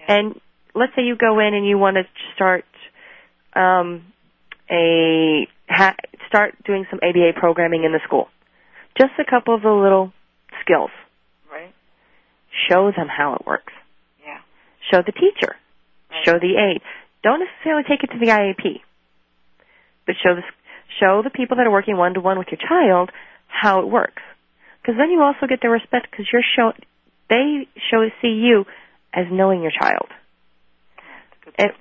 Yeah. 0.08 0.14
And 0.16 0.40
let's 0.74 0.92
say 0.94 1.02
you 1.02 1.16
go 1.16 1.40
in 1.40 1.54
and 1.54 1.66
you 1.66 1.78
want 1.78 1.96
to 1.96 2.04
start 2.34 2.64
um, 3.54 4.04
a 4.70 5.48
ha- 5.68 5.96
start 6.28 6.54
doing 6.64 6.86
some 6.90 7.00
ABA 7.02 7.38
programming 7.38 7.84
in 7.84 7.92
the 7.92 8.00
school. 8.04 8.28
Just 8.98 9.12
a 9.18 9.28
couple 9.28 9.54
of 9.54 9.62
the 9.62 9.70
little 9.70 10.12
skills. 10.62 10.90
Right. 11.50 11.72
Show 12.68 12.90
them 12.96 13.08
how 13.08 13.34
it 13.34 13.46
works. 13.46 13.72
Yeah. 14.24 14.38
Show 14.90 15.02
the 15.02 15.12
teacher. 15.12 15.56
Right. 16.10 16.24
Show 16.24 16.38
the 16.38 16.56
aide. 16.56 16.82
Don't 17.22 17.40
necessarily 17.40 17.84
take 17.88 18.02
it 18.02 18.12
to 18.12 18.18
the 18.18 18.30
IEP, 18.30 18.80
but 20.06 20.14
show 20.22 20.34
the 20.34 20.42
show 21.00 21.22
the 21.22 21.30
people 21.30 21.56
that 21.56 21.66
are 21.66 21.70
working 21.70 21.96
one 21.96 22.14
to 22.14 22.20
one 22.20 22.38
with 22.38 22.48
your 22.50 22.60
child 22.68 23.10
how 23.46 23.80
it 23.80 23.88
works. 23.88 24.22
Because 24.80 24.96
then 24.98 25.10
you 25.10 25.20
also 25.20 25.46
get 25.48 25.60
their 25.60 25.70
respect 25.70 26.08
because 26.10 26.26
you're 26.32 26.42
show 26.56 26.72
they 27.28 27.68
show 27.90 28.08
see 28.22 28.28
you 28.28 28.64
as 29.12 29.26
knowing 29.30 29.62
your 29.62 29.72
child. 29.72 30.08
And 31.58 31.72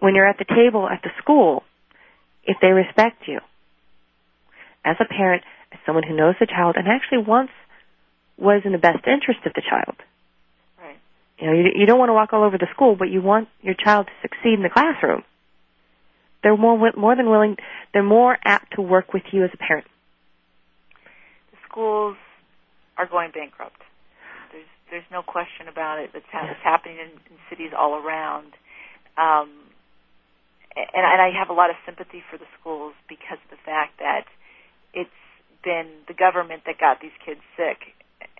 when 0.00 0.14
you're 0.14 0.28
at 0.28 0.38
the 0.38 0.44
table 0.44 0.88
at 0.88 1.02
the 1.02 1.10
school, 1.18 1.62
if 2.46 2.56
they 2.60 2.68
respect 2.68 3.26
you 3.26 3.40
as 4.84 4.96
a 5.00 5.04
parent, 5.04 5.42
as 5.72 5.78
someone 5.86 6.04
who 6.04 6.14
knows 6.14 6.34
the 6.38 6.46
child 6.46 6.76
and 6.76 6.86
actually 6.88 7.18
wants 7.18 7.52
was 8.36 8.62
in 8.64 8.72
the 8.72 8.78
best 8.78 9.06
interest 9.06 9.40
of 9.46 9.52
the 9.54 9.62
child. 9.62 9.96
Right. 10.80 10.98
You 11.38 11.46
know, 11.46 11.52
you, 11.52 11.64
you 11.76 11.86
don't 11.86 11.98
want 11.98 12.08
to 12.08 12.14
walk 12.14 12.32
all 12.32 12.42
over 12.42 12.58
the 12.58 12.66
school, 12.74 12.96
but 12.96 13.08
you 13.08 13.22
want 13.22 13.48
your 13.62 13.74
child 13.74 14.06
to 14.06 14.12
succeed 14.22 14.54
in 14.54 14.62
the 14.62 14.70
classroom. 14.70 15.22
They're 16.42 16.56
more 16.56 16.92
more 16.96 17.16
than 17.16 17.30
willing. 17.30 17.56
They're 17.92 18.02
more 18.02 18.36
apt 18.44 18.74
to 18.74 18.82
work 18.82 19.14
with 19.14 19.22
you 19.32 19.44
as 19.44 19.50
a 19.54 19.56
parent. 19.56 19.86
The 21.52 21.56
schools 21.68 22.16
are 22.98 23.06
going 23.06 23.30
bankrupt. 23.30 23.80
There's 24.52 24.66
there's 24.90 25.10
no 25.10 25.22
question 25.22 25.68
about 25.68 26.00
it. 26.00 26.10
It's, 26.12 26.26
ha- 26.30 26.48
it's 26.50 26.60
happening 26.62 26.98
in, 26.98 27.08
in 27.08 27.38
cities 27.48 27.70
all 27.76 27.94
around. 27.94 28.52
Um, 29.16 29.50
and, 30.76 30.86
and 30.94 31.20
I 31.22 31.30
have 31.38 31.50
a 31.50 31.52
lot 31.52 31.70
of 31.70 31.76
sympathy 31.86 32.22
for 32.30 32.38
the 32.38 32.46
schools 32.60 32.94
because 33.08 33.38
of 33.44 33.50
the 33.50 33.62
fact 33.64 33.98
that 33.98 34.24
it's 34.92 35.10
been 35.62 35.88
the 36.08 36.14
government 36.14 36.62
that 36.66 36.78
got 36.78 37.00
these 37.00 37.14
kids 37.24 37.40
sick, 37.56 37.78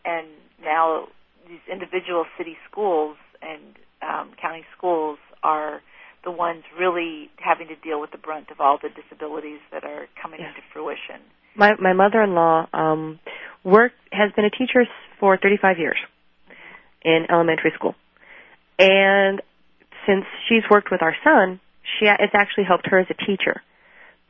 and 0.04 0.26
now 0.62 1.08
these 1.48 1.62
individual 1.70 2.24
city 2.38 2.56
schools 2.70 3.16
and 3.42 3.62
um, 4.02 4.32
county 4.40 4.64
schools 4.76 5.18
are 5.42 5.80
the 6.24 6.30
ones 6.30 6.62
really 6.78 7.28
having 7.36 7.68
to 7.68 7.76
deal 7.76 8.00
with 8.00 8.10
the 8.10 8.18
brunt 8.18 8.50
of 8.50 8.60
all 8.60 8.78
the 8.82 8.88
disabilities 8.88 9.60
that 9.72 9.84
are 9.84 10.06
coming 10.20 10.40
Yeah. 10.40 10.48
into 10.48 10.60
fruition. 10.72 11.20
My 11.56 11.74
my 11.78 11.92
mother-in-law 11.92 12.66
um, 12.72 13.20
worked 13.62 13.96
has 14.10 14.32
been 14.34 14.44
a 14.44 14.50
teacher 14.50 14.86
for 15.20 15.36
35 15.36 15.78
years 15.78 15.98
in 17.04 17.26
elementary 17.30 17.72
school, 17.74 17.94
and 18.78 19.40
since 20.06 20.24
she's 20.48 20.62
worked 20.70 20.90
with 20.90 21.00
our 21.02 21.14
son, 21.22 21.60
she 21.98 22.06
it's 22.06 22.34
actually 22.34 22.64
helped 22.64 22.86
her 22.88 22.98
as 22.98 23.06
a 23.10 23.14
teacher 23.26 23.62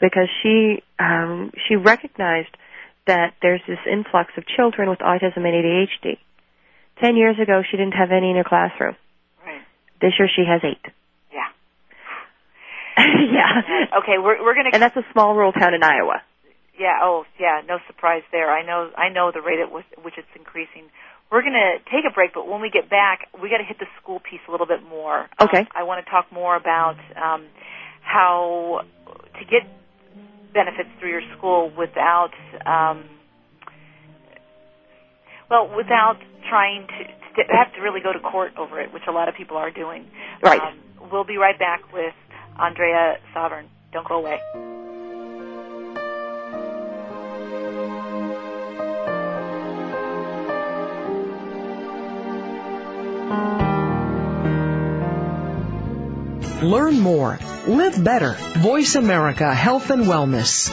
because 0.01 0.29
she 0.43 0.83
um, 0.99 1.51
she 1.69 1.77
recognized 1.77 2.55
that 3.07 3.35
there's 3.43 3.61
this 3.69 3.79
influx 3.91 4.33
of 4.37 4.45
children 4.47 4.89
with 4.91 4.99
autism 5.01 5.37
and 5.45 5.47
ADHD. 5.47 6.19
Ten 7.03 7.17
years 7.17 7.37
ago, 7.41 7.63
she 7.69 7.77
didn't 7.77 7.93
have 7.95 8.11
any 8.13 8.31
in 8.31 8.37
her 8.37 8.45
classroom. 8.45 8.97
Right. 9.45 9.61
This 10.01 10.13
year, 10.19 10.29
she 10.35 10.45
has 10.49 10.61
eight. 10.65 10.81
Yeah. 12.97 13.11
yeah, 13.33 13.99
Okay, 13.99 14.19
we're 14.19 14.43
we're 14.45 14.55
gonna 14.55 14.71
and 14.73 14.81
that's 14.83 14.97
a 14.97 15.05
small 15.13 15.35
rural 15.35 15.53
town 15.53 15.75
in 15.75 15.83
Iowa. 15.83 16.23
yeah. 16.79 16.99
Oh, 17.03 17.25
yeah. 17.41 17.61
No 17.67 17.79
surprise 17.89 18.23
there. 18.31 18.51
I 18.51 18.63
know 18.65 18.91
I 18.97 19.09
know 19.09 19.33
the 19.33 19.41
rate 19.41 19.59
at 19.59 19.73
which, 19.73 19.85
which 20.03 20.15
it's 20.17 20.29
increasing. 20.37 20.85
We're 21.31 21.43
gonna 21.43 21.79
take 21.91 22.05
a 22.09 22.13
break, 22.15 22.35
but 22.35 22.47
when 22.47 22.61
we 22.61 22.71
get 22.71 22.89
back, 22.89 23.29
we 23.43 23.51
got 23.51 23.59
to 23.59 23.65
hit 23.65 23.79
the 23.79 23.87
school 24.01 24.21
piece 24.21 24.41
a 24.49 24.53
little 24.53 24.67
bit 24.67 24.83
more. 24.89 25.29
Okay. 25.41 25.61
Um, 25.61 25.67
I 25.75 25.83
want 25.83 26.05
to 26.05 26.11
talk 26.11 26.31
more 26.33 26.55
about 26.55 26.97
um, 27.17 27.47
how 28.03 28.83
to 29.07 29.45
get 29.45 29.67
benefits 30.53 30.89
through 31.01 31.11
your 31.11 31.23
school 31.37 31.73
without, 31.77 32.31
um, 32.65 33.05
well, 35.51 35.69
without 35.77 36.19
trying 36.49 36.87
to, 36.87 37.43
to 37.43 37.53
have 37.53 37.75
to 37.75 37.81
really 37.81 38.01
go 38.01 38.13
to 38.13 38.21
court 38.21 38.53
over 38.57 38.81
it, 38.81 38.93
which 38.93 39.03
a 39.09 39.13
lot 39.13 39.29
of 39.29 39.35
people 39.35 39.57
are 39.57 39.71
doing. 39.71 40.07
Right. 40.43 40.61
Um, 40.61 40.79
we'll 41.11 41.25
be 41.25 41.37
right 41.37 41.59
back 41.59 41.93
with 41.93 42.15
Andrea 42.59 43.17
Sovern. 43.35 43.67
Don't 43.93 44.07
go 44.07 44.19
away. 44.19 44.39
Learn 56.65 56.99
more. 56.99 57.39
Live 57.67 58.03
better. 58.03 58.37
Voice 58.59 58.95
America 58.95 59.55
Health 59.55 59.91
and 59.91 60.05
Wellness. 60.05 60.71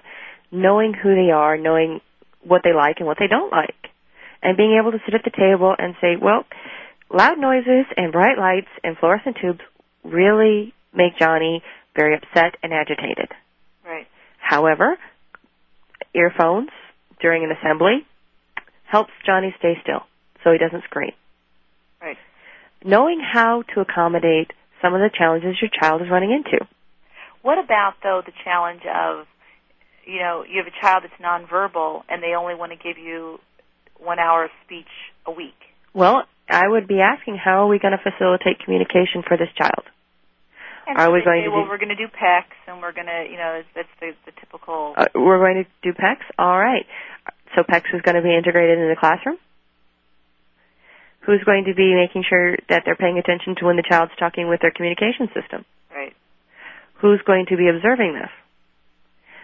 knowing 0.51 0.93
who 0.93 1.16
they 1.16 1.32
are, 1.32 1.58
knowing 1.58 2.01
what 2.43 2.62
they 2.64 2.74
like 2.74 2.97
and 2.99 3.08
what 3.08 3.18
they 3.20 3.28
don't 3.28 3.51
like, 3.51 3.89
and 4.44 4.58
being 4.58 4.78
able 4.80 4.91
to 4.91 5.00
sit 5.06 5.16
at 5.16 5.24
the 5.24 5.32
table 5.32 5.74
and 5.78 5.96
say, 6.02 6.16
well, 6.22 6.46
loud 7.10 7.39
noises 7.39 7.86
and 7.96 8.12
bright 8.12 8.38
lights 8.38 8.68
and 8.84 8.98
fluorescent 8.98 9.38
tubes 9.41 9.62
really 10.04 10.74
make 10.94 11.18
Johnny 11.18 11.64
very 11.96 12.16
upset 12.16 12.56
and 12.62 12.74
agitated. 12.74 13.30
Right. 13.86 14.08
However, 14.38 14.98
earphones 16.14 16.70
during 17.22 17.44
an 17.44 17.52
assembly 17.52 18.06
helps 18.84 19.12
Johnny 19.26 19.56
stay 19.58 19.76
still 19.82 20.02
so 20.44 20.52
he 20.52 20.58
doesn't 20.58 20.84
scream. 20.84 21.14
Right. 22.02 22.18
Knowing 22.84 23.22
how 23.22 23.64
to 23.74 23.82
accommodate 23.82 24.52
some 24.82 24.94
of 24.94 25.00
the 25.00 25.10
challenges 25.18 25.56
your 25.62 25.72
child 25.80 26.02
is 26.02 26.10
running 26.12 26.32
into. 26.32 26.66
What 27.41 27.58
about 27.58 27.94
though 28.04 28.22
the 28.26 28.34
challenge 28.44 28.82
of 28.86 29.26
you 30.06 30.20
know, 30.20 30.44
you 30.44 30.62
have 30.62 30.68
a 30.68 30.82
child 30.82 31.04
that's 31.04 31.22
nonverbal 31.22 32.04
and 32.10 32.22
they 32.22 32.36
only 32.36 32.56
want 32.56 32.74
to 32.74 32.78
give 32.78 32.98
you 32.98 33.39
one 34.04 34.20
hour 34.20 34.45
of 34.45 34.51
speech 34.66 34.91
a 35.26 35.32
week? 35.32 35.58
Well, 35.93 36.24
I 36.49 36.68
would 36.68 36.88
be 36.88 36.99
asking 36.99 37.38
how 37.38 37.64
are 37.64 37.68
we 37.68 37.80
going 37.80 37.95
to 37.95 38.04
facilitate 38.04 38.60
communication 38.64 39.24
for 39.28 39.38
this 39.38 39.49
child? 39.58 39.88
And 40.86 40.97
are 40.97 41.08
so 41.08 41.12
we 41.14 41.24
going 41.24 41.41
say, 41.41 41.45
to 41.45 41.51
well, 41.51 41.64
do- 41.64 41.70
we're 41.70 41.78
going 41.80 41.95
to 41.95 41.99
do 41.99 42.08
PECs 42.12 42.60
and 42.68 42.82
we're 42.82 42.91
going 42.91 43.08
to, 43.08 43.24
you 43.30 43.38
know, 43.38 43.62
that's 43.76 43.88
the, 44.01 44.12
the 44.26 44.34
typical. 44.39 44.93
Uh, 44.97 45.08
we're 45.16 45.39
going 45.39 45.64
to 45.64 45.70
do 45.82 45.95
PECs? 45.95 46.28
All 46.38 46.60
right. 46.60 46.86
So 47.56 47.64
PECs 47.64 47.95
is 47.95 48.01
going 48.01 48.16
to 48.16 48.22
be 48.22 48.36
integrated 48.36 48.80
in 48.80 48.89
the 48.89 48.99
classroom? 48.99 49.38
Who's 51.22 51.43
going 51.45 51.66
to 51.66 51.74
be 51.74 51.95
making 51.95 52.26
sure 52.28 52.58
that 52.68 52.84
they're 52.84 52.99
paying 52.99 53.18
attention 53.18 53.56
to 53.60 53.66
when 53.66 53.78
the 53.78 53.88
child's 53.88 54.12
talking 54.20 54.49
with 54.49 54.60
their 54.60 54.72
communication 54.72 55.28
system? 55.32 55.64
right. 55.93 56.14
Who's 56.99 57.22
going 57.26 57.45
to 57.49 57.58
be 57.58 57.68
observing 57.68 58.14
this? 58.16 58.32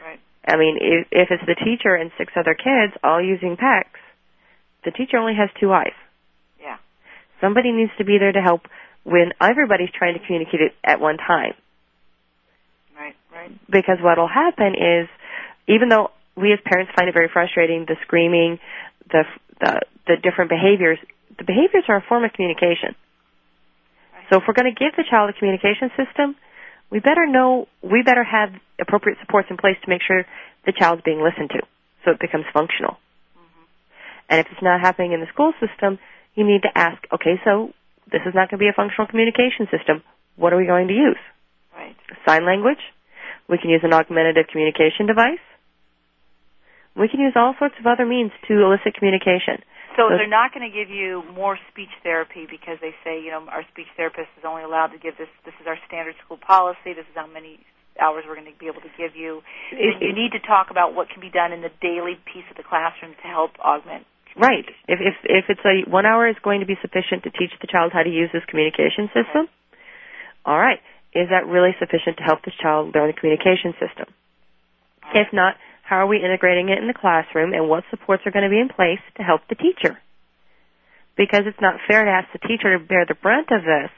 Right. 0.03 0.19
I 0.47 0.55
mean, 0.57 0.77
if, 0.79 1.07
if 1.11 1.27
it's 1.31 1.43
the 1.45 1.55
teacher 1.55 1.95
and 1.95 2.11
six 2.17 2.33
other 2.35 2.55
kids 2.55 2.95
all 3.03 3.21
using 3.23 3.55
PECs, 3.55 3.99
the 4.85 4.91
teacher 4.91 5.17
only 5.17 5.35
has 5.35 5.49
two 5.59 5.71
eyes. 5.73 5.95
Yeah. 6.61 6.77
Somebody 7.41 7.71
needs 7.71 7.91
to 7.97 8.05
be 8.05 8.17
there 8.17 8.31
to 8.31 8.41
help 8.41 8.61
when 9.03 9.31
everybody's 9.41 9.89
trying 9.97 10.13
to 10.17 10.25
communicate 10.25 10.61
it 10.61 10.73
at 10.83 10.99
one 10.99 11.17
time. 11.17 11.53
Right. 12.95 13.15
Right. 13.31 13.51
because 13.71 13.97
what'll 14.01 14.27
happen 14.27 14.75
is 14.75 15.07
even 15.67 15.87
though 15.89 16.11
we 16.35 16.51
as 16.51 16.59
parents 16.65 16.91
find 16.97 17.07
it 17.07 17.13
very 17.13 17.29
frustrating 17.31 17.85
the 17.87 17.95
screaming 18.03 18.59
the 19.09 19.23
the 19.61 19.79
the 20.07 20.15
different 20.21 20.49
behaviors 20.49 20.99
the 21.37 21.45
behaviors 21.45 21.85
are 21.87 21.97
a 21.97 22.05
form 22.09 22.23
of 22.25 22.33
communication 22.33 22.95
Right. 24.13 24.25
so 24.29 24.37
if 24.37 24.43
we're 24.47 24.53
going 24.53 24.73
to 24.73 24.77
give 24.77 24.95
the 24.97 25.05
child 25.09 25.29
a 25.29 25.33
communication 25.33 25.89
system 25.95 26.35
we 26.91 26.99
better 26.99 27.25
know 27.25 27.67
we 27.81 28.03
better 28.03 28.23
have 28.23 28.49
appropriate 28.81 29.17
supports 29.23 29.47
in 29.49 29.55
place 29.55 29.77
to 29.83 29.89
make 29.89 30.01
sure 30.05 30.25
the 30.65 30.73
child's 30.77 31.01
being 31.03 31.21
listened 31.23 31.49
to 31.51 31.61
so 32.03 32.11
it 32.11 32.19
becomes 32.19 32.45
functional 32.53 32.97
and 34.29 34.39
if 34.39 34.47
it's 34.51 34.61
not 34.61 34.79
happening 34.79 35.11
in 35.13 35.19
the 35.19 35.27
school 35.33 35.53
system 35.59 35.99
you 36.35 36.45
need 36.45 36.61
to 36.61 36.71
ask 36.75 37.01
okay 37.13 37.35
so 37.43 37.71
this 38.11 38.21
is 38.25 38.33
not 38.33 38.49
going 38.49 38.57
to 38.59 38.63
be 38.63 38.69
a 38.69 38.73
functional 38.73 39.07
communication 39.07 39.67
system 39.71 40.01
what 40.37 40.53
are 40.53 40.57
we 40.57 40.65
going 40.65 40.87
to 40.87 40.93
use 40.95 41.19
Right. 41.75 41.95
sign 42.25 42.45
language. 42.45 42.79
We 43.47 43.57
can 43.57 43.69
use 43.69 43.81
an 43.83 43.93
augmentative 43.93 44.47
communication 44.51 45.05
device. 45.07 45.41
We 46.95 47.07
can 47.07 47.19
use 47.19 47.33
all 47.35 47.55
sorts 47.57 47.75
of 47.79 47.85
other 47.87 48.05
means 48.05 48.31
to 48.47 48.53
elicit 48.61 48.95
communication. 48.95 49.63
So 49.95 50.09
So- 50.09 50.17
they're 50.17 50.27
not 50.27 50.53
going 50.53 50.69
to 50.69 50.73
give 50.75 50.89
you 50.89 51.23
more 51.33 51.57
speech 51.71 51.89
therapy 52.03 52.45
because 52.49 52.79
they 52.79 52.93
say, 53.03 53.19
you 53.21 53.31
know, 53.31 53.47
our 53.49 53.63
speech 53.71 53.87
therapist 53.95 54.29
is 54.37 54.45
only 54.45 54.63
allowed 54.63 54.91
to 54.91 54.97
give 54.99 55.17
this. 55.17 55.29
This 55.45 55.53
is 55.61 55.67
our 55.67 55.77
standard 55.87 56.15
school 56.25 56.37
policy. 56.37 56.93
This 56.93 57.07
is 57.07 57.15
how 57.15 57.27
many 57.27 57.59
hours 57.99 58.23
we're 58.27 58.35
going 58.35 58.51
to 58.51 58.57
be 58.59 58.67
able 58.67 58.81
to 58.81 58.91
give 58.97 59.15
you. 59.15 59.41
It- 59.71 60.01
you 60.01 60.13
need 60.13 60.31
to 60.33 60.39
talk 60.39 60.69
about 60.71 60.93
what 60.93 61.09
can 61.09 61.21
be 61.21 61.29
done 61.29 61.51
in 61.51 61.61
the 61.61 61.71
daily 61.81 62.15
piece 62.25 62.45
of 62.49 62.57
the 62.57 62.63
classroom 62.63 63.15
to 63.15 63.27
help 63.27 63.57
augment. 63.59 64.05
Right. 64.35 64.65
If 64.87 64.99
if 65.01 65.15
if 65.23 65.45
it's 65.49 65.65
a 65.65 65.89
one 65.89 66.05
hour 66.05 66.27
is 66.27 66.35
going 66.43 66.61
to 66.61 66.65
be 66.65 66.77
sufficient 66.81 67.23
to 67.23 67.31
teach 67.31 67.51
the 67.61 67.67
child 67.67 67.91
how 67.93 68.03
to 68.03 68.09
use 68.09 68.29
this 68.31 68.45
communication 68.47 69.07
system, 69.13 69.47
all 70.45 70.57
right. 70.57 70.79
Is 71.13 71.29
that 71.29 71.47
really 71.47 71.73
sufficient 71.79 72.17
to 72.17 72.23
help 72.23 72.45
this 72.45 72.53
child 72.61 72.93
learn 72.93 73.07
the 73.07 73.17
communication 73.17 73.73
system? 73.81 74.13
If 75.13 75.33
not, 75.33 75.55
how 75.81 76.05
are 76.05 76.07
we 76.07 76.21
integrating 76.21 76.69
it 76.69 76.77
in 76.77 76.85
the 76.85 76.93
classroom 76.93 77.51
and 77.53 77.67
what 77.67 77.83
supports 77.89 78.21
are 78.27 78.31
going 78.31 78.45
to 78.45 78.53
be 78.53 78.61
in 78.61 78.69
place 78.69 79.01
to 79.17 79.23
help 79.23 79.41
the 79.49 79.55
teacher? 79.55 79.97
Because 81.17 81.49
it's 81.49 81.59
not 81.59 81.81
fair 81.87 82.05
to 82.05 82.11
ask 82.11 82.29
the 82.31 82.47
teacher 82.47 82.77
to 82.77 82.85
bear 82.85 83.05
the 83.07 83.15
brunt 83.15 83.49
of 83.49 83.63
this 83.65 83.89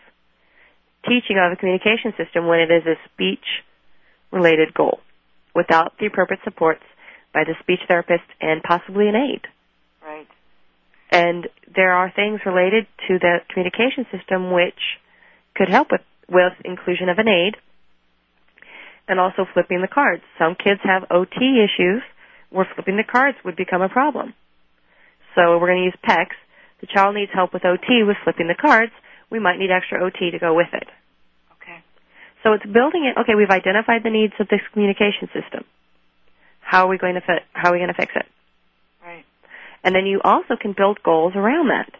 teaching 1.03 1.37
of 1.37 1.51
a 1.51 1.55
communication 1.57 2.13
system 2.15 2.47
when 2.47 2.59
it 2.59 2.71
is 2.71 2.85
a 2.85 2.95
speech 3.11 3.43
related 4.31 4.73
goal 4.73 4.99
without 5.53 5.93
the 5.99 6.05
appropriate 6.05 6.41
supports 6.43 6.83
by 7.33 7.43
the 7.43 7.55
speech 7.59 7.81
therapist 7.87 8.23
and 8.39 8.63
possibly 8.63 9.09
an 9.09 9.15
aide. 9.15 9.47
Right. 10.03 10.27
And 11.11 11.47
there 11.75 11.93
are 11.93 12.11
things 12.15 12.39
related 12.45 12.87
to 13.07 13.19
the 13.19 13.39
communication 13.49 14.05
system 14.11 14.51
which 14.51 14.79
could 15.55 15.69
help 15.69 15.89
with, 15.91 16.01
with 16.29 16.53
inclusion 16.63 17.09
of 17.09 17.17
an 17.17 17.27
aid 17.27 17.55
and 19.07 19.19
also 19.19 19.45
flipping 19.53 19.81
the 19.81 19.87
cards. 19.87 20.23
Some 20.39 20.55
kids 20.55 20.79
have 20.83 21.03
OT 21.11 21.35
issues 21.35 22.01
where 22.49 22.67
flipping 22.75 22.97
the 22.97 23.03
cards 23.03 23.37
would 23.43 23.55
become 23.55 23.81
a 23.81 23.89
problem. 23.89 24.33
So 25.35 25.57
we're 25.59 25.67
going 25.67 25.83
to 25.83 25.91
use 25.91 25.99
PECs. 26.03 26.35
The 26.81 26.87
child 26.87 27.15
needs 27.15 27.31
help 27.33 27.53
with 27.53 27.65
OT 27.65 28.03
with 28.03 28.17
flipping 28.23 28.47
the 28.47 28.55
cards. 28.55 28.91
We 29.29 29.39
might 29.39 29.59
need 29.59 29.71
extra 29.71 30.03
OT 30.03 30.31
to 30.31 30.39
go 30.39 30.53
with 30.55 30.67
it. 30.73 30.87
Okay. 31.61 31.83
So 32.43 32.53
it's 32.53 32.65
building 32.65 33.05
it. 33.05 33.19
Okay, 33.19 33.35
we've 33.35 33.49
identified 33.49 34.03
the 34.03 34.09
needs 34.09 34.33
of 34.39 34.47
this 34.49 34.61
communication 34.73 35.27
system. 35.31 35.63
How 36.59 36.85
are 36.85 36.89
we 36.89 36.97
going 36.97 37.15
to 37.15 37.21
fit? 37.21 37.43
How 37.53 37.69
are 37.69 37.73
we 37.73 37.79
going 37.79 37.93
to 37.93 37.99
fix 37.99 38.11
it? 38.15 38.25
And 39.83 39.95
then 39.95 40.05
you 40.05 40.21
also 40.23 40.55
can 40.59 40.73
build 40.77 41.01
goals 41.03 41.33
around 41.35 41.69
that. 41.69 41.91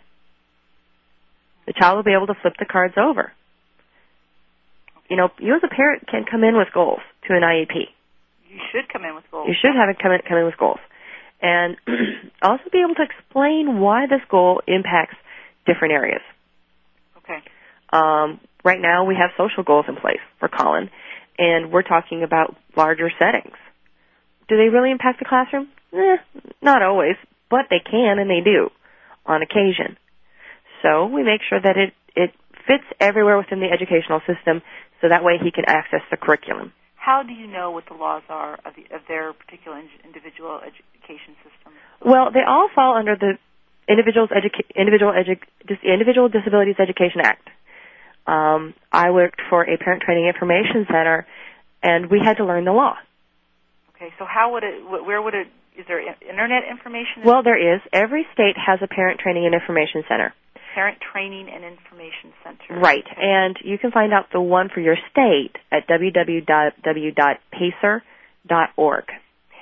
The 1.66 1.74
child 1.74 1.98
will 1.98 2.04
be 2.04 2.14
able 2.14 2.28
to 2.28 2.40
flip 2.42 2.54
the 2.60 2.66
cards 2.66 2.96
over. 2.98 3.32
You 5.10 5.18
know, 5.18 5.30
you 5.40 5.56
as 5.56 5.62
a 5.64 5.74
parent 5.74 6.08
can 6.08 6.26
come 6.30 6.44
in 6.44 6.58
with 6.58 6.70
goals 6.74 7.02
to 7.28 7.34
an 7.34 7.42
IEP. 7.42 7.76
You 8.50 8.60
should 8.72 8.92
come 8.92 9.04
in 9.06 9.16
with 9.16 9.26
goals. 9.32 9.48
You 9.48 9.56
should 9.60 9.76
have 9.76 9.90
it 9.90 9.98
come 10.02 10.12
in, 10.12 10.22
come 10.28 10.38
in 10.38 10.46
with 10.46 10.58
goals. 10.58 10.80
And 11.42 11.78
also 12.42 12.64
be 12.72 12.82
able 12.84 12.96
to 12.96 13.04
explain 13.04 13.80
why 13.80 14.08
this 14.08 14.22
goal 14.30 14.62
impacts 14.68 15.16
different 15.66 15.94
areas. 15.94 16.22
Okay. 17.18 17.40
Um, 17.92 18.40
right 18.64 18.80
now 18.80 19.06
we 19.06 19.16
have 19.16 19.32
social 19.38 19.64
goals 19.64 19.86
in 19.88 19.96
place 19.96 20.22
for 20.40 20.48
Colin, 20.48 20.90
and 21.38 21.72
we're 21.72 21.84
talking 21.84 22.24
about 22.24 22.56
larger 22.76 23.10
settings. 23.20 23.56
Do 24.48 24.58
they 24.58 24.70
really 24.70 24.92
impact 24.92 25.20
the 25.20 25.26
classroom? 25.26 25.70
Eh, 25.94 26.18
not 26.62 26.82
always, 26.82 27.16
but 27.52 27.68
they 27.70 27.80
can 27.80 28.18
and 28.18 28.30
they 28.30 28.41
do 28.41 28.72
on 29.26 29.43
occasion. 29.43 29.97
So 30.82 31.06
we 31.06 31.22
make 31.22 31.41
sure 31.47 31.62
that 31.62 31.78
it, 31.78 31.93
it 32.16 32.32
fits 32.66 32.86
everywhere 32.99 33.38
within 33.38 33.60
the 33.60 33.70
educational 33.70 34.22
system 34.26 34.64
so 35.02 35.10
that 35.10 35.24
way 35.24 35.38
he 35.38 35.52
can 35.52 35.66
access 35.68 36.02
the 36.10 36.18
curriculum. 36.18 36.74
How 36.95 37.24
do 37.24 37.34
you 37.34 37.47
know 37.47 37.72
what 37.72 37.86
the 37.88 37.95
laws 37.95 38.24
are 38.30 38.54
of, 38.66 38.74
the, 38.76 38.95
of 38.95 39.02
their 39.08 39.34
particular 39.34 39.78
in- 39.78 39.89
individual 40.06 40.62
education 40.62 41.36
system? 41.43 41.74
Well, 42.04 42.32
they 42.32 42.43
all 42.47 42.70
fall 42.74 42.95
under 42.95 43.16
the 43.16 43.38
Individuals 43.88 44.30
Educa- 44.30 44.70
Individual, 44.76 45.12
Edu- 45.12 45.41
Dis- 45.68 45.84
Individual 45.84 46.30
Disabilities 46.30 46.76
Education 46.80 47.22
Act. 47.22 47.49
Um, 48.28 48.74
I 48.91 49.10
worked 49.10 49.41
for 49.49 49.64
a 49.64 49.78
parent 49.78 50.04
training 50.04 50.28
information 50.28 50.86
center, 50.88 51.26
and 51.82 52.10
we 52.10 52.20
had 52.24 52.38
to 52.38 52.45
learn 52.45 52.66
the 52.66 52.72
law. 52.72 52.95
Okay. 53.95 54.14
So 54.20 54.26
how 54.26 54.54
would 54.54 54.64
it? 54.64 54.88
Where 54.88 55.22
would 55.22 55.34
it? 55.34 55.47
Is 55.82 55.88
there 55.88 56.00
internet 56.00 56.62
information? 56.70 57.24
Well, 57.26 57.42
there 57.42 57.58
is. 57.58 57.82
Every 57.92 58.28
state 58.34 58.54
has 58.56 58.80
a 58.84 58.88
parent 58.88 59.20
training 59.20 59.48
and 59.48 59.56
information 59.56 60.04
center. 60.08 60.32
Parent 60.76 61.00
Training 61.12 61.50
and 61.54 61.66
Information 61.66 62.32
Center. 62.44 62.80
Right. 62.80 63.04
Okay. 63.04 63.20
And 63.20 63.58
you 63.64 63.78
can 63.80 63.92
find 63.92 64.14
out 64.14 64.28
the 64.32 64.40
one 64.40 64.70
for 64.74 64.80
your 64.80 64.96
state 65.12 65.52
at 65.72 65.88
www.pacer.org. 65.88 66.64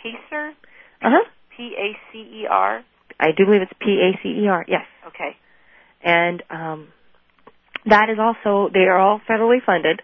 Pacer. 0.03 0.53
Uh-huh. 1.01 1.23
P 1.55 1.73
A 1.77 1.97
C 2.11 2.17
E 2.19 2.47
R. 2.49 2.83
I 3.19 3.27
do 3.35 3.45
believe 3.45 3.61
it's 3.61 3.71
P 3.79 3.99
A 4.01 4.19
C 4.21 4.43
E 4.43 4.47
R. 4.47 4.65
Yes. 4.67 4.85
Okay. 5.07 5.35
And 6.03 6.43
um, 6.49 6.89
that 7.85 8.09
is 8.09 8.19
also 8.19 8.69
they 8.71 8.81
are 8.81 8.99
all 8.99 9.19
federally 9.27 9.63
funded 9.65 10.01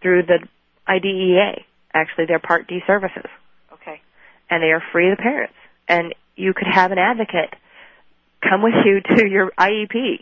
through 0.00 0.22
the 0.22 0.38
IDEA. 0.88 1.64
Actually, 1.92 2.26
they're 2.26 2.38
Part 2.38 2.68
D 2.68 2.80
services. 2.86 3.28
And 4.52 4.62
they 4.62 4.66
are 4.70 4.82
free 4.92 5.08
to 5.08 5.16
the 5.16 5.22
parents. 5.22 5.54
And 5.88 6.14
you 6.36 6.52
could 6.52 6.68
have 6.70 6.92
an 6.92 6.98
advocate 6.98 7.54
come 8.46 8.62
with 8.62 8.74
you 8.84 9.00
to 9.16 9.26
your 9.26 9.50
IEP 9.58 10.20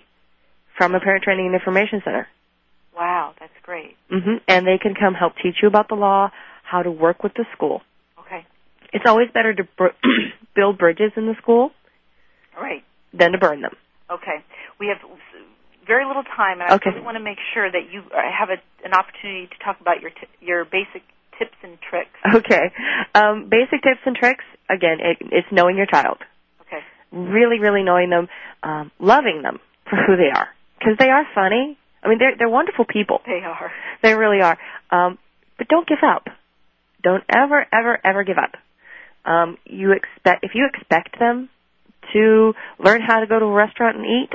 from 0.79 0.95
a 0.95 1.01
parent 1.01 1.25
training 1.25 1.47
and 1.47 1.55
information 1.55 2.01
center. 2.05 2.29
Wow, 2.95 3.35
that's 3.41 3.53
great. 3.65 3.97
hmm 4.09 4.37
And 4.47 4.67
they 4.67 4.79
can 4.79 4.95
come 4.95 5.15
help 5.15 5.33
teach 5.43 5.57
you 5.61 5.67
about 5.69 5.89
the 5.89 5.97
law, 5.97 6.31
how 6.63 6.83
to 6.83 6.91
work 6.93 7.25
with 7.25 7.35
the 7.35 7.45
school. 7.57 7.83
Okay. 8.21 8.47
It's 8.93 9.05
always 9.07 9.29
better 9.35 9.53
to 9.53 9.65
br- 9.77 9.99
build 10.55 10.79
bridges 10.79 11.11
in 11.17 11.27
the 11.27 11.35
school 11.43 11.73
All 12.57 12.63
right. 12.63 12.85
than 13.13 13.33
to 13.33 13.39
burn 13.39 13.63
them. 13.63 13.75
Okay. 14.11 14.45
We 14.79 14.87
have 14.95 14.99
very 15.87 16.07
little 16.07 16.23
time, 16.23 16.61
and 16.61 16.71
I 16.71 16.75
Okay. 16.77 16.91
really 16.91 17.03
want 17.03 17.17
to 17.17 17.25
make 17.25 17.39
sure 17.53 17.67
that 17.71 17.91
you 17.91 18.03
uh, 18.15 18.21
have 18.31 18.51
a, 18.51 18.59
an 18.87 18.93
opportunity 18.95 19.49
to 19.49 19.65
talk 19.65 19.81
about 19.81 20.01
your 20.01 20.11
t- 20.11 20.31
your 20.41 20.65
basic 20.65 21.03
tips 21.41 21.57
and 21.65 21.79
tricks. 21.81 22.15
Okay. 22.37 22.71
Um, 23.15 23.49
basic 23.49 23.83
tips 23.83 24.05
and 24.05 24.15
tricks. 24.15 24.45
Again, 24.69 24.99
it, 25.01 25.17
it's 25.33 25.49
knowing 25.51 25.77
your 25.77 25.87
child. 25.87 26.19
Okay. 26.63 26.81
Really, 27.11 27.59
really 27.59 27.83
knowing 27.83 28.11
them, 28.11 28.29
um, 28.63 28.93
loving 29.01 29.41
them 29.43 29.59
for 29.89 29.97
who 29.97 30.17
they 30.17 30.31
are, 30.31 30.49
because 30.79 30.95
they 30.99 31.09
are 31.09 31.27
funny. 31.35 31.77
I 32.03 32.09
mean, 32.09 32.19
they're 32.19 32.37
they're 32.39 32.49
wonderful 32.49 32.85
people. 32.85 33.21
They 33.27 33.43
are. 33.45 33.73
They 34.03 34.15
really 34.15 34.41
are. 34.41 34.57
Um, 34.91 35.19
but 35.59 35.67
don't 35.69 35.89
give 35.89 36.05
up. 36.07 36.29
Don't 37.03 37.25
ever, 37.35 37.67
ever, 37.73 37.99
ever 38.05 38.25
give 38.25 38.39
up. 38.39 38.55
Um, 39.25 39.59
you 39.65 39.93
expect 39.93 40.45
if 40.45 40.53
you 40.55 40.69
expect 40.73 41.19
them 41.19 41.49
to 42.13 42.55
learn 42.79 43.01
how 43.07 43.21
to 43.21 43.27
go 43.27 43.39
to 43.39 43.45
a 43.45 43.53
restaurant 43.53 43.97
and 43.97 44.07
eat. 44.07 44.33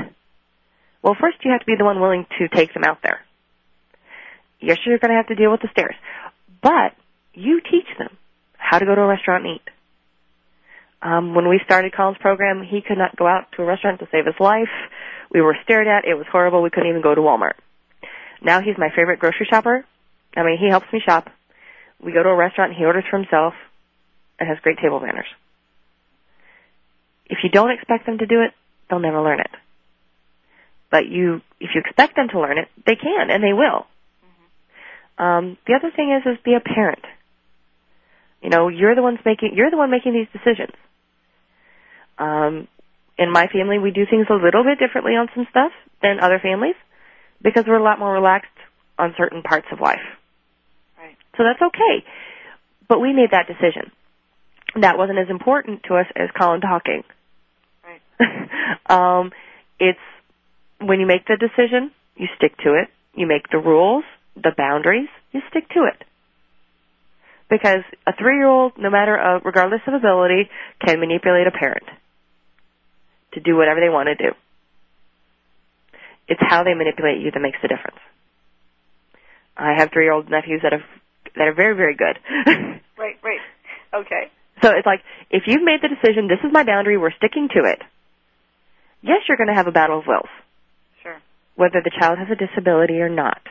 Well, 1.02 1.16
first 1.20 1.38
you 1.44 1.52
have 1.52 1.62
to 1.62 1.66
be 1.66 1.76
the 1.78 1.86
one 1.86 2.00
willing 2.00 2.26
to 2.40 2.48
take 2.48 2.74
them 2.74 2.84
out 2.84 3.00
there. 3.04 3.22
Yes, 4.60 4.80
you're 4.86 4.98
going 5.00 5.12
to 5.12 5.18
have 5.18 5.28
to 5.28 5.36
deal 5.36 5.52
with 5.52 5.62
the 5.62 5.70
stairs, 5.72 5.96
but 6.66 6.98
you 7.36 7.62
teach 7.62 7.86
them 8.00 8.10
how 8.58 8.80
to 8.80 8.86
go 8.86 8.96
to 8.96 9.02
a 9.02 9.08
restaurant 9.08 9.46
and 9.46 9.58
eat. 9.58 9.70
Um, 11.00 11.36
when 11.36 11.48
we 11.48 11.62
started 11.64 11.94
Colin's 11.96 12.18
program, 12.18 12.64
he 12.68 12.82
could 12.82 12.98
not 12.98 13.16
go 13.16 13.28
out 13.28 13.52
to 13.56 13.62
a 13.62 13.66
restaurant 13.66 14.00
to 14.00 14.08
save 14.12 14.26
his 14.26 14.40
life. 14.40 14.74
We 15.32 15.42
were 15.42 15.56
stared 15.64 15.88
at. 15.88 16.06
It 16.06 16.16
was 16.16 16.26
horrible. 16.32 16.64
We 16.64 16.72
couldn't 16.72 16.90
even 16.90 17.04
go 17.04 17.14
to 17.14 17.22
Walmart. 17.22 17.54
Now 18.42 18.62
he's 18.62 18.80
my 18.80 18.90
favorite 18.96 19.20
grocery 19.20 19.46
shopper. 19.48 19.86
I 20.36 20.44
mean, 20.44 20.58
he 20.60 20.68
helps 20.68 20.88
me 20.92 21.02
shop. 21.06 21.30
We 22.04 22.14
go 22.14 22.24
to 22.24 22.30
a 22.30 22.36
restaurant 22.36 22.74
he 22.74 22.84
orders 22.84 23.04
for 23.12 23.20
himself 23.20 23.54
and 24.40 24.50
has 24.50 24.58
great 24.64 24.80
table 24.80 25.00
manners. 25.00 25.28
If 27.28 27.40
you 27.44 27.52
don't 27.52 27.72
expect 27.72 28.08
them 28.08 28.18
to 28.18 28.26
do 28.26 28.42
it, 28.42 28.54
they'll 28.90 29.00
never 29.00 29.22
learn 29.22 29.40
it. 29.40 29.52
But 30.90 31.06
you, 31.06 31.42
if 31.60 31.70
you 31.76 31.82
expect 31.86 32.16
them 32.16 32.30
to 32.30 32.40
learn 32.40 32.58
it, 32.58 32.70
they 32.88 32.96
can 32.96 33.30
and 33.30 33.44
they 33.44 33.54
will. 33.54 33.86
Um, 35.18 35.58
the 35.66 35.74
other 35.74 35.92
thing 35.96 36.12
is, 36.12 36.30
is 36.30 36.38
be 36.44 36.56
a 36.56 36.60
parent. 36.60 37.04
You 38.42 38.50
know, 38.50 38.68
you're 38.68 38.96
the 38.96 39.02
ones 39.02 39.20
making, 39.26 39.54
you're 39.56 39.72
the 39.72 39.78
one 39.78 39.90
making 39.90 40.14
these 40.14 40.28
decisions. 40.32 40.76
Um, 42.18 42.68
in 43.18 43.32
my 43.32 43.48
family, 43.48 43.80
we 43.80 43.92
do 43.92 44.06
things 44.10 44.28
a 44.30 44.34
little 44.34 44.64
bit 44.64 44.78
differently 44.80 45.14
on 45.14 45.28
some 45.34 45.48
stuff 45.50 45.72
than 46.02 46.20
other 46.20 46.40
families 46.40 46.76
because 47.42 47.64
we're 47.68 47.78
a 47.78 47.84
lot 47.84 48.00
more 48.00 48.14
relaxed 48.14 48.50
on 48.98 49.14
certain 49.18 49.42
parts 49.42 49.68
of 49.72 49.80
life. 49.80 50.04
Right. 50.98 51.16
So 51.38 51.44
that's 51.44 51.62
okay. 51.62 52.06
But 52.88 53.00
we 53.00 53.14
made 53.14 53.32
that 53.32 53.48
decision. 53.48 53.92
That 54.80 54.98
wasn't 54.98 55.20
as 55.20 55.30
important 55.30 55.84
to 55.84 55.96
us 55.96 56.06
as 56.16 56.30
Colin 56.38 56.62
talking. 56.62 57.04
Right. 57.84 58.50
um, 58.90 59.32
it's 59.80 60.00
when 60.80 61.00
you 61.00 61.06
make 61.06 61.26
the 61.26 61.38
decision, 61.38 61.92
you 62.16 62.28
stick 62.36 62.58
to 62.60 62.74
it. 62.74 62.90
You 63.14 63.28
make 63.28 63.50
the 63.50 63.60
rules, 63.60 64.04
the 64.36 64.52
boundaries, 64.58 65.10
you 65.32 65.42
stick 65.50 65.68
to 65.70 65.86
it. 65.86 66.04
Because 67.50 67.84
a 68.08 68.14
three-year-old, 68.18 68.74
no 68.78 68.90
matter, 68.90 69.18
uh, 69.18 69.40
regardless 69.44 69.82
of 69.88 69.94
ability, 69.94 70.50
can 70.86 71.00
manipulate 71.00 71.48
a 71.48 71.52
parent 71.52 71.84
to 73.34 73.40
do 73.40 73.56
whatever 73.56 73.80
they 73.80 73.90
want 73.90 74.08
to 74.08 74.16
do. 74.16 74.32
It's 76.28 76.42
how 76.42 76.64
they 76.64 76.74
manipulate 76.74 77.22
you 77.22 77.30
that 77.32 77.40
makes 77.40 77.58
the 77.62 77.68
difference. 77.68 78.00
I 79.56 79.74
have 79.78 79.92
three-year-old 79.94 80.30
nephews 80.30 80.62
that 80.64 80.72
have 80.74 80.82
that 81.36 81.48
are 81.48 81.54
very, 81.54 81.76
very 81.76 81.96
good. 81.96 82.20
Right. 82.98 83.18
Right. 83.22 83.40
Okay. 83.94 84.32
So 84.64 84.70
it's 84.72 84.86
like, 84.86 85.02
if 85.30 85.44
you've 85.48 85.62
made 85.62 85.82
the 85.82 85.90
decision, 85.90 86.30
this 86.30 86.40
is 86.46 86.52
my 86.54 86.64
boundary, 86.64 86.98
we're 86.98 87.12
sticking 87.12 87.50
to 87.54 87.60
it. 87.70 87.80
Yes, 89.02 89.20
you're 89.28 89.36
going 89.38 89.50
to 89.50 89.54
have 89.54 89.68
a 89.68 89.72
battle 89.74 90.00
of 90.00 90.08
wills, 90.08 90.30
Sure. 91.04 91.18
whether 91.56 91.82
the 91.84 91.92
child 92.00 92.18
has 92.20 92.30
a 92.32 92.36
disability 92.36 93.02
or 93.02 93.10
not. 93.10 93.42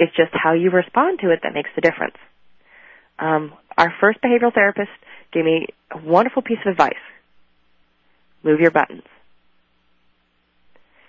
It's 0.00 0.16
just 0.16 0.32
how 0.32 0.54
you 0.54 0.70
respond 0.70 1.20
to 1.22 1.30
it 1.30 1.40
that 1.42 1.52
makes 1.54 1.68
the 1.76 1.82
difference. 1.82 2.16
Um, 3.18 3.52
our 3.76 3.92
first 4.00 4.18
behavioral 4.22 4.52
therapist 4.52 4.90
gave 5.32 5.44
me 5.44 5.66
a 5.90 5.98
wonderful 5.98 6.40
piece 6.42 6.58
of 6.64 6.70
advice. 6.72 6.94
Move 8.42 8.60
your 8.60 8.70
buttons. 8.70 9.02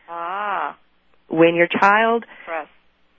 Ah. 0.10 0.78
When 1.30 1.56
your 1.56 1.68
child, 1.68 2.26
Press. 2.46 2.68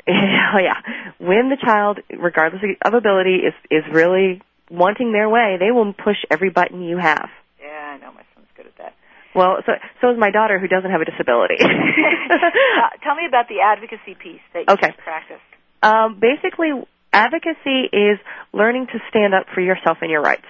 oh 0.06 0.58
yeah, 0.60 0.76
when 1.18 1.48
the 1.48 1.56
child, 1.64 2.00
regardless 2.10 2.60
of 2.84 2.92
ability, 2.92 3.36
is 3.48 3.54
is 3.70 3.84
really 3.90 4.42
wanting 4.70 5.12
their 5.12 5.30
way, 5.30 5.56
they 5.58 5.70
will 5.70 5.92
push 5.94 6.18
every 6.30 6.50
button 6.50 6.82
you 6.82 6.98
have. 6.98 7.30
Yeah, 7.58 7.96
I 7.96 7.98
know 7.98 8.12
my 8.12 8.22
son's 8.34 8.48
good 8.54 8.66
at 8.66 8.76
that. 8.76 8.94
Well, 9.34 9.56
so 9.64 9.72
so 10.02 10.10
is 10.12 10.18
my 10.18 10.30
daughter 10.30 10.58
who 10.58 10.68
doesn't 10.68 10.90
have 10.90 11.00
a 11.00 11.06
disability. 11.06 11.56
uh, 11.64 12.90
tell 13.02 13.14
me 13.16 13.24
about 13.26 13.48
the 13.48 13.60
advocacy 13.64 14.14
piece 14.20 14.44
that 14.52 14.68
you 14.68 14.74
Okay. 14.74 14.92
practiced. 15.02 15.40
Um, 15.83 16.20
basically, 16.20 16.70
advocacy 17.12 17.89
is 17.93 18.18
learning 18.53 18.87
to 18.93 18.99
stand 19.11 19.35
up 19.35 19.47
for 19.55 19.61
yourself 19.61 19.99
and 20.01 20.11
your 20.11 20.22
rights. 20.22 20.47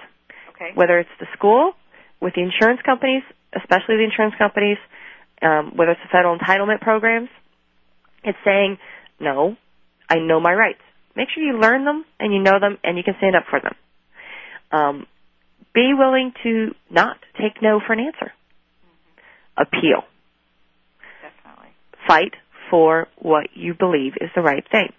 Okay. 0.55 0.71
Whether 0.75 0.99
it's 0.99 1.09
the 1.19 1.27
school, 1.33 1.73
with 2.21 2.33
the 2.35 2.41
insurance 2.41 2.79
companies, 2.85 3.23
especially 3.53 3.97
the 3.97 4.03
insurance 4.03 4.33
companies, 4.37 4.77
um, 5.41 5.73
whether 5.75 5.91
it's 5.91 6.01
the 6.01 6.09
federal 6.09 6.37
entitlement 6.37 6.79
programs, 6.79 7.29
it's 8.23 8.37
saying, 8.45 8.77
no, 9.19 9.57
I 10.09 10.15
know 10.19 10.39
my 10.39 10.53
rights. 10.53 10.79
Make 11.15 11.27
sure 11.33 11.43
you 11.43 11.59
learn 11.59 11.83
them 11.83 12.05
and 12.19 12.33
you 12.33 12.41
know 12.41 12.59
them 12.59 12.77
and 12.83 12.97
you 12.97 13.03
can 13.03 13.15
stand 13.17 13.35
up 13.35 13.43
for 13.49 13.59
them. 13.59 13.75
Um, 14.71 15.07
be 15.73 15.93
willing 15.93 16.31
to 16.43 16.73
not 16.89 17.17
take 17.39 17.61
no 17.61 17.81
for 17.85 17.93
an 17.93 17.99
answer. 17.99 18.31
Appeal. 19.57 20.03
Definitely. 21.21 21.69
fight 22.07 22.33
for 22.71 23.07
what 23.19 23.47
you 23.53 23.73
believe 23.73 24.13
is 24.19 24.29
the 24.35 24.41
right 24.41 24.63
thing. 24.71 24.93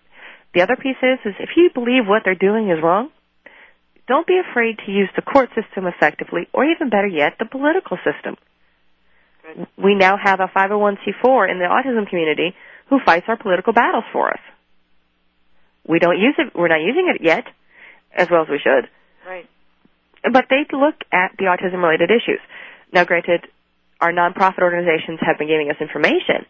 The 0.54 0.62
other 0.62 0.76
piece 0.76 0.96
is, 1.02 1.18
is 1.24 1.34
if 1.40 1.50
you 1.56 1.70
believe 1.74 2.06
what 2.06 2.22
they're 2.24 2.34
doing 2.38 2.70
is 2.70 2.82
wrong, 2.82 3.10
don't 4.06 4.26
be 4.26 4.38
afraid 4.38 4.78
to 4.86 4.92
use 4.92 5.08
the 5.16 5.22
court 5.22 5.48
system 5.54 5.86
effectively, 5.86 6.46
or 6.52 6.64
even 6.64 6.90
better 6.90 7.06
yet, 7.08 7.34
the 7.38 7.46
political 7.46 7.96
system. 8.04 8.36
Good. 9.42 9.66
We 9.76 9.94
now 9.94 10.16
have 10.22 10.40
a 10.40 10.46
501c4 10.46 11.50
in 11.50 11.58
the 11.58 11.66
autism 11.66 12.08
community 12.08 12.54
who 12.88 13.00
fights 13.04 13.26
our 13.28 13.36
political 13.36 13.72
battles 13.72 14.04
for 14.12 14.30
us. 14.30 14.40
We 15.88 15.98
don't 15.98 16.18
use 16.18 16.34
it, 16.38 16.54
we're 16.54 16.68
not 16.68 16.80
using 16.80 17.12
it 17.14 17.22
yet, 17.22 17.44
as 18.14 18.30
well 18.30 18.42
as 18.42 18.48
we 18.48 18.58
should, 18.58 18.88
Right. 19.26 19.46
but 20.30 20.46
they 20.48 20.64
look 20.72 20.94
at 21.12 21.32
the 21.38 21.44
autism 21.44 21.82
related 21.82 22.10
issues. 22.10 22.40
Now 22.92 23.04
granted, 23.04 23.46
our 24.00 24.12
nonprofit 24.12 24.62
organizations 24.62 25.18
have 25.20 25.38
been 25.38 25.48
giving 25.48 25.70
us 25.70 25.76
information, 25.80 26.46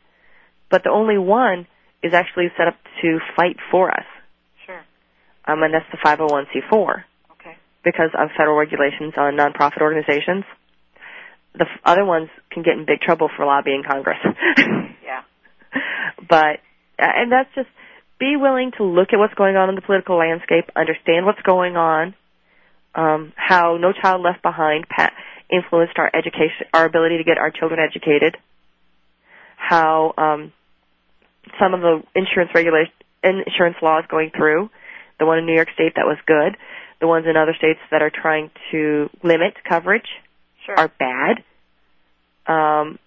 but 0.71 0.83
the 0.85 0.91
only 0.91 1.19
one 1.19 1.67
is 2.05 2.13
actually 2.15 2.49
set 2.57 2.69
up 2.69 2.77
to 3.03 3.19
fight 3.37 3.57
for 3.71 3.91
us. 3.91 4.05
Sure. 4.67 4.83
Um, 5.47 5.63
and 5.63 5.73
that's 5.75 5.87
the 5.91 5.99
501c4 5.99 7.05
Okay. 7.33 7.57
because 7.83 8.11
of 8.17 8.29
federal 8.37 8.57
regulations 8.57 9.15
on 9.17 9.35
nonprofit 9.35 9.81
organizations. 9.81 10.45
The 11.55 11.65
f- 11.65 11.81
other 11.85 12.05
ones 12.05 12.29
can 12.51 12.63
get 12.63 12.75
in 12.75 12.85
big 12.85 13.01
trouble 13.01 13.31
for 13.37 13.45
lobbying 13.47 13.83
Congress. 13.89 14.19
Yeah. 15.05 15.23
but, 16.29 16.61
uh, 16.99 17.13
and 17.17 17.31
that's 17.33 17.53
just, 17.55 17.69
be 18.19 18.37
willing 18.37 18.73
to 18.79 18.85
look 18.85 19.09
at 19.13 19.19
what's 19.19 19.35
going 19.35 19.57
on 19.57 19.69
in 19.69 19.75
the 19.75 19.83
political 19.83 20.17
landscape, 20.17 20.65
understand 20.77 21.27
what's 21.27 21.43
going 21.43 21.77
on, 21.77 22.15
um, 22.95 23.33
how 23.37 23.77
No 23.77 23.93
Child 23.93 24.23
Left 24.23 24.41
Behind 24.43 24.87
pa- 24.89 25.13
influenced 25.51 25.99
our 25.99 26.11
education, 26.15 26.67
our 26.73 26.85
ability 26.87 27.19
to 27.19 27.25
get 27.25 27.39
our 27.39 27.51
children 27.51 27.81
educated, 27.81 28.37
how 29.57 30.15
um, 30.17 30.53
some 31.59 31.75
of 31.75 31.81
the 31.81 32.03
insurance 32.15 32.51
regulation, 32.55 32.93
insurance 33.23 33.77
laws 33.83 34.05
going 34.09 34.31
through, 34.37 34.71
the 35.19 35.27
one 35.27 35.39
in 35.39 35.47
New 35.47 35.55
York 35.55 35.69
State 35.75 35.95
that 35.97 36.07
was 36.07 36.19
good, 36.27 36.57
the 37.01 37.07
ones 37.07 37.27
in 37.29 37.37
other 37.37 37.55
states 37.57 37.81
that 37.91 38.03
are 38.03 38.11
trying 38.11 38.51
to 38.71 39.09
limit 39.23 39.55
coverage 39.69 40.09
Sure. 40.65 40.79
are 40.79 40.89
bad. 40.89 41.45
Um, 42.47 42.99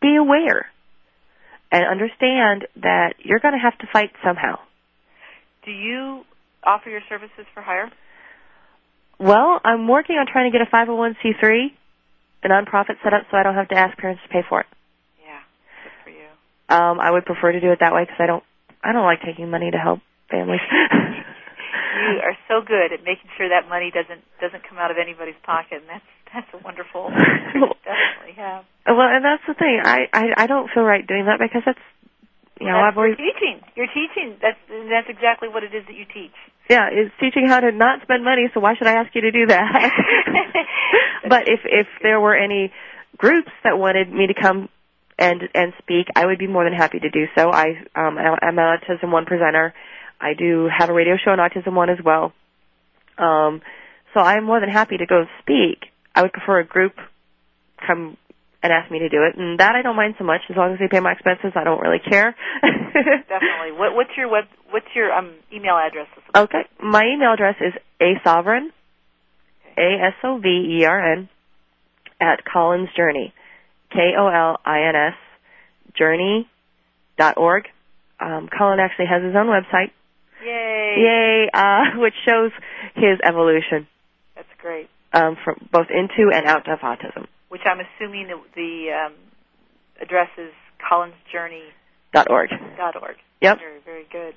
be 0.00 0.16
aware 0.16 0.70
and 1.72 1.84
understand 1.84 2.66
that 2.76 3.14
you're 3.18 3.40
going 3.40 3.54
to 3.54 3.60
have 3.60 3.76
to 3.78 3.86
fight 3.92 4.10
somehow. 4.24 4.58
Do 5.64 5.72
you 5.72 6.24
offer 6.62 6.90
your 6.90 7.00
services 7.08 7.46
for 7.54 7.62
hire? 7.62 7.90
Well, 9.18 9.60
I'm 9.64 9.88
working 9.88 10.16
on 10.16 10.26
trying 10.26 10.50
to 10.50 10.56
get 10.56 10.66
a 10.66 10.70
501c3, 10.70 11.72
a 12.44 12.48
nonprofit 12.48 12.96
set 13.02 13.14
up, 13.14 13.22
so 13.30 13.36
I 13.36 13.42
don't 13.42 13.54
have 13.54 13.68
to 13.68 13.76
ask 13.76 13.96
parents 13.96 14.22
to 14.22 14.28
pay 14.28 14.42
for 14.48 14.60
it. 14.60 14.66
Yeah, 15.24 15.40
good 15.82 15.92
for 16.04 16.10
you. 16.10 16.26
Um, 16.68 17.00
I 17.00 17.10
would 17.10 17.24
prefer 17.24 17.52
to 17.52 17.60
do 17.60 17.70
it 17.72 17.78
that 17.80 17.92
way 17.92 18.04
because 18.04 18.16
I 18.18 18.26
don't, 18.26 18.44
I 18.82 18.92
don't 18.92 19.04
like 19.04 19.20
taking 19.22 19.50
money 19.50 19.70
to 19.70 19.78
help 19.78 20.00
families. 20.30 20.60
you 21.94 22.20
are 22.22 22.36
so 22.48 22.60
good 22.64 22.92
at 22.92 23.04
making 23.04 23.30
sure 23.36 23.48
that 23.48 23.68
money 23.68 23.90
doesn't 23.90 24.22
doesn't 24.40 24.66
come 24.68 24.78
out 24.78 24.90
of 24.90 24.96
anybody's 24.98 25.38
pocket, 25.44 25.82
and 25.84 25.88
that's 25.88 26.10
that's 26.32 26.50
a 26.54 26.58
wonderful. 26.64 27.08
definitely 27.14 28.34
have. 28.36 28.64
Well, 28.86 29.08
and 29.08 29.24
that's 29.24 29.42
the 29.46 29.54
thing. 29.54 29.80
I, 29.84 30.08
I 30.12 30.44
I 30.44 30.46
don't 30.46 30.70
feel 30.72 30.82
right 30.82 31.06
doing 31.06 31.26
that 31.26 31.38
because 31.38 31.62
that's 31.64 31.82
you 32.60 32.66
know 32.66 32.80
that's 32.80 32.92
I've 32.92 32.98
always 32.98 33.16
teaching. 33.16 33.62
You're 33.76 33.92
teaching. 33.92 34.36
That's 34.42 34.58
that's 34.68 35.08
exactly 35.08 35.48
what 35.48 35.62
it 35.62 35.74
is 35.74 35.86
that 35.86 35.94
you 35.94 36.04
teach. 36.04 36.34
yeah 36.68 36.88
it's 36.90 37.14
teaching 37.20 37.46
how 37.48 37.60
to 37.60 37.70
not 37.72 38.02
spend 38.02 38.24
money. 38.24 38.50
So 38.52 38.60
why 38.60 38.74
should 38.74 38.86
I 38.86 38.98
ask 38.98 39.14
you 39.14 39.22
to 39.22 39.30
do 39.30 39.46
that? 39.46 39.90
but 41.28 41.46
if 41.46 41.60
if 41.64 41.86
there 42.02 42.20
were 42.20 42.36
any 42.36 42.72
groups 43.16 43.52
that 43.62 43.78
wanted 43.78 44.10
me 44.12 44.26
to 44.26 44.34
come 44.34 44.68
and 45.18 45.42
and 45.54 45.72
speak, 45.78 46.08
I 46.16 46.26
would 46.26 46.38
be 46.38 46.46
more 46.46 46.64
than 46.64 46.72
happy 46.72 46.98
to 46.98 47.10
do 47.10 47.26
so. 47.36 47.50
I 47.50 47.66
um 47.94 48.18
I'm 48.18 48.58
an 48.58 48.78
Autism 48.78 49.10
One 49.10 49.26
presenter. 49.26 49.74
I 50.20 50.34
do 50.34 50.68
have 50.76 50.88
a 50.88 50.92
radio 50.92 51.16
show 51.22 51.32
on 51.32 51.38
Autism 51.38 51.74
One 51.74 51.90
as 51.90 51.98
well. 52.04 52.32
Um, 53.18 53.62
so 54.12 54.20
I'm 54.20 54.44
more 54.44 54.60
than 54.60 54.70
happy 54.70 54.96
to 54.96 55.06
go 55.06 55.24
speak. 55.40 55.86
I 56.14 56.22
would 56.22 56.32
prefer 56.32 56.60
a 56.60 56.66
group 56.66 56.94
come 57.86 58.16
and 58.62 58.72
ask 58.72 58.90
me 58.90 59.00
to 59.00 59.10
do 59.10 59.22
it, 59.24 59.36
and 59.36 59.60
that 59.60 59.74
I 59.74 59.82
don't 59.82 59.96
mind 59.96 60.14
so 60.16 60.24
much 60.24 60.40
as 60.48 60.56
long 60.56 60.72
as 60.72 60.78
they 60.78 60.88
pay 60.88 61.00
my 61.00 61.12
expenses. 61.12 61.52
I 61.54 61.64
don't 61.64 61.80
really 61.80 61.98
care. 61.98 62.34
Definitely. 62.62 63.72
What, 63.76 63.94
what's 63.94 64.16
your 64.16 64.30
web? 64.30 64.44
What's 64.70 64.86
your 64.94 65.12
um, 65.12 65.34
email 65.52 65.76
address? 65.76 66.06
Okay, 66.34 66.62
my 66.82 67.02
email 67.04 67.34
address 67.34 67.56
is 67.60 67.74
a 68.00 68.14
sovern, 68.24 68.70
a 69.76 70.06
s 70.06 70.14
o 70.22 70.38
v 70.38 70.80
e 70.80 70.84
r 70.86 71.12
n, 71.12 71.28
at 72.18 72.44
Collins 72.50 72.88
Journey, 72.96 73.34
k 73.94 74.14
o 74.18 74.26
l 74.26 74.60
i 74.64 74.80
n 74.88 74.96
s, 74.96 75.14
journey 75.96 76.48
dot 77.16 77.38
org. 77.38 77.64
Um, 78.20 78.48
Colin 78.48 78.80
actually 78.80 79.06
has 79.06 79.22
his 79.22 79.34
own 79.36 79.46
website. 79.46 79.92
Yay! 80.44 80.94
Yay! 80.98 81.50
Uh, 81.54 81.96
which 82.02 82.14
shows 82.26 82.50
his 82.94 83.18
evolution. 83.22 83.86
That's 84.34 84.48
great. 84.60 84.88
Um, 85.12 85.36
from 85.44 85.68
both 85.72 85.86
into 85.90 86.34
and 86.34 86.46
out 86.46 86.68
of 86.68 86.80
autism. 86.80 87.26
Which 87.48 87.62
I'm 87.64 87.78
assuming 87.78 88.26
the, 88.26 88.40
the 88.56 89.06
um, 89.06 89.14
address 90.02 90.28
is 90.36 90.50
collinsjourney 90.82 91.70
dot 92.12 92.26
org. 92.30 92.50
Dot 92.76 92.96
org. 93.00 93.16
Yep. 93.40 93.58
Very, 93.58 93.80
very 93.84 94.06
good. 94.10 94.34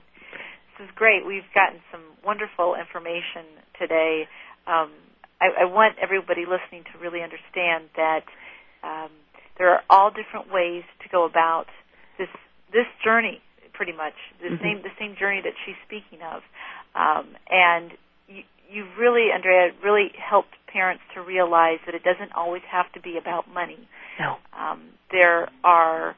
This 0.77 0.85
is 0.85 0.91
great. 0.95 1.25
We've 1.25 1.49
gotten 1.55 1.79
some 1.91 2.01
wonderful 2.23 2.75
information 2.75 3.49
today. 3.79 4.27
Um, 4.67 4.91
I, 5.41 5.63
I 5.63 5.65
want 5.65 5.97
everybody 6.01 6.45
listening 6.45 6.83
to 6.93 6.99
really 6.99 7.21
understand 7.21 7.89
that 7.95 8.25
um, 8.83 9.09
there 9.57 9.69
are 9.69 9.83
all 9.89 10.11
different 10.11 10.51
ways 10.51 10.83
to 11.03 11.09
go 11.09 11.25
about 11.25 11.65
this 12.17 12.29
this 12.71 12.87
journey. 13.03 13.41
Pretty 13.73 13.93
much 13.93 14.15
the 14.41 14.49
Mhm. 14.49 14.61
same 14.61 14.81
the 14.81 14.91
same 14.97 15.15
journey 15.15 15.41
that 15.41 15.53
she's 15.63 15.75
speaking 15.85 16.21
of, 16.23 16.41
um, 16.95 17.37
and 17.49 17.95
you, 18.27 18.43
you've 18.69 18.97
really, 18.97 19.31
Andrea, 19.31 19.71
really 19.83 20.11
helped 20.17 20.55
parents 20.67 21.03
to 21.13 21.21
realize 21.21 21.79
that 21.85 21.93
it 21.93 22.03
doesn't 22.03 22.33
always 22.33 22.63
have 22.63 22.91
to 22.93 22.99
be 22.99 23.17
about 23.17 23.47
money. 23.47 23.87
No. 24.19 24.37
Um, 24.53 24.81
there 25.11 25.49
are 25.63 26.15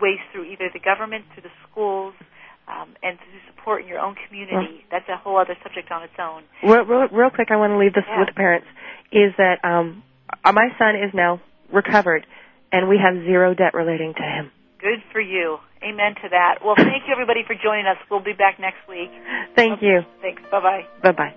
ways 0.00 0.18
through 0.32 0.44
either 0.44 0.68
the 0.68 0.80
government, 0.80 1.24
through 1.32 1.44
the 1.44 1.52
schools, 1.70 2.14
um, 2.68 2.96
and 3.02 3.18
through 3.20 3.40
support 3.46 3.82
in 3.82 3.88
your 3.88 4.00
own 4.00 4.16
community. 4.26 4.84
That's 4.90 5.08
a 5.08 5.16
whole 5.16 5.38
other 5.38 5.56
subject 5.62 5.90
on 5.92 6.02
its 6.02 6.18
own. 6.18 6.42
Real, 6.62 6.84
real, 6.84 7.08
real 7.08 7.30
quick, 7.30 7.50
I 7.52 7.56
want 7.56 7.70
to 7.72 7.78
leave 7.78 7.94
this 7.94 8.04
Yeah. 8.08 8.18
with 8.18 8.28
the 8.28 8.34
parents. 8.34 8.66
Is 9.12 9.32
that 9.36 9.64
um, 9.64 10.02
uh, 10.44 10.52
my 10.52 10.68
son 10.76 10.96
is 10.96 11.14
now 11.14 11.40
recovered, 11.72 12.26
and 12.76 12.90
we 12.90 12.98
have 12.98 13.24
zero 13.24 13.54
debt 13.54 13.72
relating 13.72 14.12
to 14.12 14.22
him. 14.22 14.50
Good 14.78 15.02
for 15.10 15.20
you. 15.20 15.56
Amen 15.82 16.14
to 16.22 16.28
that. 16.30 16.58
Well, 16.62 16.74
thank 16.76 17.04
you 17.06 17.12
everybody 17.12 17.40
for 17.46 17.54
joining 17.54 17.86
us. 17.86 17.96
We'll 18.10 18.22
be 18.22 18.34
back 18.34 18.60
next 18.60 18.86
week. 18.86 19.10
Thank 19.54 19.80
you. 19.80 20.02
Thanks. 20.20 20.42
Bye 20.50 20.60
bye. 20.60 20.86
Bye 21.02 21.12
bye. 21.12 21.34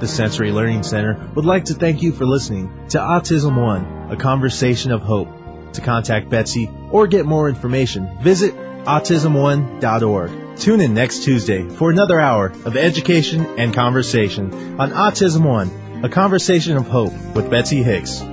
The 0.00 0.08
Sensory 0.08 0.50
Learning 0.50 0.82
Center 0.82 1.30
would 1.36 1.44
like 1.44 1.66
to 1.66 1.74
thank 1.74 2.02
you 2.02 2.12
for 2.12 2.24
listening 2.24 2.88
to 2.88 2.98
Autism 2.98 3.60
One, 3.62 4.10
a 4.10 4.16
conversation 4.16 4.90
of 4.90 5.02
hope. 5.02 5.28
To 5.74 5.80
contact 5.80 6.28
Betsy 6.28 6.70
or 6.90 7.06
get 7.06 7.24
more 7.24 7.48
information, 7.48 8.18
visit 8.20 8.54
autismone.org. 8.54 10.41
Tune 10.56 10.80
in 10.80 10.94
next 10.94 11.24
Tuesday 11.24 11.68
for 11.68 11.90
another 11.90 12.20
hour 12.20 12.52
of 12.64 12.76
education 12.76 13.44
and 13.58 13.74
conversation 13.74 14.80
on 14.80 14.90
Autism 14.90 15.44
One, 15.44 16.04
a 16.04 16.08
conversation 16.08 16.76
of 16.76 16.86
hope 16.86 17.12
with 17.34 17.50
Betsy 17.50 17.82
Hicks. 17.82 18.31